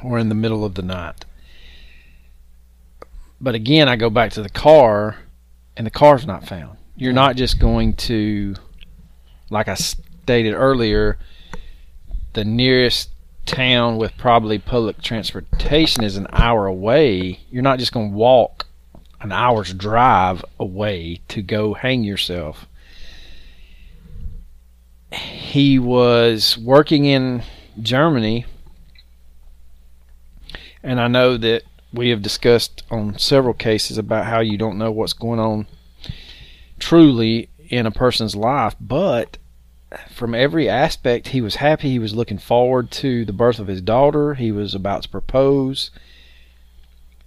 or 0.04 0.20
in 0.20 0.30
the 0.30 0.36
middle 0.36 0.64
of 0.64 0.76
the 0.76 0.82
night. 0.82 1.26
But 3.40 3.56
again, 3.56 3.88
I 3.88 3.96
go 3.96 4.10
back 4.10 4.32
to 4.32 4.42
the 4.42 4.50
car, 4.50 5.18
and 5.76 5.86
the 5.86 5.92
car's 5.92 6.26
not 6.26 6.48
found. 6.48 6.78
You're 6.96 7.14
not 7.14 7.36
just 7.36 7.60
going 7.60 7.94
to, 7.94 8.56
like 9.50 9.68
I 9.68 9.76
stated 9.76 10.54
earlier, 10.54 11.18
the 12.34 12.44
nearest 12.44 13.10
town 13.46 13.98
with 13.98 14.18
probably 14.18 14.60
public 14.60 15.02
transportation 15.02 16.04
is 16.04 16.18
an 16.18 16.28
hour 16.32 16.68
away. 16.68 17.40
You're 17.50 17.64
not 17.64 17.80
just 17.80 17.92
going 17.92 18.12
to 18.12 18.18
walk 18.18 18.67
an 19.22 19.32
hour's 19.32 19.74
drive 19.74 20.44
away 20.60 21.22
to 21.30 21.42
go 21.42 21.74
hang 21.74 22.04
yourself. 22.04 22.68
He 25.12 25.80
was 25.80 26.58
working 26.58 27.06
in 27.06 27.44
Germany, 27.82 28.46
and 30.84 31.00
I 31.00 31.08
know 31.08 31.38
that 31.38 31.64
we 31.94 32.10
have 32.10 32.22
discussed 32.22 32.84
on 32.92 33.18
several 33.18 33.54
cases 33.54 33.98
about 33.98 34.26
how 34.26 34.40
you 34.40 34.58
don't 34.58 34.78
know 34.78 34.92
what's 34.92 35.14
going 35.14 35.40
on 35.40 35.68
truly 36.80 37.50
in 37.70 37.86
a 37.86 37.92
person's 37.92 38.36
life, 38.36 38.76
but 38.80 39.38
from 40.10 40.36
every 40.36 40.70
aspect, 40.70 41.30
he 41.30 41.42
was 41.42 41.56
happy. 41.56 41.90
He 41.90 42.00
was 42.00 42.14
looking 42.14 42.38
forward 42.38 42.92
to 42.92 43.24
the 43.24 43.34
birth 43.34 43.60
of 43.60 43.68
his 43.68 43.82
daughter. 43.82 44.34
He 44.34 44.52
was 44.52 44.76
about 44.76 45.04
to 45.04 45.10
propose. 45.10 45.92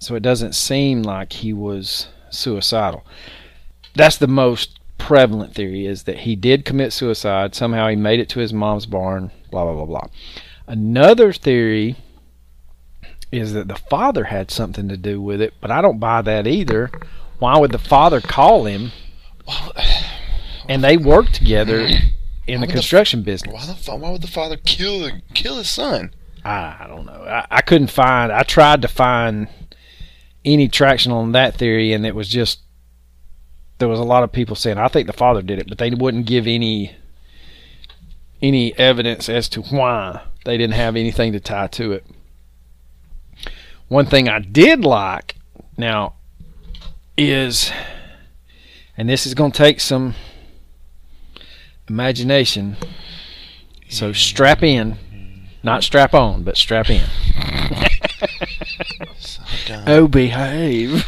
So 0.01 0.14
it 0.16 0.22
doesn't 0.22 0.55
seem 0.55 1.03
like 1.03 1.32
he 1.34 1.53
was 1.53 2.09
suicidal. 2.30 3.05
That's 3.94 4.16
the 4.16 4.26
most 4.26 4.80
prevalent 4.98 5.55
theory 5.55 5.86
is 5.86 6.05
that 6.05 6.20
he 6.20 6.34
did 6.36 6.64
commit 6.64 6.92
suicide. 6.92 7.55
Somehow 7.55 7.88
he 7.88 7.96
made 7.96 8.18
it 8.18 8.28
to 8.30 8.40
his 8.40 8.53
mom's 8.53 8.86
barn, 8.86 9.30
blah, 9.51 9.64
blah, 9.64 9.74
blah, 9.74 9.84
blah. 9.84 10.07
Another 10.66 11.32
theory 11.32 11.96
is 13.30 13.53
that 13.53 13.68
the 13.68 13.76
father 13.76 14.24
had 14.24 14.51
something 14.51 14.88
to 14.88 14.96
do 14.96 15.20
with 15.20 15.40
it, 15.40 15.55
but 15.61 15.70
I 15.70 15.80
don't 15.82 16.01
buy 16.01 16.22
that 16.22 16.46
either. 16.46 16.90
Why 17.38 17.59
would 17.59 17.70
the 17.72 17.78
father 17.78 18.20
call 18.20 18.64
him? 18.64 18.92
Well, 19.46 19.72
And 20.68 20.84
they 20.84 20.96
worked 20.96 21.34
together 21.34 21.80
in 21.80 21.98
the 22.46 22.59
would 22.61 22.68
the- 22.68 22.72
construction 22.72 23.20
why 23.20 23.24
business. 23.24 23.84
the 23.84 23.96
why 23.96 24.11
would 24.11 24.22
the 24.22 24.28
father 24.28 24.57
kill 24.57 25.11
kill 25.34 25.57
his 25.57 25.68
son? 25.68 26.14
I, 26.44 26.76
I 26.80 26.86
don't 26.86 27.07
know. 27.07 27.12
I, 27.24 27.44
I 27.51 27.61
couldn't 27.61 27.90
find. 27.90 28.30
I 28.30 28.44
tried 28.44 28.80
to 28.82 28.88
find 28.88 29.48
any 30.45 30.68
traction 30.68 31.12
on 31.12 31.32
that 31.32 31.55
theory, 31.55 31.93
and 31.93 32.07
it 32.07 32.14
was 32.14 32.28
just 32.28 32.61
there 33.78 33.88
was 33.88 33.99
a 33.99 34.05
lot 34.05 34.22
of 34.22 34.32
people 34.32 34.55
saying 34.55 34.78
I 34.78 34.88
think 34.88 35.07
the 35.07 35.12
father 35.12 35.43
did 35.43 35.59
it, 35.59 35.68
but 35.68 35.78
they 35.78 35.91
wouldn't 35.91 36.26
give 36.26 36.47
any 36.47 36.95
any 38.43 38.76
evidence 38.78 39.28
as 39.28 39.49
to 39.51 39.62
why 39.62 40.22
they 40.45 40.57
didn't 40.57 40.74
have 40.74 40.97
anything 40.97 41.32
to 41.32 41.41
tie 41.41 41.66
to 41.68 41.93
it. 41.93 42.05
One 43.88 44.07
thing 44.07 44.28
I 44.28 44.38
did 44.38 44.84
like 44.84 45.36
now 45.76 46.14
is, 47.16 47.72
and 48.97 49.09
this 49.09 49.26
is 49.26 49.34
going 49.34 49.53
to 49.53 49.59
take 49.59 49.80
some 49.80 50.14
imagination. 51.88 52.76
So 53.88 54.12
strap 54.12 54.62
in, 54.62 54.97
not 55.62 55.82
strap 55.82 56.14
on, 56.14 56.45
but 56.45 56.57
strap 56.57 56.88
in. 56.88 57.03
Oh, 59.86 60.08
behave. 60.08 61.04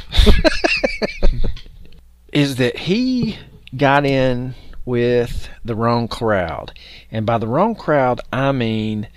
is 2.32 2.56
that 2.56 2.78
he 2.78 3.38
got 3.76 4.04
in 4.06 4.54
with 4.84 5.48
the 5.64 5.74
wrong 5.74 6.08
crowd. 6.08 6.72
And 7.10 7.24
by 7.24 7.38
the 7.38 7.46
wrong 7.46 7.74
crowd, 7.74 8.20
I 8.32 8.52
mean 8.52 9.08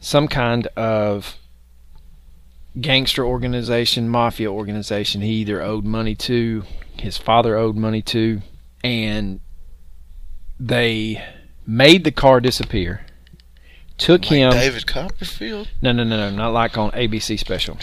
some 0.00 0.28
kind 0.28 0.66
of 0.76 1.36
gangster 2.80 3.24
organization, 3.24 4.08
mafia 4.08 4.50
organization 4.50 5.20
he 5.20 5.32
either 5.34 5.62
owed 5.62 5.84
money 5.84 6.14
to, 6.14 6.64
his 6.98 7.16
father 7.16 7.56
owed 7.56 7.76
money 7.76 8.02
to, 8.02 8.40
and 8.82 9.40
they 10.58 11.24
made 11.66 12.04
the 12.04 12.10
car 12.10 12.40
disappear. 12.40 13.04
Took 13.98 14.22
Like 14.22 14.30
him 14.30 14.52
David 14.52 14.86
Copperfield. 14.86 15.68
no, 15.82 15.92
no, 15.92 16.04
no, 16.04 16.16
no, 16.16 16.30
not 16.30 16.52
like 16.52 16.78
on 16.78 16.92
ABC 16.92 17.38
special. 17.38 17.76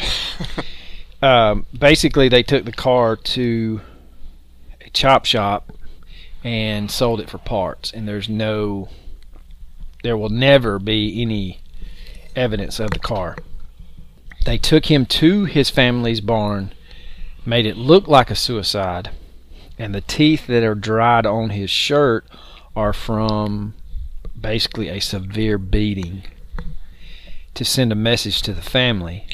um, 1.21 1.65
basically, 1.77 2.29
they 2.29 2.41
took 2.41 2.65
the 2.65 2.71
car 2.71 3.15
to 3.15 3.81
a 4.81 4.89
chop 4.91 5.25
shop 5.25 5.71
and 6.43 6.89
sold 6.89 7.19
it 7.19 7.29
for 7.29 7.37
parts, 7.37 7.91
and 7.91 8.07
there's 8.07 8.29
no, 8.29 8.87
there 10.03 10.17
will 10.17 10.29
never 10.29 10.79
be 10.79 11.21
any 11.21 11.59
evidence 12.35 12.79
of 12.79 12.91
the 12.91 12.99
car. 12.99 13.35
They 14.45 14.57
took 14.57 14.85
him 14.85 15.05
to 15.07 15.45
his 15.45 15.69
family's 15.69 16.21
barn, 16.21 16.71
made 17.45 17.65
it 17.65 17.75
look 17.75 18.07
like 18.07 18.29
a 18.29 18.35
suicide, 18.35 19.09
and 19.77 19.93
the 19.93 20.01
teeth 20.01 20.47
that 20.47 20.63
are 20.63 20.75
dried 20.75 21.25
on 21.25 21.49
his 21.49 21.69
shirt 21.69 22.25
are 22.75 22.93
from 22.93 23.73
basically 24.45 24.89
a 24.89 24.99
severe 24.99 25.57
beating 25.57 26.21
to 27.55 27.65
send 27.65 27.91
a 27.91 27.95
message 27.95 28.43
to 28.43 28.53
the 28.53 28.61
family 28.61 29.25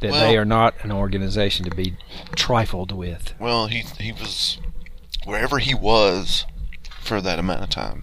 that 0.00 0.10
they 0.10 0.36
are 0.36 0.44
not 0.44 0.74
an 0.82 0.90
organization 0.90 1.64
to 1.64 1.74
be 1.74 1.96
trifled 2.34 2.90
with. 2.90 3.34
Well, 3.38 3.68
he 3.68 3.84
he 4.00 4.10
was 4.10 4.58
wherever 5.24 5.60
he 5.60 5.74
was 5.74 6.44
for 7.00 7.20
that 7.20 7.38
amount 7.38 7.62
of 7.62 7.68
time. 7.70 8.02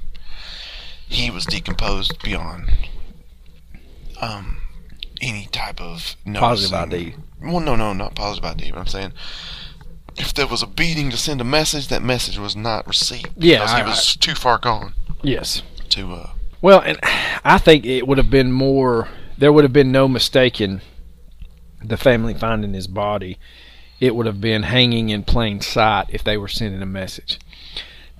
He 1.05 1.30
was 1.30 1.45
decomposed 1.45 2.17
beyond 2.24 2.71
um 4.21 4.61
any 5.21 5.47
type 5.51 5.82
of 5.82 6.15
Positive 6.34 6.74
ID. 6.74 7.15
Well, 7.41 7.59
no, 7.59 7.76
no, 7.76 7.91
not 7.91 8.15
positive 8.15 8.49
ID. 8.49 8.71
But 8.71 8.80
I'm 8.80 8.88
saying 8.88 9.11
if 10.17 10.34
there 10.34 10.47
was 10.47 10.63
a 10.63 10.67
beating 10.67 11.09
to 11.09 11.17
send 11.17 11.41
a 11.41 11.43
message, 11.43 11.89
that 11.89 12.01
message 12.01 12.38
was 12.38 12.55
not 12.55 12.88
received. 12.88 13.32
Yeah, 13.36 13.57
because 13.57 13.71
he 13.71 13.82
I- 13.82 13.86
was 13.86 14.15
too 14.15 14.36
far 14.36 14.57
gone 14.57 14.93
Yes. 15.24 15.63
To. 15.89 16.13
uh 16.13 16.29
Well, 16.61 16.79
and 16.79 16.97
I 17.43 17.57
think 17.57 17.86
it 17.86 18.07
would 18.07 18.17
have 18.17 18.29
been 18.29 18.51
more. 18.51 19.07
There 19.38 19.51
would 19.51 19.63
have 19.63 19.73
been 19.73 19.91
no 19.91 20.07
mistaking 20.07 20.81
the 21.84 21.97
family 21.97 22.34
finding 22.34 22.73
his 22.73 22.88
body. 22.88 23.38
It 23.99 24.15
would 24.15 24.25
have 24.25 24.41
been 24.41 24.63
hanging 24.63 25.09
in 25.09 25.23
plain 25.23 25.61
sight 25.61 26.07
if 26.09 26.23
they 26.23 26.38
were 26.38 26.47
sending 26.47 26.81
a 26.81 26.86
message. 26.86 27.39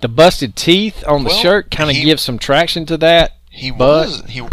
The 0.00 0.08
busted 0.08 0.56
teeth 0.56 1.04
on 1.06 1.24
the 1.24 1.28
Well, 1.30 1.38
shirt 1.38 1.70
kind 1.70 1.90
of 1.90 1.96
gives 1.96 2.22
some 2.22 2.38
traction 2.38 2.84
to 2.86 2.96
that. 2.98 3.36
He 3.50 3.70
was 3.70 4.22
he. 4.28 4.46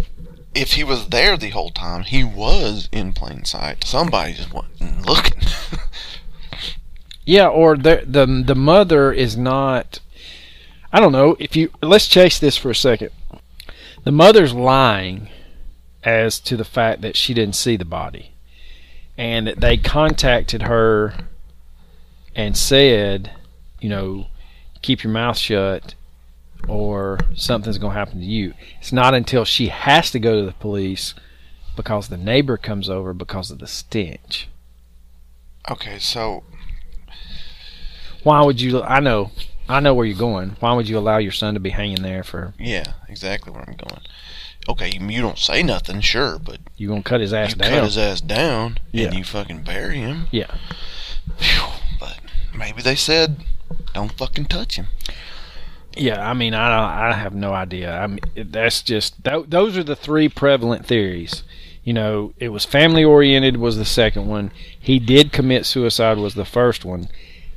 If 0.53 0.73
he 0.73 0.83
was 0.83 1.07
there 1.09 1.37
the 1.37 1.49
whole 1.49 1.71
time, 1.71 2.03
he 2.03 2.23
was 2.23 2.89
in 2.91 3.13
plain 3.13 3.45
sight. 3.45 3.85
Somebody 3.85 4.33
just 4.33 4.53
wasn't 4.53 5.05
looking. 5.05 5.39
Yeah, 7.25 7.47
or 7.47 7.77
the 7.77 8.03
the 8.05 8.25
the 8.45 8.55
mother 8.55 9.11
is 9.11 9.37
not. 9.37 9.99
I 10.93 10.99
don't 10.99 11.11
know 11.11 11.35
if 11.39 11.55
you 11.55 11.71
let's 11.81 12.07
chase 12.07 12.37
this 12.39 12.57
for 12.57 12.69
a 12.69 12.75
second. 12.75 13.11
The 14.03 14.11
mother's 14.11 14.53
lying 14.53 15.29
as 16.03 16.39
to 16.41 16.57
the 16.57 16.65
fact 16.65 17.01
that 17.01 17.15
she 17.15 17.33
didn't 17.33 17.55
see 17.55 17.77
the 17.77 17.85
body, 17.85 18.33
and 19.17 19.47
that 19.47 19.59
they 19.59 19.77
contacted 19.77 20.63
her 20.63 21.13
and 22.35 22.57
said, 22.57 23.31
you 23.79 23.89
know, 23.89 24.27
keep 24.81 25.03
your 25.03 25.13
mouth 25.13 25.37
shut, 25.37 25.95
or 26.67 27.19
something's 27.35 27.77
going 27.77 27.93
to 27.93 27.99
happen 27.99 28.19
to 28.19 28.25
you. 28.25 28.53
It's 28.79 28.91
not 28.91 29.13
until 29.13 29.45
she 29.45 29.67
has 29.67 30.11
to 30.11 30.19
go 30.19 30.39
to 30.39 30.45
the 30.45 30.53
police 30.53 31.13
because 31.75 32.07
the 32.07 32.17
neighbor 32.17 32.57
comes 32.57 32.89
over 32.89 33.13
because 33.13 33.51
of 33.51 33.59
the 33.59 33.67
stench. 33.67 34.49
okay, 35.69 35.99
so 35.99 36.43
why 38.23 38.43
would 38.43 38.61
you 38.61 38.81
i 38.83 38.99
know 38.99 39.31
i 39.71 39.79
know 39.79 39.93
where 39.93 40.05
you're 40.05 40.17
going 40.17 40.55
why 40.59 40.73
would 40.73 40.87
you 40.89 40.97
allow 40.97 41.17
your 41.17 41.31
son 41.31 41.53
to 41.53 41.59
be 41.59 41.69
hanging 41.71 42.01
there 42.03 42.23
for 42.23 42.53
Yeah, 42.59 42.93
exactly 43.09 43.51
where 43.51 43.63
I'm 43.67 43.75
going. 43.75 44.01
Okay, 44.69 44.91
you 44.93 45.03
you 45.07 45.21
don't 45.21 45.39
say 45.39 45.63
nothing, 45.63 46.01
sure, 46.01 46.37
but 46.37 46.59
you 46.77 46.87
gonna 46.87 47.01
cut 47.01 47.19
his 47.21 47.33
ass 47.33 47.49
you 47.51 47.55
down 47.55 47.71
cut 47.71 47.83
his 47.83 47.97
ass 47.97 48.21
down 48.21 48.77
Yeah. 48.91 49.07
and 49.07 49.15
you 49.17 49.23
fucking 49.23 49.63
bury 49.63 49.97
him. 49.97 50.27
Yeah. 50.31 50.53
Phew, 51.37 51.67
but 51.99 52.19
maybe 52.55 52.81
they 52.83 52.95
said, 52.95 53.37
don't 53.95 54.11
fucking 54.11 54.45
touch 54.45 54.75
him. 54.75 54.85
yeah 55.97 56.29
i 56.29 56.33
mean 56.33 56.53
i 56.53 57.09
i 57.09 57.13
have 57.13 57.33
no 57.33 57.51
idea 57.53 57.97
i 57.99 58.07
mean 58.07 58.19
that's 58.35 58.81
just 58.81 59.23
th- 59.23 59.45
those 59.49 59.75
are 59.77 59.83
the 59.83 59.95
three 59.95 60.29
prevalent 60.29 60.85
theories 60.85 61.43
you 61.83 61.91
know 61.93 62.31
it 62.37 62.49
was 62.49 62.63
family 62.63 63.03
oriented 63.03 63.57
was 63.57 63.75
the 63.77 63.83
second 63.85 64.27
one 64.27 64.51
he 64.79 64.99
did 64.99 65.33
commit 65.33 65.65
suicide 65.65 66.17
was 66.17 66.33
the 66.35 66.45
first 66.45 66.85
one 66.85 67.09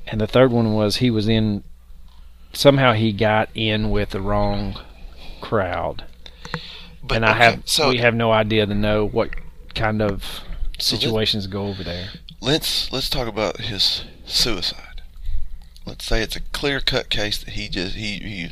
and 0.06 0.20
the 0.20 0.26
third 0.26 0.50
one 0.50 0.72
was 0.74 0.96
he 0.96 1.10
was 1.10 1.28
in 1.28 1.62
somehow 2.56 2.92
he 2.92 3.12
got 3.12 3.48
in 3.54 3.90
with 3.90 4.10
the 4.10 4.20
wrong 4.20 4.78
crowd 5.40 6.04
But 7.02 7.16
and 7.16 7.26
i 7.26 7.30
okay, 7.32 7.38
have 7.44 7.62
so 7.64 7.88
we 7.90 7.98
have 7.98 8.14
no 8.14 8.32
idea 8.32 8.66
to 8.66 8.74
know 8.74 9.06
what 9.06 9.30
kind 9.74 10.00
of 10.00 10.40
So 10.78 10.96
situations 10.96 11.46
go 11.46 11.66
over 11.66 11.82
there 11.82 12.08
let's 12.40 12.92
let's 12.92 13.08
talk 13.10 13.26
about 13.26 13.60
his 13.60 14.04
suicide. 14.26 15.00
Let's 15.86 16.04
say 16.06 16.22
it's 16.22 16.36
a 16.36 16.40
clear 16.40 16.80
cut 16.80 17.10
case 17.10 17.38
that 17.38 17.50
he 17.54 17.68
just 17.68 17.94
he, 17.96 18.18
he 18.18 18.48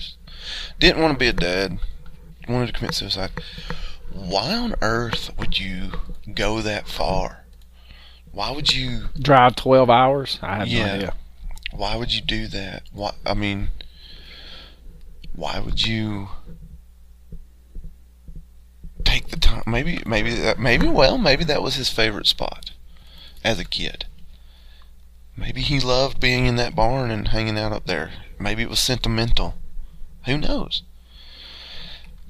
didn't 0.79 1.01
want 1.01 1.15
to 1.15 1.19
be 1.19 1.29
a 1.29 1.33
dad, 1.33 1.79
wanted 2.49 2.67
to 2.69 2.73
commit 2.75 2.95
suicide. 2.95 3.31
Why 4.13 4.55
on 4.55 4.75
earth 4.83 5.31
would 5.39 5.59
you 5.59 5.93
go 6.35 6.61
that 6.61 6.89
far? 6.89 7.45
Why 8.33 8.51
would 8.51 8.75
you 8.75 9.09
drive 9.19 9.57
12 9.57 9.89
hours 9.91 10.39
i 10.43 10.57
have 10.59 10.69
Yeah. 10.69 10.87
no 10.87 10.93
idea 10.95 11.15
why 11.71 11.97
would 11.97 12.13
you 12.13 12.21
do 12.21 12.47
that? 12.49 12.83
Why 12.93 13.13
I 13.25 13.33
mean 13.35 13.69
why 15.35 15.59
would 15.59 15.87
you 15.87 16.29
take 19.05 19.29
the 19.29 19.37
time 19.37 19.63
maybe 19.67 20.01
maybe 20.07 20.33
that 20.35 20.59
maybe 20.59 20.87
well 20.87 21.19
maybe 21.19 21.45
that 21.45 21.63
was 21.63 21.75
his 21.75 21.89
favorite 21.89 22.27
spot 22.27 22.73
as 23.45 23.59
a 23.59 23.65
kid. 23.65 24.07
Maybe 25.37 25.63
he 25.63 25.81
loved 25.81 26.21
being 26.21 26.47
in 26.47 26.57
that 26.57 26.77
barn 26.77 27.11
and 27.11 27.29
hanging 27.29 27.59
out 27.59 27.73
up 27.73 27.87
there. 27.87 28.13
Maybe 28.39 28.63
it 28.63 28.71
was 28.71 28.79
sentimental. 28.79 29.55
Who 30.27 30.39
knows? 30.39 30.83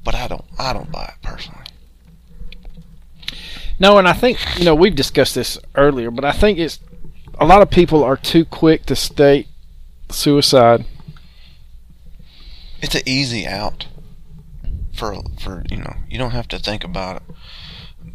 But 0.05 0.15
I 0.15 0.29
don't 0.29 0.45
I 0.59 0.73
don't 0.73 0.91
buy 0.91 1.05
it 1.05 1.23
personally. 1.23 1.65
No, 3.79 3.99
and 3.99 4.07
I 4.07 4.13
think 4.13 4.39
you 4.59 4.65
know 4.65 4.75
we've 4.75 4.95
discussed 4.95 5.35
this 5.35 5.59
earlier, 5.75 6.11
but 6.11 6.25
I 6.25 6.33
think 6.33 6.59
it's 6.59 6.79
a 7.39 7.47
lot 7.47 7.63
of 7.63 7.71
people 7.71 8.05
are 8.05 8.17
too 8.17 8.45
quick 8.45 8.87
to 8.87 8.97
state 8.97 9.49
suicide. 10.11 10.85
It's 12.83 12.97
an 12.97 13.03
easy 13.07 13.47
out 13.47 13.87
for 14.93 15.17
for 15.41 15.63
you 15.71 15.79
know 15.79 15.95
you 16.11 16.19
don't 16.19 16.33
have 16.33 16.49
to 16.49 16.59
think 16.59 16.83
about 16.83 17.23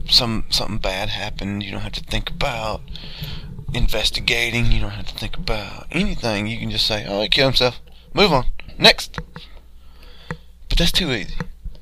some 0.09 0.43
something 0.49 0.77
bad 0.77 1.09
happened. 1.09 1.63
You 1.63 1.71
don't 1.71 1.81
have 1.81 1.93
to 1.93 2.03
think 2.03 2.29
about 2.29 2.81
investigating. 3.73 4.71
You 4.71 4.81
don't 4.81 4.91
have 4.91 5.07
to 5.07 5.15
think 5.15 5.37
about 5.37 5.87
anything. 5.91 6.47
You 6.47 6.59
can 6.59 6.69
just 6.69 6.85
say, 6.85 7.05
"Oh, 7.07 7.21
he 7.21 7.29
killed 7.29 7.53
himself." 7.53 7.79
Move 8.13 8.33
on. 8.33 8.45
Next. 8.77 9.17
But 10.67 10.77
that's 10.77 10.91
too 10.91 11.13
easy, 11.13 11.35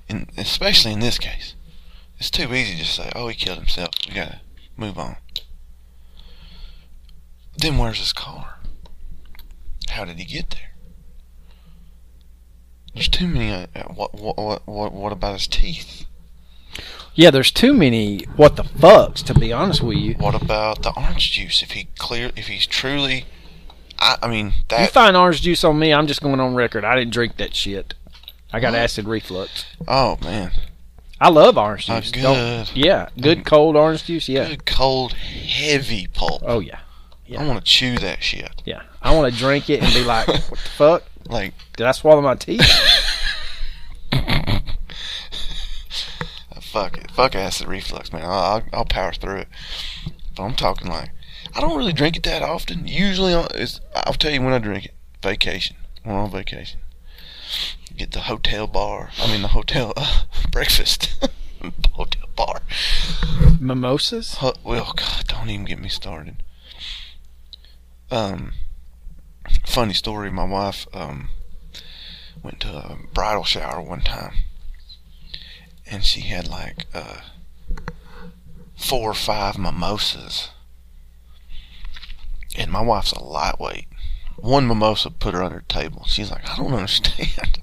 and 0.07 0.29
especially 0.37 0.93
in 0.93 0.99
this 0.99 1.17
case, 1.17 1.55
it's 2.19 2.29
too 2.29 2.53
easy 2.53 2.73
to 2.73 2.83
just 2.83 2.95
say, 2.95 3.11
"Oh, 3.15 3.27
he 3.27 3.35
killed 3.35 3.57
himself." 3.57 3.89
We 4.07 4.13
gotta 4.13 4.41
move 4.77 4.99
on. 4.99 5.17
Then 7.57 7.79
where's 7.79 7.99
his 7.99 8.13
car? 8.13 8.59
How 9.89 10.05
did 10.05 10.19
he 10.19 10.25
get 10.25 10.51
there? 10.51 10.74
There's 12.95 13.07
too 13.09 13.27
many. 13.27 13.51
Uh, 13.51 13.67
uh, 13.75 13.83
what, 13.93 14.15
what 14.15 14.37
what 14.37 14.65
what 14.67 14.93
what 14.93 15.11
about 15.11 15.33
his 15.33 15.47
teeth? 15.47 16.05
Yeah, 17.13 17.29
there's 17.31 17.51
too 17.51 17.73
many 17.73 18.19
what 18.35 18.55
the 18.55 18.63
fucks 18.63 19.23
to 19.25 19.33
be 19.33 19.53
honest 19.53 19.81
with 19.83 19.97
you. 19.97 20.15
What 20.15 20.33
about 20.35 20.81
the 20.83 20.91
orange 20.97 21.31
juice? 21.31 21.61
If 21.61 21.71
he 21.71 21.87
clear, 21.97 22.31
if 22.35 22.47
he's 22.47 22.65
truly, 22.65 23.25
I, 23.99 24.17
I 24.23 24.27
mean 24.27 24.53
that 24.69 24.81
You 24.81 24.87
find 24.87 25.15
orange 25.15 25.41
juice 25.41 25.63
on 25.63 25.77
me, 25.79 25.93
I'm 25.93 26.07
just 26.07 26.21
going 26.21 26.39
on 26.39 26.55
record. 26.55 26.83
I 26.83 26.95
didn't 26.95 27.13
drink 27.13 27.37
that 27.37 27.53
shit. 27.55 27.93
I 28.51 28.59
got 28.59 28.71
What? 28.73 28.79
acid 28.81 29.05
reflux. 29.07 29.65
oh 29.87 30.17
man, 30.23 30.51
I 31.19 31.29
love 31.29 31.57
orange 31.57 31.89
Oh, 31.89 31.99
juice. 31.99 32.11
good. 32.11 32.21
Don't- 32.23 32.75
yeah, 32.75 33.09
good 33.19 33.45
cold 33.45 33.75
orange 33.75 34.05
juice. 34.05 34.27
Yeah. 34.29 34.47
good 34.49 34.65
cold 34.65 35.13
heavy 35.13 36.07
pulp. 36.07 36.43
Oh 36.45 36.59
yeah, 36.59 36.79
yeah. 37.25 37.41
I 37.41 37.47
want 37.47 37.59
to 37.59 37.65
chew 37.69 37.97
that 37.99 38.23
shit. 38.23 38.61
yeah. 38.65 38.83
I 39.01 39.13
want 39.15 39.31
to 39.33 39.37
drink 39.39 39.69
it 39.69 39.83
and 39.83 39.93
be 39.93 40.03
like, 40.03 40.27
"What 40.27 40.49
the 40.49 40.55
fuck? 40.55 41.03
Like 41.27 41.53
Did 41.77 41.87
I 41.87 41.91
swallow 41.91 42.21
my 42.21 42.35
teeth?" 42.35 42.61
fuck 46.59 46.97
it, 46.97 47.09
fuck 47.11 47.35
acid 47.35 47.67
reflux, 47.67 48.11
man. 48.11 48.23
I'll, 48.23 48.31
I'll, 48.31 48.63
I'll 48.73 48.85
power 48.85 49.13
through 49.13 49.37
it. 49.37 49.47
But 50.35 50.43
I'm 50.43 50.55
talking 50.55 50.89
like 50.89 51.11
I 51.55 51.61
don't 51.61 51.77
really 51.77 51.93
drink 51.93 52.17
it 52.17 52.23
that 52.23 52.43
often. 52.43 52.85
Usually, 52.85 53.31
it's, 53.31 53.79
I'll 53.95 54.13
tell 54.13 54.31
you 54.31 54.41
when 54.41 54.53
I 54.53 54.59
drink 54.59 54.85
it. 54.85 54.93
Vacation. 55.23 55.77
When 56.03 56.15
we're 56.15 56.21
on 56.21 56.31
vacation. 56.31 56.81
Get 57.95 58.11
the 58.11 58.21
hotel 58.21 58.67
bar. 58.67 59.11
I 59.19 59.27
mean 59.27 59.41
the 59.41 59.49
hotel 59.49 59.93
uh, 59.95 60.23
breakfast. 60.51 61.15
hotel 61.93 62.29
bar. 62.35 62.61
Mimosas. 63.59 64.37
Well, 64.63 64.93
God, 64.97 65.27
don't 65.27 65.49
even 65.49 65.65
get 65.65 65.79
me 65.79 65.87
started. 65.87 66.43
Um, 68.11 68.51
funny 69.65 69.93
story. 69.93 70.31
My 70.31 70.43
wife 70.45 70.87
um 70.93 71.29
went 72.43 72.59
to 72.61 72.69
a 72.69 72.97
bridal 73.13 73.43
shower 73.43 73.81
one 73.81 74.01
time, 74.01 74.33
and 75.89 76.03
she 76.03 76.21
had 76.21 76.47
like 76.47 76.85
uh 76.93 77.21
four 78.75 79.11
or 79.11 79.15
five 79.15 79.57
mimosas. 79.57 80.49
And 82.57 82.71
my 82.71 82.81
wife's 82.81 83.11
a 83.11 83.21
lightweight. 83.21 83.87
One 84.37 84.67
mimosa 84.67 85.09
put 85.09 85.33
her 85.33 85.43
under 85.43 85.57
the 85.59 85.73
table. 85.73 86.05
She's 86.07 86.31
like, 86.31 86.49
I 86.49 86.57
don't 86.57 86.73
understand. 86.73 87.59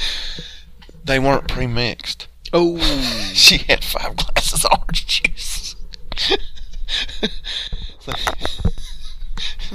they 1.04 1.18
weren't 1.18 1.48
pre-mixed. 1.48 2.26
Oh, 2.52 2.78
She 3.34 3.58
had 3.58 3.82
five 3.84 4.16
glasses 4.16 4.64
of 4.64 4.70
orange 4.78 5.06
juice. 5.06 5.76
It's 6.12 6.30
like, 6.30 6.40
it's 7.94 8.08
like, 8.08 8.18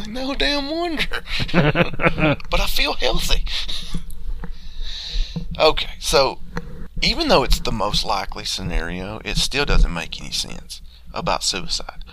no 0.07 0.35
damn 0.35 0.69
wonder. 0.69 1.23
but 1.53 2.59
I 2.59 2.67
feel 2.67 2.93
healthy. 2.93 3.45
Okay, 5.59 5.91
so 5.99 6.39
even 7.01 7.27
though 7.27 7.43
it's 7.43 7.59
the 7.59 7.71
most 7.71 8.05
likely 8.05 8.45
scenario, 8.45 9.19
it 9.25 9.37
still 9.37 9.65
doesn't 9.65 9.93
make 9.93 10.19
any 10.19 10.31
sense 10.31 10.81
about 11.13 11.43
suicide. 11.43 12.03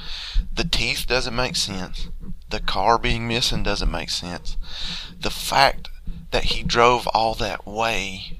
The 0.52 0.64
teeth 0.64 1.06
doesn't 1.06 1.34
make 1.34 1.56
sense. 1.56 2.08
The 2.50 2.60
car 2.60 2.98
being 2.98 3.28
missing 3.28 3.62
doesn't 3.62 3.90
make 3.90 4.10
sense. 4.10 4.56
The 5.20 5.30
fact 5.30 5.88
that 6.30 6.44
he 6.44 6.62
drove 6.62 7.06
all 7.08 7.34
that 7.34 7.66
way 7.66 8.38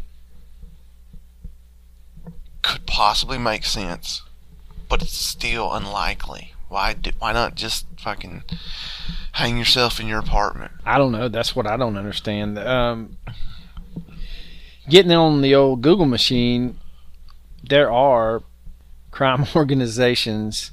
could 2.63 2.87
possibly 2.87 3.39
make 3.39 3.65
sense, 3.65 4.23
but 4.89 5.03
it's 5.03 5.17
still 5.17 5.73
unlikely. 5.73 6.54
Why? 6.75 6.95
Do, 6.95 7.13
why 7.21 7.33
not 7.33 7.55
just 7.55 7.87
fucking 8.01 8.43
hang 9.31 9.57
yourself 9.57 10.01
in 10.01 10.09
your 10.09 10.19
apartment? 10.19 10.73
I 10.85 10.99
don't 10.99 11.13
know. 11.13 11.29
That's 11.29 11.55
what 11.55 11.69
I 11.69 11.77
don't 11.77 11.97
understand. 11.97 12.59
Um, 12.59 13.17
getting 14.89 15.13
on 15.13 15.41
the 15.41 15.55
old 15.55 15.83
Google 15.83 16.07
machine, 16.07 16.81
there 17.63 17.93
are 17.93 18.43
crime 19.13 19.47
organizations 19.55 20.73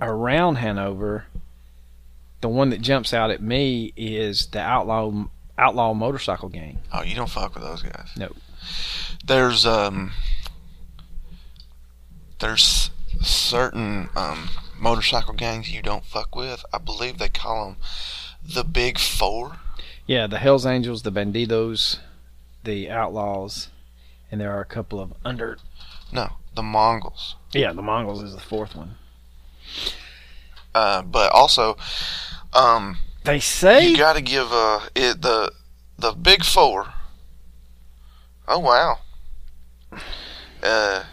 around 0.00 0.56
Hanover. 0.56 1.26
The 2.40 2.48
one 2.48 2.70
that 2.70 2.80
jumps 2.80 3.14
out 3.14 3.30
at 3.30 3.40
me 3.40 3.92
is 3.96 4.46
the 4.48 4.58
outlaw 4.60 5.26
outlaw 5.56 5.94
motorcycle 5.94 6.48
gang. 6.48 6.80
Oh, 6.92 7.04
you 7.04 7.14
don't 7.14 7.30
fuck 7.30 7.54
with 7.54 7.62
those 7.62 7.82
guys. 7.84 8.08
No. 8.16 8.32
There's 9.24 9.64
um. 9.64 10.10
There's 12.40 12.90
certain 13.20 14.08
um 14.16 14.48
motorcycle 14.78 15.34
gangs 15.34 15.70
you 15.70 15.82
don't 15.82 16.04
fuck 16.04 16.34
with. 16.34 16.64
I 16.72 16.78
believe 16.78 17.18
they 17.18 17.28
call 17.28 17.66
them 17.66 17.76
the 18.44 18.64
Big 18.64 18.98
Four. 18.98 19.56
Yeah, 20.06 20.26
the 20.26 20.38
Hell's 20.38 20.64
Angels, 20.66 21.02
the 21.02 21.12
Bandidos, 21.12 21.98
the 22.64 22.88
Outlaws, 22.90 23.68
and 24.30 24.40
there 24.40 24.52
are 24.52 24.60
a 24.60 24.64
couple 24.66 25.00
of 25.00 25.12
under. 25.24 25.58
No, 26.12 26.34
the 26.54 26.62
Mongols. 26.62 27.36
Yeah, 27.52 27.72
the 27.72 27.82
Mongols 27.82 28.22
is 28.22 28.34
the 28.34 28.40
fourth 28.40 28.74
one. 28.74 28.94
Uh, 30.74 31.02
but 31.02 31.30
also, 31.32 31.76
um, 32.54 32.98
They 33.24 33.40
say 33.40 33.88
you 33.88 33.96
got 33.96 34.14
to 34.16 34.22
give 34.22 34.48
uh 34.50 34.80
it 34.94 35.20
the 35.22 35.52
the 35.98 36.12
big 36.12 36.44
four. 36.44 36.92
Oh 38.46 38.58
wow. 38.60 38.98
Uh, 40.62 41.04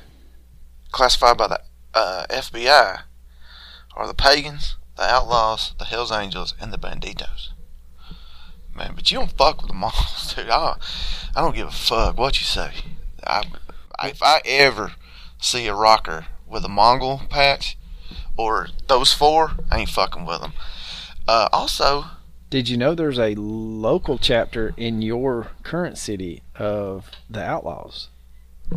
classified 0.92 1.38
by 1.38 1.48
the 1.48 1.60
uh, 1.94 2.26
FBI 2.30 3.02
are 3.96 4.08
the 4.08 4.14
pagans, 4.14 4.76
the 4.98 5.04
outlaws, 5.04 5.74
the 5.80 5.86
Hell's 5.86 6.12
Angels, 6.12 6.54
and 6.60 6.72
the 6.72 6.78
Bandidos. 6.78 7.50
Man, 8.76 8.92
but 8.94 9.10
you 9.10 9.18
don't 9.20 9.32
fuck 9.32 9.62
with 9.62 9.70
the 9.70 9.76
Mongols, 9.76 10.34
dude. 10.36 10.50
I, 10.50 10.76
I 11.36 11.42
don't 11.42 11.56
give 11.56 11.68
a 11.68 11.72
fuck 11.72 12.18
what 12.18 12.40
you 12.40 12.46
say. 12.46 12.72
I, 13.26 13.44
I, 13.98 14.10
if 14.10 14.22
I 14.22 14.42
ever 14.46 14.94
see 15.40 15.68
a 15.68 15.74
rocker 15.76 16.28
with 16.48 16.66
a 16.66 16.70
Mongol 16.70 17.22
patch 17.30 17.78
or 18.38 18.68
those 18.88 19.14
four, 19.14 19.54
I 19.72 19.80
ain't 19.80 19.90
fucking 19.90 20.26
with 20.26 20.42
them. 20.42 20.54
Uh, 21.28 21.48
also, 21.54 22.06
Did 22.50 22.70
you 22.70 22.78
know 22.78 22.94
there's 22.94 23.20
a 23.20 23.34
local 23.36 24.18
chapter 24.18 24.74
in 24.78 25.02
your 25.02 25.48
current 25.64 25.98
city 25.98 26.44
of 26.56 27.10
the 27.30 27.42
Outlaws? 27.44 28.10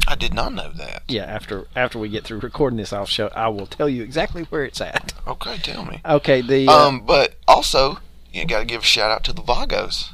I 0.07 0.15
did 0.15 0.35
not 0.35 0.53
know 0.53 0.71
that. 0.73 1.03
Yeah, 1.09 1.25
after 1.25 1.67
after 1.75 1.99
we 1.99 2.09
get 2.09 2.25
through 2.25 2.41
recording 2.41 2.77
this, 2.77 2.93
I'll 2.93 3.07
show. 3.07 3.29
I 3.35 3.49
will 3.49 3.67
tell 3.67 3.89
you 3.89 4.03
exactly 4.03 4.43
where 4.45 4.65
it's 4.65 4.81
at. 4.81 5.13
Okay, 5.27 5.57
tell 5.59 5.85
me. 5.85 6.01
Okay, 6.05 6.41
the 6.41 6.69
uh, 6.69 6.89
Um, 6.89 7.01
but 7.07 7.37
also, 7.47 7.99
you 8.33 8.45
got 8.45 8.61
to 8.61 8.65
give 8.67 8.83
a 8.83 8.85
shout 8.85 9.11
out 9.11 9.25
to 9.25 9.33
the 9.33 9.43
Vagos. 9.43 10.11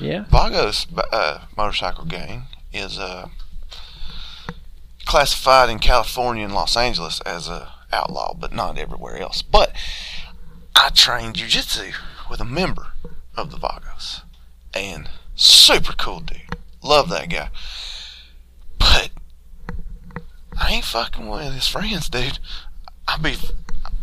yeah, 0.00 0.24
Vagos 0.30 0.86
uh, 1.12 1.42
motorcycle 1.56 2.04
gang 2.04 2.44
is 2.72 2.98
uh, 2.98 3.28
classified 5.04 5.68
in 5.70 5.78
California 5.78 6.44
and 6.44 6.54
Los 6.54 6.76
Angeles 6.76 7.20
as 7.22 7.48
a 7.48 7.72
outlaw, 7.92 8.34
but 8.34 8.52
not 8.54 8.78
everywhere 8.78 9.18
else. 9.18 9.42
But 9.42 9.74
I 10.74 10.88
trained 10.90 11.34
jujitsu 11.36 11.92
with 12.30 12.40
a 12.40 12.44
member 12.46 12.92
of 13.36 13.50
the 13.50 13.58
Vagos, 13.58 14.22
and 14.74 15.08
super 15.34 15.92
cool 15.92 16.20
dude. 16.20 16.56
Love 16.82 17.08
that 17.10 17.28
guy. 17.30 17.50
But 18.82 19.10
I 20.60 20.72
ain't 20.72 20.84
fucking 20.84 21.28
with 21.28 21.52
his 21.54 21.68
friends, 21.68 22.08
dude. 22.08 22.38
I'll 23.08 23.18
be 23.18 23.36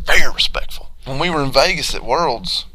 very 0.05 0.31
respectful. 0.33 0.91
When 1.05 1.19
we 1.19 1.29
were 1.29 1.43
in 1.43 1.51
Vegas 1.51 1.93
at 1.95 2.03
Worlds, 2.03 2.65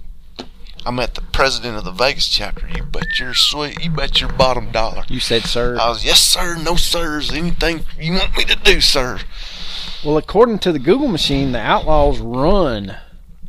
I 0.86 0.90
met 0.90 1.14
the 1.14 1.20
president 1.22 1.76
of 1.76 1.84
the 1.84 1.90
Vegas 1.92 2.28
chapter. 2.28 2.68
You 2.68 2.82
bet 2.84 3.18
your 3.18 3.34
sweet, 3.34 3.82
you 3.82 3.90
bet 3.90 4.20
your 4.20 4.32
bottom 4.32 4.70
dollar. 4.70 5.04
you 5.08 5.20
said, 5.20 5.42
sir. 5.44 5.76
I 5.80 5.88
was 5.88 6.04
yes 6.04 6.20
sir, 6.20 6.56
no 6.56 6.76
sirs, 6.76 7.30
anything 7.32 7.84
you 7.98 8.12
want 8.14 8.36
me 8.36 8.44
to 8.44 8.56
do, 8.56 8.80
sir. 8.80 9.20
well, 10.04 10.16
according 10.16 10.58
to 10.60 10.72
the 10.72 10.78
Google 10.78 11.08
machine, 11.08 11.52
the 11.52 11.60
Outlaws 11.60 12.18
run 12.18 12.96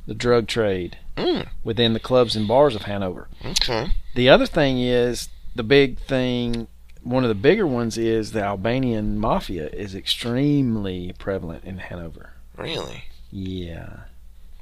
the 0.08 0.14
drug 0.14 0.47
trade 0.47 0.97
Mm, 1.18 1.47
within 1.64 1.93
the 1.93 1.99
clubs 2.01 2.36
and 2.36 2.45
bars 2.45 2.76
of 2.76 2.82
Hanover. 2.84 3.30
okay. 3.45 3.88
The 4.16 4.28
other 4.28 4.45
thing 4.45 4.80
is 4.80 5.30
the 5.56 5.64
big 5.64 5.97
thing. 5.99 6.68
One 7.06 7.24
of 7.24 7.30
the 7.30 7.36
bigger 7.36 7.68
ones 7.68 7.99
is 7.99 8.32
the 8.32 8.41
Albanian 8.41 9.20
mafia 9.20 9.70
is 9.70 9.93
extremely 9.93 11.14
prevalent 11.20 11.64
in 11.64 11.78
Hanover. 11.78 12.32
Really? 12.58 13.03
Yeah. 13.30 13.97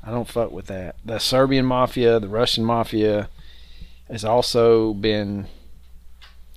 I 0.04 0.12
don't 0.12 0.28
fuck 0.28 0.52
with 0.52 0.66
that. 0.66 0.98
The 1.06 1.20
Serbian 1.20 1.66
mafia, 1.66 2.20
the 2.20 2.28
Russian 2.28 2.66
mafia 2.66 3.30
has 4.10 4.26
also 4.26 4.94
been 4.94 5.48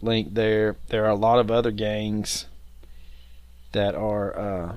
linked 0.03 0.35
there. 0.35 0.75
There 0.89 1.05
are 1.05 1.11
a 1.11 1.15
lot 1.15 1.39
of 1.39 1.53
other 1.53 1.71
gangs 1.71 2.47
that 3.71 3.95
are 3.95 4.37
uh 4.37 4.73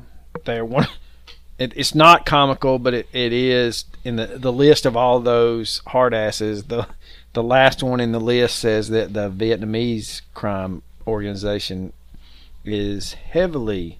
they're 0.46 0.64
one 0.64 0.88
it, 1.58 1.74
it's 1.76 1.96
not 1.96 2.28
comical, 2.28 2.78
but 2.78 2.94
it, 2.94 3.08
it 3.14 3.34
is 3.34 3.86
in 4.04 4.18
the 4.18 4.28
the 4.28 4.54
list 4.54 4.86
of 4.86 4.96
all 4.96 5.20
those 5.20 5.82
hard 5.88 6.14
asses. 6.14 6.66
The 6.66 6.88
the 7.34 7.42
last 7.42 7.82
one 7.82 8.00
in 8.00 8.12
the 8.12 8.20
list 8.20 8.60
says 8.60 8.90
that 8.90 9.14
the 9.14 9.32
Vietnamese 9.32 10.22
crime 10.36 10.84
organization 11.10 11.94
is 12.64 13.14
heavily 13.14 14.00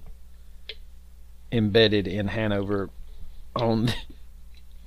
embedded 1.52 2.08
in 2.08 2.28
Hanover 2.30 2.90
on 3.56 3.90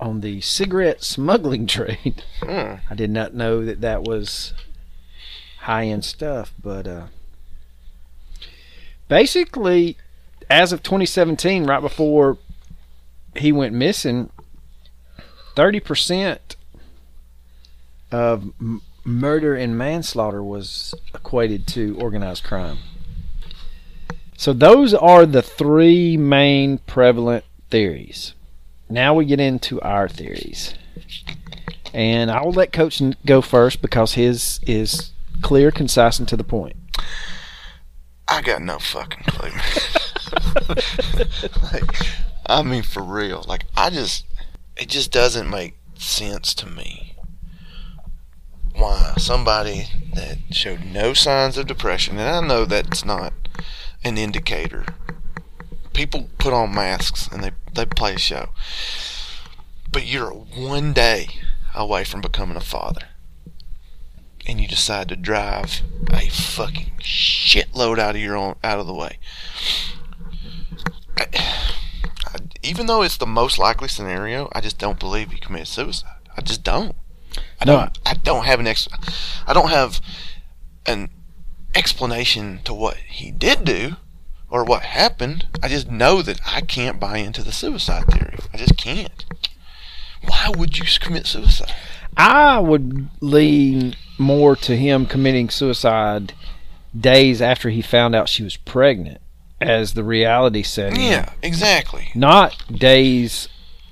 on 0.00 0.20
the 0.20 0.40
cigarette 0.40 1.02
smuggling 1.02 1.66
trade. 1.66 2.24
Hmm. 2.40 2.74
I 2.90 2.94
did 2.94 3.10
not 3.10 3.34
know 3.34 3.64
that 3.64 3.80
that 3.80 4.02
was 4.02 4.52
high 5.60 5.86
end 5.86 6.04
stuff, 6.04 6.52
but 6.60 6.88
uh, 6.88 7.06
basically, 9.08 9.96
as 10.50 10.72
of 10.72 10.82
2017, 10.82 11.64
right 11.64 11.80
before 11.80 12.38
he 13.36 13.52
went 13.52 13.74
missing, 13.74 14.30
30% 15.54 16.38
of 18.10 18.52
m- 18.60 18.82
murder 19.05 19.55
and 19.55 19.76
manslaughter 19.76 20.42
was 20.42 20.94
equated 21.14 21.66
to 21.68 21.96
organized 21.98 22.44
crime. 22.44 22.78
So 24.36 24.53
those 24.53 24.94
are 24.94 25.26
the 25.26 25.42
three 25.42 26.16
main 26.16 26.78
prevalent 26.78 27.44
theories. 27.70 28.34
Now 28.88 29.14
we 29.14 29.24
get 29.24 29.40
into 29.40 29.80
our 29.80 30.09
theories. 30.09 30.74
And 31.94 32.30
I 32.30 32.42
will 32.42 32.53
let 32.53 32.72
Coach 32.72 33.03
go 33.26 33.40
first 33.40 33.82
because 33.82 34.14
his 34.14 34.61
is 34.66 35.12
clear, 35.42 35.70
concise, 35.70 36.18
and 36.18 36.28
to 36.28 36.36
the 36.36 36.44
point. 36.44 36.76
I 38.28 38.40
got 38.40 38.62
no 38.62 38.78
fucking 38.78 39.24
clue. 39.26 39.50
like, 41.72 41.84
I 42.46 42.62
mean, 42.62 42.82
for 42.82 43.03
real. 43.03 43.44
Like, 43.46 43.64
I 43.76 43.90
just, 43.90 44.24
it 44.76 44.88
just 44.88 45.12
doesn't 45.12 45.50
make 45.50 45.76
sense 45.94 46.55
to 46.55 46.66
me 46.66 47.11
why 48.82 49.14
somebody 49.16 49.86
that 50.12 50.38
showed 50.50 50.84
no 50.84 51.14
signs 51.14 51.56
of 51.56 51.68
depression, 51.68 52.18
and 52.18 52.28
I 52.28 52.40
know 52.44 52.64
that's 52.64 53.04
not 53.04 53.32
an 54.02 54.18
indicator. 54.18 54.84
People 55.92 56.28
put 56.38 56.52
on 56.52 56.74
masks 56.74 57.28
and 57.28 57.44
they, 57.44 57.52
they 57.72 57.86
play 57.86 58.14
a 58.14 58.18
show. 58.18 58.48
But 59.92 60.04
you're 60.04 60.32
one 60.32 60.92
day 60.92 61.28
away 61.76 62.02
from 62.02 62.22
becoming 62.22 62.56
a 62.56 62.60
father. 62.60 63.02
And 64.48 64.60
you 64.60 64.66
decide 64.66 65.08
to 65.10 65.16
drive 65.16 65.82
a 66.12 66.28
fucking 66.28 66.94
shitload 66.98 68.00
out 68.00 68.16
of 68.16 68.20
your 68.20 68.36
own 68.36 68.56
out 68.64 68.80
of 68.80 68.88
the 68.88 68.94
way. 68.94 69.18
I, 71.16 71.26
I, 71.34 72.38
even 72.64 72.86
though 72.86 73.02
it's 73.02 73.18
the 73.18 73.26
most 73.26 73.60
likely 73.60 73.86
scenario, 73.86 74.48
I 74.52 74.60
just 74.60 74.78
don't 74.78 74.98
believe 74.98 75.30
he 75.30 75.38
committed 75.38 75.68
suicide. 75.68 76.18
I 76.36 76.40
just 76.40 76.64
don't. 76.64 76.96
I 77.60 77.64
No, 77.64 77.76
don't. 77.76 77.98
I 78.06 78.14
don't 78.14 78.44
have 78.44 78.60
an 78.60 78.66
ex. 78.66 78.88
I 79.46 79.52
don't 79.52 79.70
have 79.70 80.00
an 80.86 81.10
explanation 81.74 82.60
to 82.64 82.74
what 82.74 82.96
he 82.96 83.30
did 83.30 83.64
do 83.64 83.96
or 84.50 84.64
what 84.64 84.82
happened. 84.82 85.46
I 85.62 85.68
just 85.68 85.90
know 85.90 86.22
that 86.22 86.40
I 86.46 86.60
can't 86.60 87.00
buy 87.00 87.18
into 87.18 87.42
the 87.42 87.52
suicide 87.52 88.06
theory. 88.08 88.36
I 88.52 88.56
just 88.58 88.76
can't. 88.76 89.24
Why 90.24 90.50
would 90.56 90.78
you 90.78 90.84
commit 91.00 91.26
suicide? 91.26 91.72
I 92.16 92.58
would 92.58 93.08
lean 93.20 93.96
more 94.18 94.54
to 94.56 94.76
him 94.76 95.06
committing 95.06 95.48
suicide 95.48 96.34
days 96.98 97.40
after 97.40 97.70
he 97.70 97.80
found 97.80 98.14
out 98.14 98.28
she 98.28 98.42
was 98.42 98.56
pregnant 98.56 99.20
as 99.60 99.94
the 99.94 100.04
reality 100.04 100.62
setting. 100.62 101.00
Yeah, 101.00 101.32
exactly. 101.42 102.10
Not 102.14 102.62
days 102.70 103.48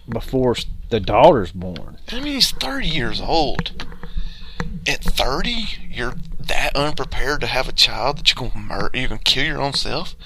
before 0.09 0.57
the 0.91 1.01
daughter's 1.01 1.53
born. 1.53 1.99
I 2.11 2.17
mean, 2.17 2.35
he's 2.35 2.51
30 2.51 2.87
years 2.89 3.21
old. 3.21 3.87
At 4.87 5.03
30, 5.05 5.67
you're 5.91 6.15
that 6.39 6.75
unprepared 6.75 7.41
to 7.43 7.47
have 7.47 7.69
a 7.69 7.73
child 7.73 8.19
that 8.19 8.31
you're 8.35 8.49
gonna 8.51 8.65
murder, 8.65 8.99
you 8.99 9.09
can 9.09 9.19
kill 9.19 9.45
your 9.45 9.61
own 9.61 9.73
self. 9.75 10.17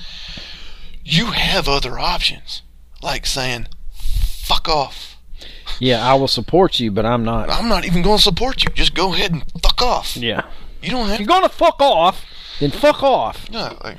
You 1.04 1.26
have 1.26 1.68
other 1.68 1.98
options, 1.98 2.62
like 3.02 3.26
saying, 3.26 3.66
"Fuck 3.92 4.68
off." 4.68 5.16
Yeah, 5.78 6.08
I 6.08 6.14
will 6.14 6.28
support 6.28 6.80
you, 6.80 6.90
but 6.90 7.04
I'm 7.04 7.24
not. 7.24 7.50
I'm 7.50 7.68
not 7.68 7.84
even 7.84 8.00
gonna 8.02 8.18
support 8.18 8.62
you. 8.64 8.70
Just 8.74 8.94
go 8.94 9.12
ahead 9.12 9.32
and 9.32 9.44
fuck 9.62 9.82
off. 9.82 10.16
Yeah. 10.16 10.42
You 10.80 10.90
don't 10.90 11.06
have 11.08 11.14
If 11.14 11.20
you're 11.20 11.26
gonna 11.26 11.48
fuck 11.48 11.80
off, 11.80 12.24
then 12.60 12.70
fuck 12.70 13.02
off. 13.02 13.50
no, 13.50 13.76
like, 13.82 13.98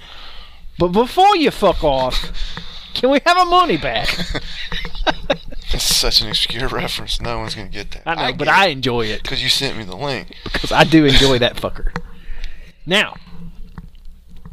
But 0.80 0.90
before 0.90 1.36
you 1.36 1.52
fuck 1.52 1.84
off, 1.84 2.32
can 2.96 3.10
we 3.10 3.20
have 3.26 3.38
our 3.38 3.46
money 3.46 3.78
back? 3.78 4.08
it's 5.72 5.84
such 5.84 6.22
an 6.22 6.30
obscure 6.30 6.68
reference. 6.70 7.22
No 7.22 7.40
one's 7.40 7.56
gonna 7.56 7.70
get 7.70 7.92
that. 7.92 8.04
I 8.06 8.32
know, 8.32 8.38
but 8.38 8.48
I 8.48 8.68
enjoy 8.68 9.06
it 9.08 9.24
because 9.24 9.42
you 9.44 9.50
sent 9.50 9.78
me 9.78 9.84
the 9.84 9.96
link. 9.96 10.36
because 10.52 10.72
I 10.72 10.84
do 10.84 11.06
enjoy 11.06 11.40
that 11.40 11.56
fucker. 11.56 11.96
Now, 12.86 13.16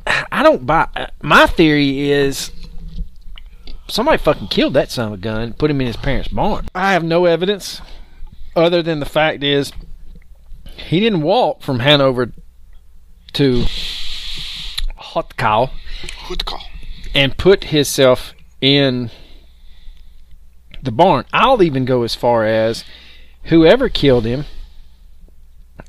I 0.06 0.42
don't 0.42 0.66
buy. 0.66 0.88
uh, 0.96 1.06
My 1.22 1.46
theory 1.46 2.10
is 2.10 2.50
somebody 3.88 4.18
fucking 4.18 4.48
killed 4.48 4.74
that 4.74 4.90
son 4.90 5.08
of 5.08 5.12
a 5.14 5.16
gun, 5.18 5.52
put 5.52 5.70
him 5.70 5.80
in 5.80 5.86
his 5.86 5.96
parents' 5.96 6.28
barn. 6.28 6.66
I 6.74 6.92
have 6.92 7.04
no 7.04 7.26
evidence 7.26 7.80
other 8.56 8.82
than 8.82 9.00
the 9.00 9.06
fact 9.06 9.42
is 9.42 9.72
he 10.76 11.00
didn't 11.00 11.22
walk 11.22 11.62
from 11.62 11.80
Hanover 11.80 12.32
to 13.34 13.64
Hutków 14.98 15.70
Who'd 16.26 16.44
and 17.14 17.36
put 17.36 17.64
himself 17.64 18.32
in 18.60 19.10
the 20.82 20.92
barn. 20.92 21.24
I'll 21.32 21.62
even 21.62 21.84
go 21.84 22.02
as 22.02 22.14
far 22.14 22.44
as 22.44 22.84
whoever 23.44 23.88
killed 23.88 24.24
him, 24.24 24.44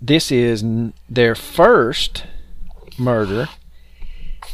this 0.02 0.32
is 0.32 0.64
their 1.10 1.36
first 1.36 2.26
murder, 2.98 3.50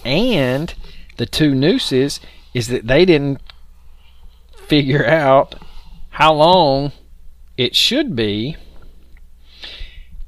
and 0.06 0.74
the 1.18 1.26
two 1.26 1.54
nooses 1.54 2.20
is 2.54 2.68
that 2.68 2.88
they 2.88 3.06
didn't 3.06 3.42
figure 4.56 5.06
out 5.06 5.56
how 6.12 6.34
long 6.34 6.92
it 7.58 7.76
should 7.76 8.16
be. 8.16 8.56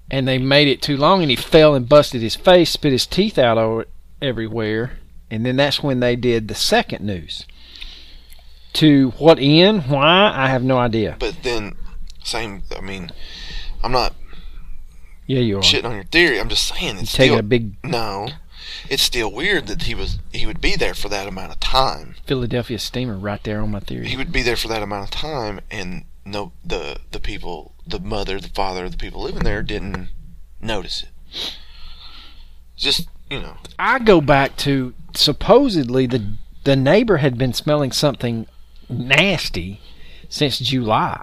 And 0.10 0.28
they 0.28 0.38
made 0.38 0.68
it 0.68 0.82
too 0.82 0.98
long, 0.98 1.22
and 1.22 1.30
he 1.30 1.38
fell 1.38 1.74
and 1.74 1.88
busted 1.88 2.22
his 2.22 2.36
face, 2.36 2.72
spit 2.72 2.92
his 2.92 3.08
teeth 3.08 3.38
out 3.38 3.88
everywhere 4.22 5.00
and 5.32 5.46
then 5.46 5.56
that's 5.56 5.82
when 5.82 6.02
they 6.02 6.18
did 6.18 6.50
the 6.50 6.56
second 6.56 7.04
news. 7.04 7.48
To 8.74 9.12
what 9.18 9.38
end? 9.40 9.84
Why? 9.90 10.32
I 10.34 10.48
have 10.48 10.64
no 10.64 10.78
idea. 10.78 11.18
But 11.20 11.44
then, 11.44 11.76
same. 12.24 12.64
I 12.76 12.82
mean, 12.82 13.12
I'm 13.84 13.92
not 13.92 14.14
Yeah, 15.28 15.40
you 15.40 15.58
are. 15.58 15.62
shitting 15.62 15.86
on 15.86 15.96
your 15.96 16.04
theory. 16.06 16.40
I'm 16.40 16.50
just 16.50 16.68
saying 16.68 16.98
it's 17.00 17.12
Taking 17.12 17.32
still 17.34 17.40
a 17.40 17.44
big 17.44 17.76
no. 17.84 18.30
It's 18.90 19.04
still 19.04 19.32
weird 19.32 19.68
that 19.68 19.84
he 19.84 19.96
was 19.96 20.20
he 20.32 20.46
would 20.46 20.62
be 20.62 20.76
there 20.76 20.94
for 20.94 21.10
that 21.10 21.28
amount 21.28 21.52
of 21.52 21.60
time. 21.60 22.16
Philadelphia 22.26 22.80
steamer 22.80 23.18
right 23.18 23.44
there 23.44 23.62
on 23.62 23.72
my 23.72 23.80
theory. 23.80 24.08
He 24.08 24.18
would 24.18 24.32
be 24.32 24.42
there 24.42 24.56
for 24.56 24.68
that 24.70 24.82
amount 24.84 25.04
of 25.06 25.12
time, 25.12 25.60
and 25.70 26.06
no, 26.26 26.54
the 26.64 26.98
the 27.12 27.20
people, 27.20 27.74
the 27.86 28.00
mother, 28.00 28.40
the 28.40 28.50
father, 28.50 28.88
the 28.90 28.98
people 28.98 29.22
living 29.22 29.44
there 29.44 29.62
didn't 29.64 30.10
notice 30.62 31.04
it. 31.04 31.10
Just 32.78 33.08
you 33.30 33.40
know, 33.40 33.58
I 33.78 34.00
go 34.00 34.22
back 34.22 34.58
to 34.58 34.94
supposedly 35.14 36.06
the 36.08 36.36
the 36.64 36.76
neighbor 36.76 37.18
had 37.18 37.38
been 37.38 37.54
smelling 37.54 37.92
something 37.92 38.46
nasty 38.92 39.82
since 40.30 40.60
July. 40.60 41.22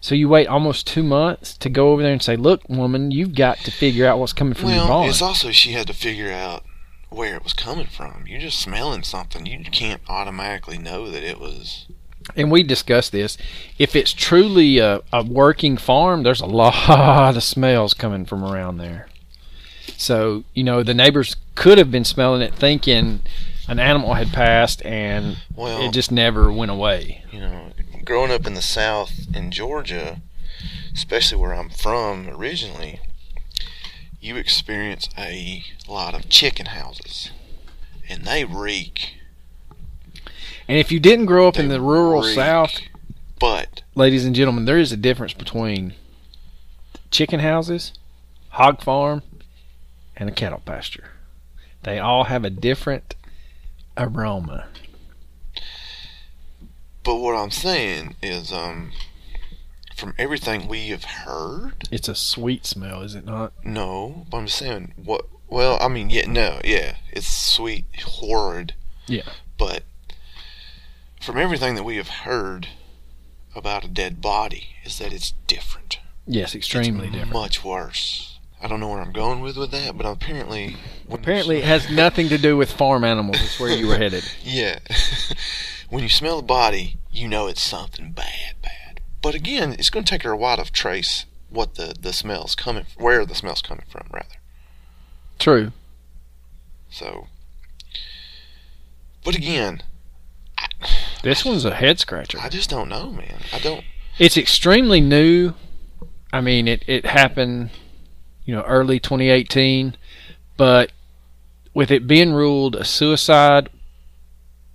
So 0.00 0.14
you 0.14 0.28
wait 0.28 0.46
almost 0.46 0.86
two 0.86 1.02
months 1.02 1.56
to 1.58 1.68
go 1.68 1.92
over 1.92 2.02
there 2.02 2.12
and 2.12 2.22
say, 2.22 2.36
"Look, 2.36 2.68
woman, 2.68 3.10
you've 3.10 3.34
got 3.34 3.58
to 3.58 3.70
figure 3.70 4.06
out 4.06 4.18
what's 4.18 4.32
coming 4.32 4.54
from 4.54 4.70
your 4.70 4.78
well, 4.78 4.88
barn." 4.88 5.08
it's 5.08 5.22
also 5.22 5.50
she 5.50 5.72
had 5.72 5.86
to 5.88 5.92
figure 5.92 6.30
out 6.30 6.64
where 7.10 7.34
it 7.34 7.42
was 7.42 7.52
coming 7.52 7.86
from. 7.86 8.24
You're 8.26 8.40
just 8.40 8.60
smelling 8.60 9.02
something. 9.02 9.46
You 9.46 9.64
can't 9.64 10.02
automatically 10.08 10.78
know 10.78 11.10
that 11.10 11.22
it 11.22 11.40
was. 11.40 11.86
and 12.36 12.50
we 12.50 12.62
discussed 12.62 13.10
this. 13.12 13.38
If 13.78 13.96
it's 13.96 14.12
truly 14.12 14.78
a, 14.78 15.00
a 15.12 15.24
working 15.24 15.76
farm, 15.76 16.22
there's 16.22 16.42
a 16.42 16.46
lot 16.46 17.36
of 17.36 17.42
smells 17.42 17.94
coming 17.94 18.24
from 18.24 18.44
around 18.44 18.76
there. 18.76 19.08
So, 19.96 20.44
you 20.54 20.62
know, 20.62 20.82
the 20.82 20.94
neighbors 20.94 21.36
could 21.54 21.78
have 21.78 21.90
been 21.90 22.04
smelling 22.04 22.42
it 22.42 22.54
thinking 22.54 23.20
an 23.68 23.78
animal 23.78 24.14
had 24.14 24.28
passed 24.32 24.84
and 24.84 25.38
Well, 25.54 25.82
it 25.82 25.92
just 25.92 26.10
never 26.10 26.50
went 26.50 26.70
away. 26.70 27.24
you 27.30 27.40
know, 27.40 27.72
growing 28.04 28.30
up 28.32 28.46
in 28.46 28.54
the 28.54 28.62
South 28.62 29.26
in 29.34 29.50
Georgia, 29.50 30.20
especially 30.92 31.38
where 31.38 31.54
I'm 31.54 31.68
from 31.70 32.28
originally, 32.28 33.00
you 34.20 34.36
experience 34.36 35.08
a 35.16 35.62
lot 35.86 36.14
of 36.14 36.28
chicken 36.28 36.66
houses, 36.66 37.30
and 38.08 38.24
they 38.24 38.44
reek. 38.44 39.14
And 40.66 40.78
if 40.78 40.90
you 40.90 41.00
didn't 41.00 41.26
grow 41.26 41.48
up 41.48 41.58
in 41.58 41.68
the 41.68 41.80
rural 41.80 42.22
reek. 42.22 42.34
South, 42.34 42.80
But 43.38 43.82
ladies 43.94 44.24
and 44.24 44.34
gentlemen, 44.34 44.64
there 44.64 44.78
is 44.78 44.92
a 44.92 44.96
difference 44.96 45.32
between 45.32 45.94
chicken 47.10 47.40
houses, 47.40 47.92
hog 48.50 48.82
farm, 48.82 49.22
and 50.16 50.28
a 50.28 50.32
cattle 50.32 50.62
pasture. 50.64 51.10
They 51.84 51.98
all 51.98 52.24
have 52.24 52.44
a 52.44 52.50
different 52.50 53.14
aroma. 53.98 54.68
but 57.04 57.16
what 57.16 57.34
I'm 57.34 57.50
saying 57.50 58.16
is, 58.22 58.52
um, 58.52 58.92
from 59.96 60.14
everything 60.18 60.68
we 60.68 60.88
have 60.88 61.04
heard, 61.04 61.88
It's 61.90 62.08
a 62.08 62.14
sweet 62.14 62.64
smell, 62.66 63.02
is 63.02 63.14
it 63.14 63.24
not? 63.24 63.52
no. 63.64 64.26
But 64.30 64.36
I'm 64.38 64.48
saying 64.48 64.94
what. 64.96 65.26
Well, 65.50 65.78
I 65.80 65.88
mean, 65.88 66.10
yeah, 66.10 66.26
no, 66.26 66.60
yeah, 66.62 66.96
it's 67.10 67.26
sweet, 67.26 67.86
horrid. 68.04 68.74
Yeah. 69.06 69.22
But 69.56 69.82
from 71.22 71.38
everything 71.38 71.74
that 71.76 71.84
we 71.84 71.96
have 71.96 72.08
heard 72.08 72.68
about 73.56 73.82
a 73.82 73.88
dead 73.88 74.20
body, 74.20 74.68
is 74.84 74.98
that 74.98 75.10
it's 75.10 75.32
different. 75.46 76.00
Yes, 76.26 76.54
extremely 76.54 77.06
it's 77.06 77.14
different. 77.14 77.32
Much 77.32 77.64
worse. 77.64 78.27
I 78.60 78.66
don't 78.68 78.80
know 78.80 78.88
where 78.88 79.00
I'm 79.00 79.12
going 79.12 79.40
with 79.40 79.56
with 79.56 79.70
that, 79.70 79.96
but 79.96 80.06
apparently, 80.06 80.76
Apparently, 81.10 81.58
it 81.58 81.64
has 81.64 81.90
nothing 81.92 82.28
to 82.28 82.38
do 82.38 82.56
with 82.56 82.72
farm 82.72 83.04
animals. 83.04 83.40
Is 83.40 83.60
where 83.60 83.70
you 83.70 83.86
were 83.88 83.96
headed. 83.98 84.24
Yeah. 84.42 84.78
when 85.90 86.02
you 86.02 86.08
smell 86.08 86.38
the 86.38 86.46
body, 86.46 86.98
you 87.10 87.28
know 87.28 87.46
it's 87.46 87.62
something 87.62 88.12
bad, 88.12 88.54
bad. 88.62 89.00
But 89.22 89.34
again, 89.34 89.74
it's 89.78 89.90
going 89.90 90.04
to 90.04 90.10
take 90.10 90.22
her 90.22 90.32
a 90.32 90.36
while 90.36 90.56
to 90.56 90.70
trace 90.70 91.26
what 91.50 91.76
the 91.76 91.94
the 92.00 92.12
smell's 92.12 92.54
coming, 92.54 92.86
where 92.96 93.24
the 93.24 93.34
smell's 93.34 93.62
coming 93.62 93.84
from, 93.90 94.06
rather. 94.12 94.36
True. 95.38 95.72
So. 96.90 97.28
But 99.24 99.36
again, 99.36 99.82
This 101.22 101.44
one's 101.44 101.64
a 101.64 101.74
head 101.74 101.98
scratcher. 101.98 102.38
I 102.40 102.48
just 102.48 102.70
don't 102.70 102.88
know, 102.88 103.10
man. 103.10 103.40
I 103.52 103.58
don't. 103.58 103.84
It's 104.18 104.36
extremely 104.36 105.00
new. 105.00 105.54
I 106.32 106.40
mean, 106.40 106.68
it, 106.68 106.84
it 106.86 107.06
happened, 107.06 107.70
you 108.48 108.54
know, 108.54 108.62
early 108.62 108.98
2018, 108.98 109.94
but 110.56 110.90
with 111.74 111.90
it 111.90 112.06
being 112.06 112.32
ruled 112.32 112.76
a 112.76 112.84
suicide, 112.84 113.68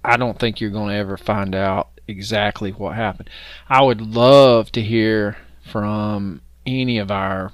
I 0.06 0.16
don't 0.16 0.38
think 0.38 0.62
you're 0.62 0.70
going 0.70 0.90
to 0.90 0.96
ever 0.96 1.18
find 1.18 1.56
out 1.56 1.90
exactly 2.08 2.70
what 2.70 2.96
happened. 2.96 3.32
I 3.68 3.82
would 3.82 4.00
love 4.00 4.72
to 4.74 4.82
hear 4.84 5.38
from 5.64 6.42
any 6.68 7.00
of 7.00 7.10
our 7.10 7.52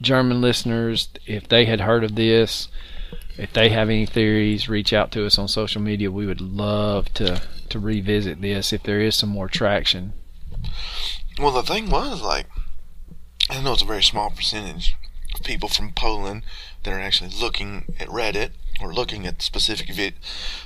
German 0.00 0.40
listeners 0.40 1.08
if 1.26 1.48
they 1.48 1.64
had 1.64 1.80
heard 1.80 2.04
of 2.04 2.14
this. 2.14 2.68
If 3.36 3.52
they 3.52 3.70
have 3.70 3.88
any 3.88 4.06
theories, 4.06 4.68
reach 4.68 4.92
out 4.92 5.10
to 5.12 5.26
us 5.26 5.36
on 5.36 5.48
social 5.48 5.82
media. 5.82 6.12
We 6.12 6.26
would 6.26 6.40
love 6.40 7.12
to, 7.14 7.42
to 7.70 7.78
revisit 7.80 8.40
this 8.40 8.72
if 8.72 8.84
there 8.84 9.00
is 9.00 9.16
some 9.16 9.30
more 9.30 9.48
traction. 9.48 10.12
Well, 11.40 11.50
the 11.50 11.64
thing 11.64 11.90
was, 11.90 12.22
like, 12.22 12.46
I 13.50 13.60
know 13.60 13.72
it's 13.72 13.82
a 13.82 13.86
very 13.86 14.02
small 14.04 14.30
percentage 14.30 14.94
people 15.44 15.68
from 15.68 15.92
Poland 15.92 16.42
that 16.82 16.92
are 16.92 17.00
actually 17.00 17.30
looking 17.30 17.84
at 17.98 18.08
Reddit 18.08 18.50
or 18.80 18.92
looking 18.92 19.26
at 19.26 19.38
the 19.38 19.44
specific 19.44 19.88
vid- 19.90 20.14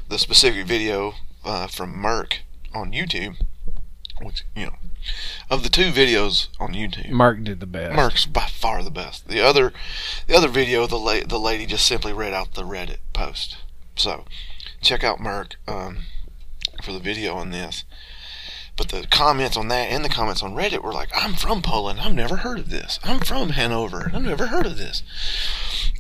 the 0.09 0.19
specific 0.19 0.67
video 0.67 1.15
uh, 1.45 1.67
from 1.67 1.95
Merck 1.95 2.39
on 2.75 2.93
YouTube. 2.93 3.37
Which 4.21 4.45
you 4.55 4.67
know, 4.67 4.77
of 5.51 5.65
the 5.65 5.69
two 5.69 5.91
videos 5.91 6.49
on 6.61 6.75
YouTube, 6.75 7.11
Mark 7.11 7.43
did 7.43 7.59
the 7.59 7.67
best. 7.67 7.99
Merck's 7.99 8.27
by 8.27 8.47
far 8.47 8.85
the 8.85 8.91
best. 8.91 9.27
The 9.27 9.41
other, 9.41 9.73
the 10.29 10.37
other 10.37 10.49
video, 10.49 10.87
the 10.87 10.99
la- 10.99 11.27
the 11.27 11.41
lady 11.41 11.67
just 11.67 11.87
simply 11.87 12.13
read 12.13 12.33
out 12.33 12.55
the 12.55 12.63
Reddit 12.63 12.99
post. 13.13 13.57
So, 13.97 14.25
check 14.81 15.03
out 15.03 15.19
Merck 15.19 15.55
um, 15.67 16.05
for 16.83 16.93
the 16.93 17.01
video 17.01 17.35
on 17.35 17.51
this. 17.51 17.85
But 18.77 18.89
the 18.89 19.07
comments 19.11 19.57
on 19.57 19.69
that 19.69 19.91
and 19.91 20.05
the 20.05 20.09
comments 20.09 20.43
on 20.43 20.55
Reddit 20.55 20.83
were 20.83 20.93
like, 20.93 21.11
"I'm 21.15 21.35
from 21.35 21.63
Poland. 21.63 22.01
I've 22.01 22.15
never 22.15 22.37
heard 22.39 22.59
of 22.59 22.71
this. 22.71 22.99
I'm 23.05 23.21
from 23.21 23.51
Hanover. 23.51 24.11
I've 24.15 24.23
never 24.23 24.47
heard 24.47 24.67
of 24.67 24.79
this." 24.79 25.03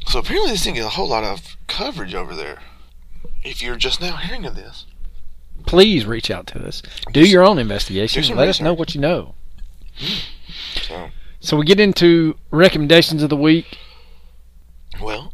So 0.06 0.18
apparently, 0.18 0.52
this 0.52 0.64
didn't 0.64 0.76
get 0.76 0.86
a 0.86 0.90
whole 0.90 1.08
lot 1.08 1.24
of 1.24 1.56
coverage 1.68 2.14
over 2.14 2.34
there. 2.34 2.62
If 3.44 3.62
you're 3.62 3.76
just 3.76 4.00
now 4.00 4.16
hearing 4.16 4.44
of 4.46 4.54
this, 4.56 4.86
Please 5.66 6.06
reach 6.06 6.30
out 6.30 6.46
to 6.48 6.66
us. 6.66 6.82
Do 7.12 7.20
your 7.20 7.44
own 7.44 7.58
investigation. 7.58 8.36
Let 8.36 8.48
us 8.48 8.60
know 8.60 8.74
what 8.74 8.94
you 8.94 9.00
know. 9.00 9.34
so 10.82 11.10
So 11.40 11.56
we 11.56 11.64
get 11.64 11.78
into 11.78 12.36
recommendations 12.50 13.22
of 13.22 13.30
the 13.30 13.36
week. 13.36 13.78
well, 15.00 15.32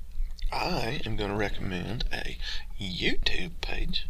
I 0.53 1.01
am 1.07 1.17
going 1.17 1.31
to 1.31 1.37
recommend 1.37 2.05
a 2.13 2.37
YouTube 2.81 3.53
page, 3.61 4.07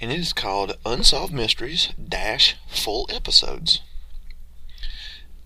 and 0.00 0.12
it 0.12 0.18
is 0.18 0.32
called 0.32 0.76
Unsolved 0.86 1.32
Mysteries 1.32 1.90
Dash 2.02 2.56
Full 2.68 3.08
Episodes, 3.12 3.80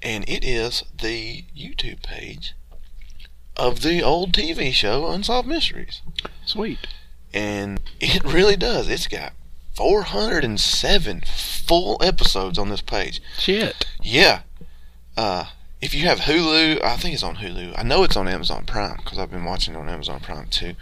and 0.03 0.25
it 0.29 0.45
is 0.45 0.85
the 1.01 1.45
YouTube 1.57 2.03
page 2.03 2.55
of 3.57 3.83
the 3.83 4.03
old 4.03 4.33
TV 4.33 4.73
show 4.73 5.07
Unsolved 5.09 5.49
Mysteries, 5.49 6.03
Sweet. 6.45 6.87
and 7.33 7.81
it 8.01 8.25
really 8.25 8.57
does. 8.57 8.89
It's 8.89 9.07
got 9.07 9.33
407 9.75 11.23
full 11.27 11.97
episodes 12.03 12.59
on 12.59 12.69
this 12.69 12.81
page. 12.83 13.21
Shit. 13.39 13.87
Yeah. 14.03 14.43
Uh, 15.17 15.47
if 15.81 15.95
you 15.95 16.07
have 16.07 16.21
Hulu, 16.21 16.83
I 16.83 16.97
think 16.97 17.15
it's 17.15 17.23
on 17.23 17.37
Hulu. 17.37 17.75
I 17.79 17.83
know 17.83 18.03
it's 18.05 18.17
on 18.17 18.29
Amazon 18.29 18.65
Prime 18.67 18.97
because 19.03 19.19
I've 19.19 19.31
been 19.31 19.45
watching 19.45 19.75
it 19.75 19.79
on 19.79 19.89
Amazon 19.89 20.21
Prime 20.21 20.47
too. 20.49 20.75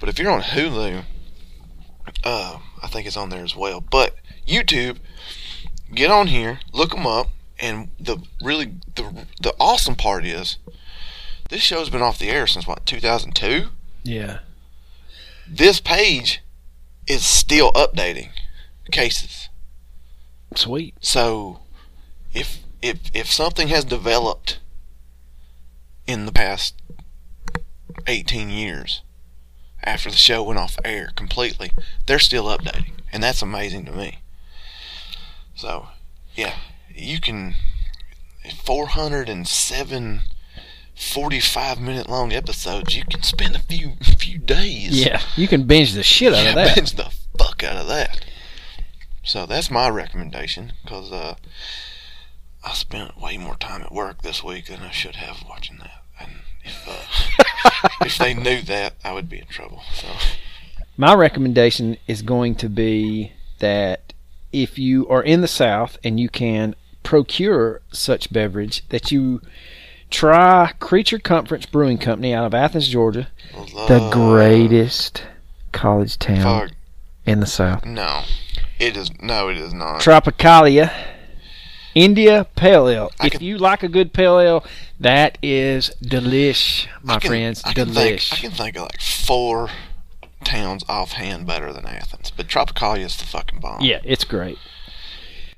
But 0.00 0.08
if 0.08 0.18
you're 0.18 0.30
on 0.30 0.42
Hulu, 0.42 1.04
uh, 2.24 2.58
I 2.82 2.88
think 2.88 3.06
it's 3.06 3.16
on 3.16 3.30
there 3.30 3.44
as 3.44 3.56
well. 3.56 3.80
But 3.80 4.16
YouTube, 4.46 4.98
get 5.94 6.10
on 6.10 6.26
here, 6.26 6.60
look 6.72 6.90
them 6.90 7.06
up, 7.06 7.28
and 7.58 7.90
the 7.98 8.18
really 8.42 8.74
the 8.94 9.26
the 9.40 9.54
awesome 9.60 9.94
part 9.94 10.24
is 10.24 10.58
this 11.48 11.62
show's 11.62 11.90
been 11.90 12.02
off 12.02 12.18
the 12.18 12.30
air 12.30 12.46
since 12.46 12.66
what 12.66 12.84
2002. 12.86 13.68
Yeah. 14.02 14.40
This 15.48 15.80
page 15.80 16.42
is 17.06 17.24
still 17.24 17.72
updating 17.72 18.30
cases. 18.90 19.48
Sweet. 20.56 20.94
So, 21.00 21.60
if 22.34 22.60
if 22.80 22.98
if 23.14 23.30
something 23.30 23.68
has 23.68 23.84
developed 23.84 24.58
in 26.06 26.26
the 26.26 26.32
past 26.32 26.74
18 28.06 28.50
years 28.50 29.02
after 29.82 30.10
the 30.10 30.16
show 30.16 30.42
went 30.42 30.58
off 30.58 30.78
air 30.84 31.10
completely, 31.16 31.72
they're 32.06 32.18
still 32.18 32.44
updating, 32.46 32.92
and 33.12 33.22
that's 33.22 33.42
amazing 33.42 33.84
to 33.86 33.92
me. 33.92 34.18
So, 35.54 35.88
yeah, 36.34 36.54
you 36.94 37.20
can 37.20 37.54
407 38.64 40.22
45 40.94 41.80
minute 41.80 42.08
long 42.08 42.32
episodes. 42.32 42.96
You 42.96 43.04
can 43.04 43.22
spend 43.22 43.56
a 43.56 43.60
few 43.60 43.94
few 44.18 44.38
days. 44.38 45.04
Yeah. 45.04 45.20
You 45.36 45.48
can 45.48 45.64
binge 45.66 45.92
the 45.94 46.02
shit 46.02 46.32
out 46.34 46.42
Yeah, 46.44 46.48
of 46.50 46.54
that. 46.56 46.74
binge 46.76 46.92
the 46.92 47.10
fuck 47.38 47.62
out 47.64 47.76
of 47.76 47.88
that. 47.88 48.24
So 49.24 49.46
that's 49.46 49.70
my 49.70 49.88
recommendation 49.88 50.72
because 50.82 51.10
uh, 51.12 51.34
I 52.64 52.72
spent 52.74 53.18
way 53.20 53.36
more 53.38 53.56
time 53.56 53.82
at 53.82 53.92
work 53.92 54.22
this 54.22 54.42
week 54.44 54.66
than 54.66 54.80
I 54.80 54.90
should 54.90 55.16
have 55.16 55.44
watching 55.48 55.78
that. 55.78 56.02
And 56.20 56.30
if 56.64 56.88
uh, 56.88 57.88
if 58.04 58.18
they 58.18 58.34
knew 58.34 58.62
that, 58.62 58.94
I 59.04 59.12
would 59.12 59.28
be 59.28 59.38
in 59.38 59.46
trouble. 59.46 59.82
So 59.94 60.08
My 60.96 61.14
recommendation 61.14 61.96
is 62.06 62.22
going 62.22 62.54
to 62.56 62.68
be 62.68 63.32
that 63.58 64.12
if 64.52 64.78
you 64.78 65.08
are 65.08 65.22
in 65.22 65.40
the 65.40 65.48
South 65.48 65.98
and 66.04 66.20
you 66.20 66.28
can 66.28 66.74
procure 67.02 67.80
such 67.92 68.32
beverage, 68.32 68.86
that 68.90 69.10
you 69.10 69.40
try 70.10 70.72
Creature 70.78 71.20
Comforts 71.20 71.66
Brewing 71.66 71.98
Company 71.98 72.34
out 72.34 72.44
of 72.44 72.54
Athens, 72.54 72.88
Georgia, 72.88 73.28
the 73.88 74.10
greatest 74.12 75.24
college 75.72 76.18
town 76.18 76.70
in 77.24 77.40
the 77.40 77.46
South. 77.46 77.84
no, 77.86 78.22
it 78.78 78.96
is 78.96 79.10
no, 79.22 79.48
it 79.48 79.56
is 79.56 79.72
not. 79.72 80.00
Tropicalia 80.00 80.92
India 81.94 82.46
Pale 82.56 82.88
Ale. 82.88 83.12
I 83.20 83.26
if 83.26 83.32
can- 83.32 83.42
you 83.42 83.58
like 83.58 83.82
a 83.82 83.88
good 83.88 84.12
pale 84.12 84.38
ale, 84.38 84.64
that 85.00 85.38
is 85.42 85.90
delish, 86.02 86.86
my 87.02 87.18
can- 87.18 87.28
friends. 87.30 87.62
I 87.64 87.72
can 87.74 87.90
think, 87.92 88.20
Delish. 88.20 88.32
I 88.32 88.36
can 88.36 88.50
think 88.50 88.76
of 88.76 88.82
like 88.82 89.00
four 89.00 89.68
towns 90.44 90.84
offhand 90.88 91.46
better 91.46 91.72
than 91.72 91.86
Athens, 91.86 92.32
but 92.36 92.48
Tropicalia 92.48 93.04
is 93.04 93.16
the 93.16 93.24
fucking 93.24 93.60
bomb. 93.60 93.80
yeah, 93.82 94.00
it's 94.04 94.24
great. 94.24 94.58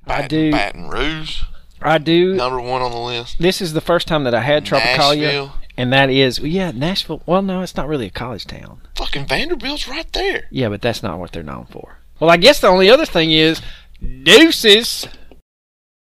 I 0.07 0.27
do- 0.27 0.51
Baton 0.51 0.89
Rouge, 0.89 1.43
I 1.81 1.99
do. 1.99 2.35
number 2.35 2.61
one 2.61 2.83
on 2.83 2.91
the 2.91 2.99
list. 2.99 3.39
This 3.39 3.63
is 3.63 3.73
the 3.73 3.81
first 3.81 4.07
time 4.07 4.25
that 4.25 4.35
I 4.35 4.41
had 4.43 4.65
Tropicalia, 4.67 5.21
Nashville, 5.23 5.53
and 5.77 5.93
that 5.93 6.11
is 6.11 6.39
yeah, 6.41 6.71
Nashville. 6.73 7.23
Well, 7.27 7.41
no, 7.43 7.63
it's 7.63 7.77
not 7.77 7.89
really 7.89 8.07
a 8.07 8.11
college 8.11 8.45
town. 8.47 8.81
fucking 8.97 9.27
Vanderbilt's 9.27 9.89
right 9.89 10.11
there. 10.13 10.45
Yeah, 10.51 10.69
but 10.69 10.83
that's 10.83 11.03
not 11.03 11.19
what 11.19 11.33
they're 11.33 11.43
known 11.43 11.67
for. 11.71 11.97
Well, 12.21 12.31
I 12.31 12.37
guess 12.37 12.61
the 12.61 12.69
only 12.69 12.91
other 12.91 13.07
thing 13.07 13.33
is 13.33 13.61
deuces. 14.23 15.07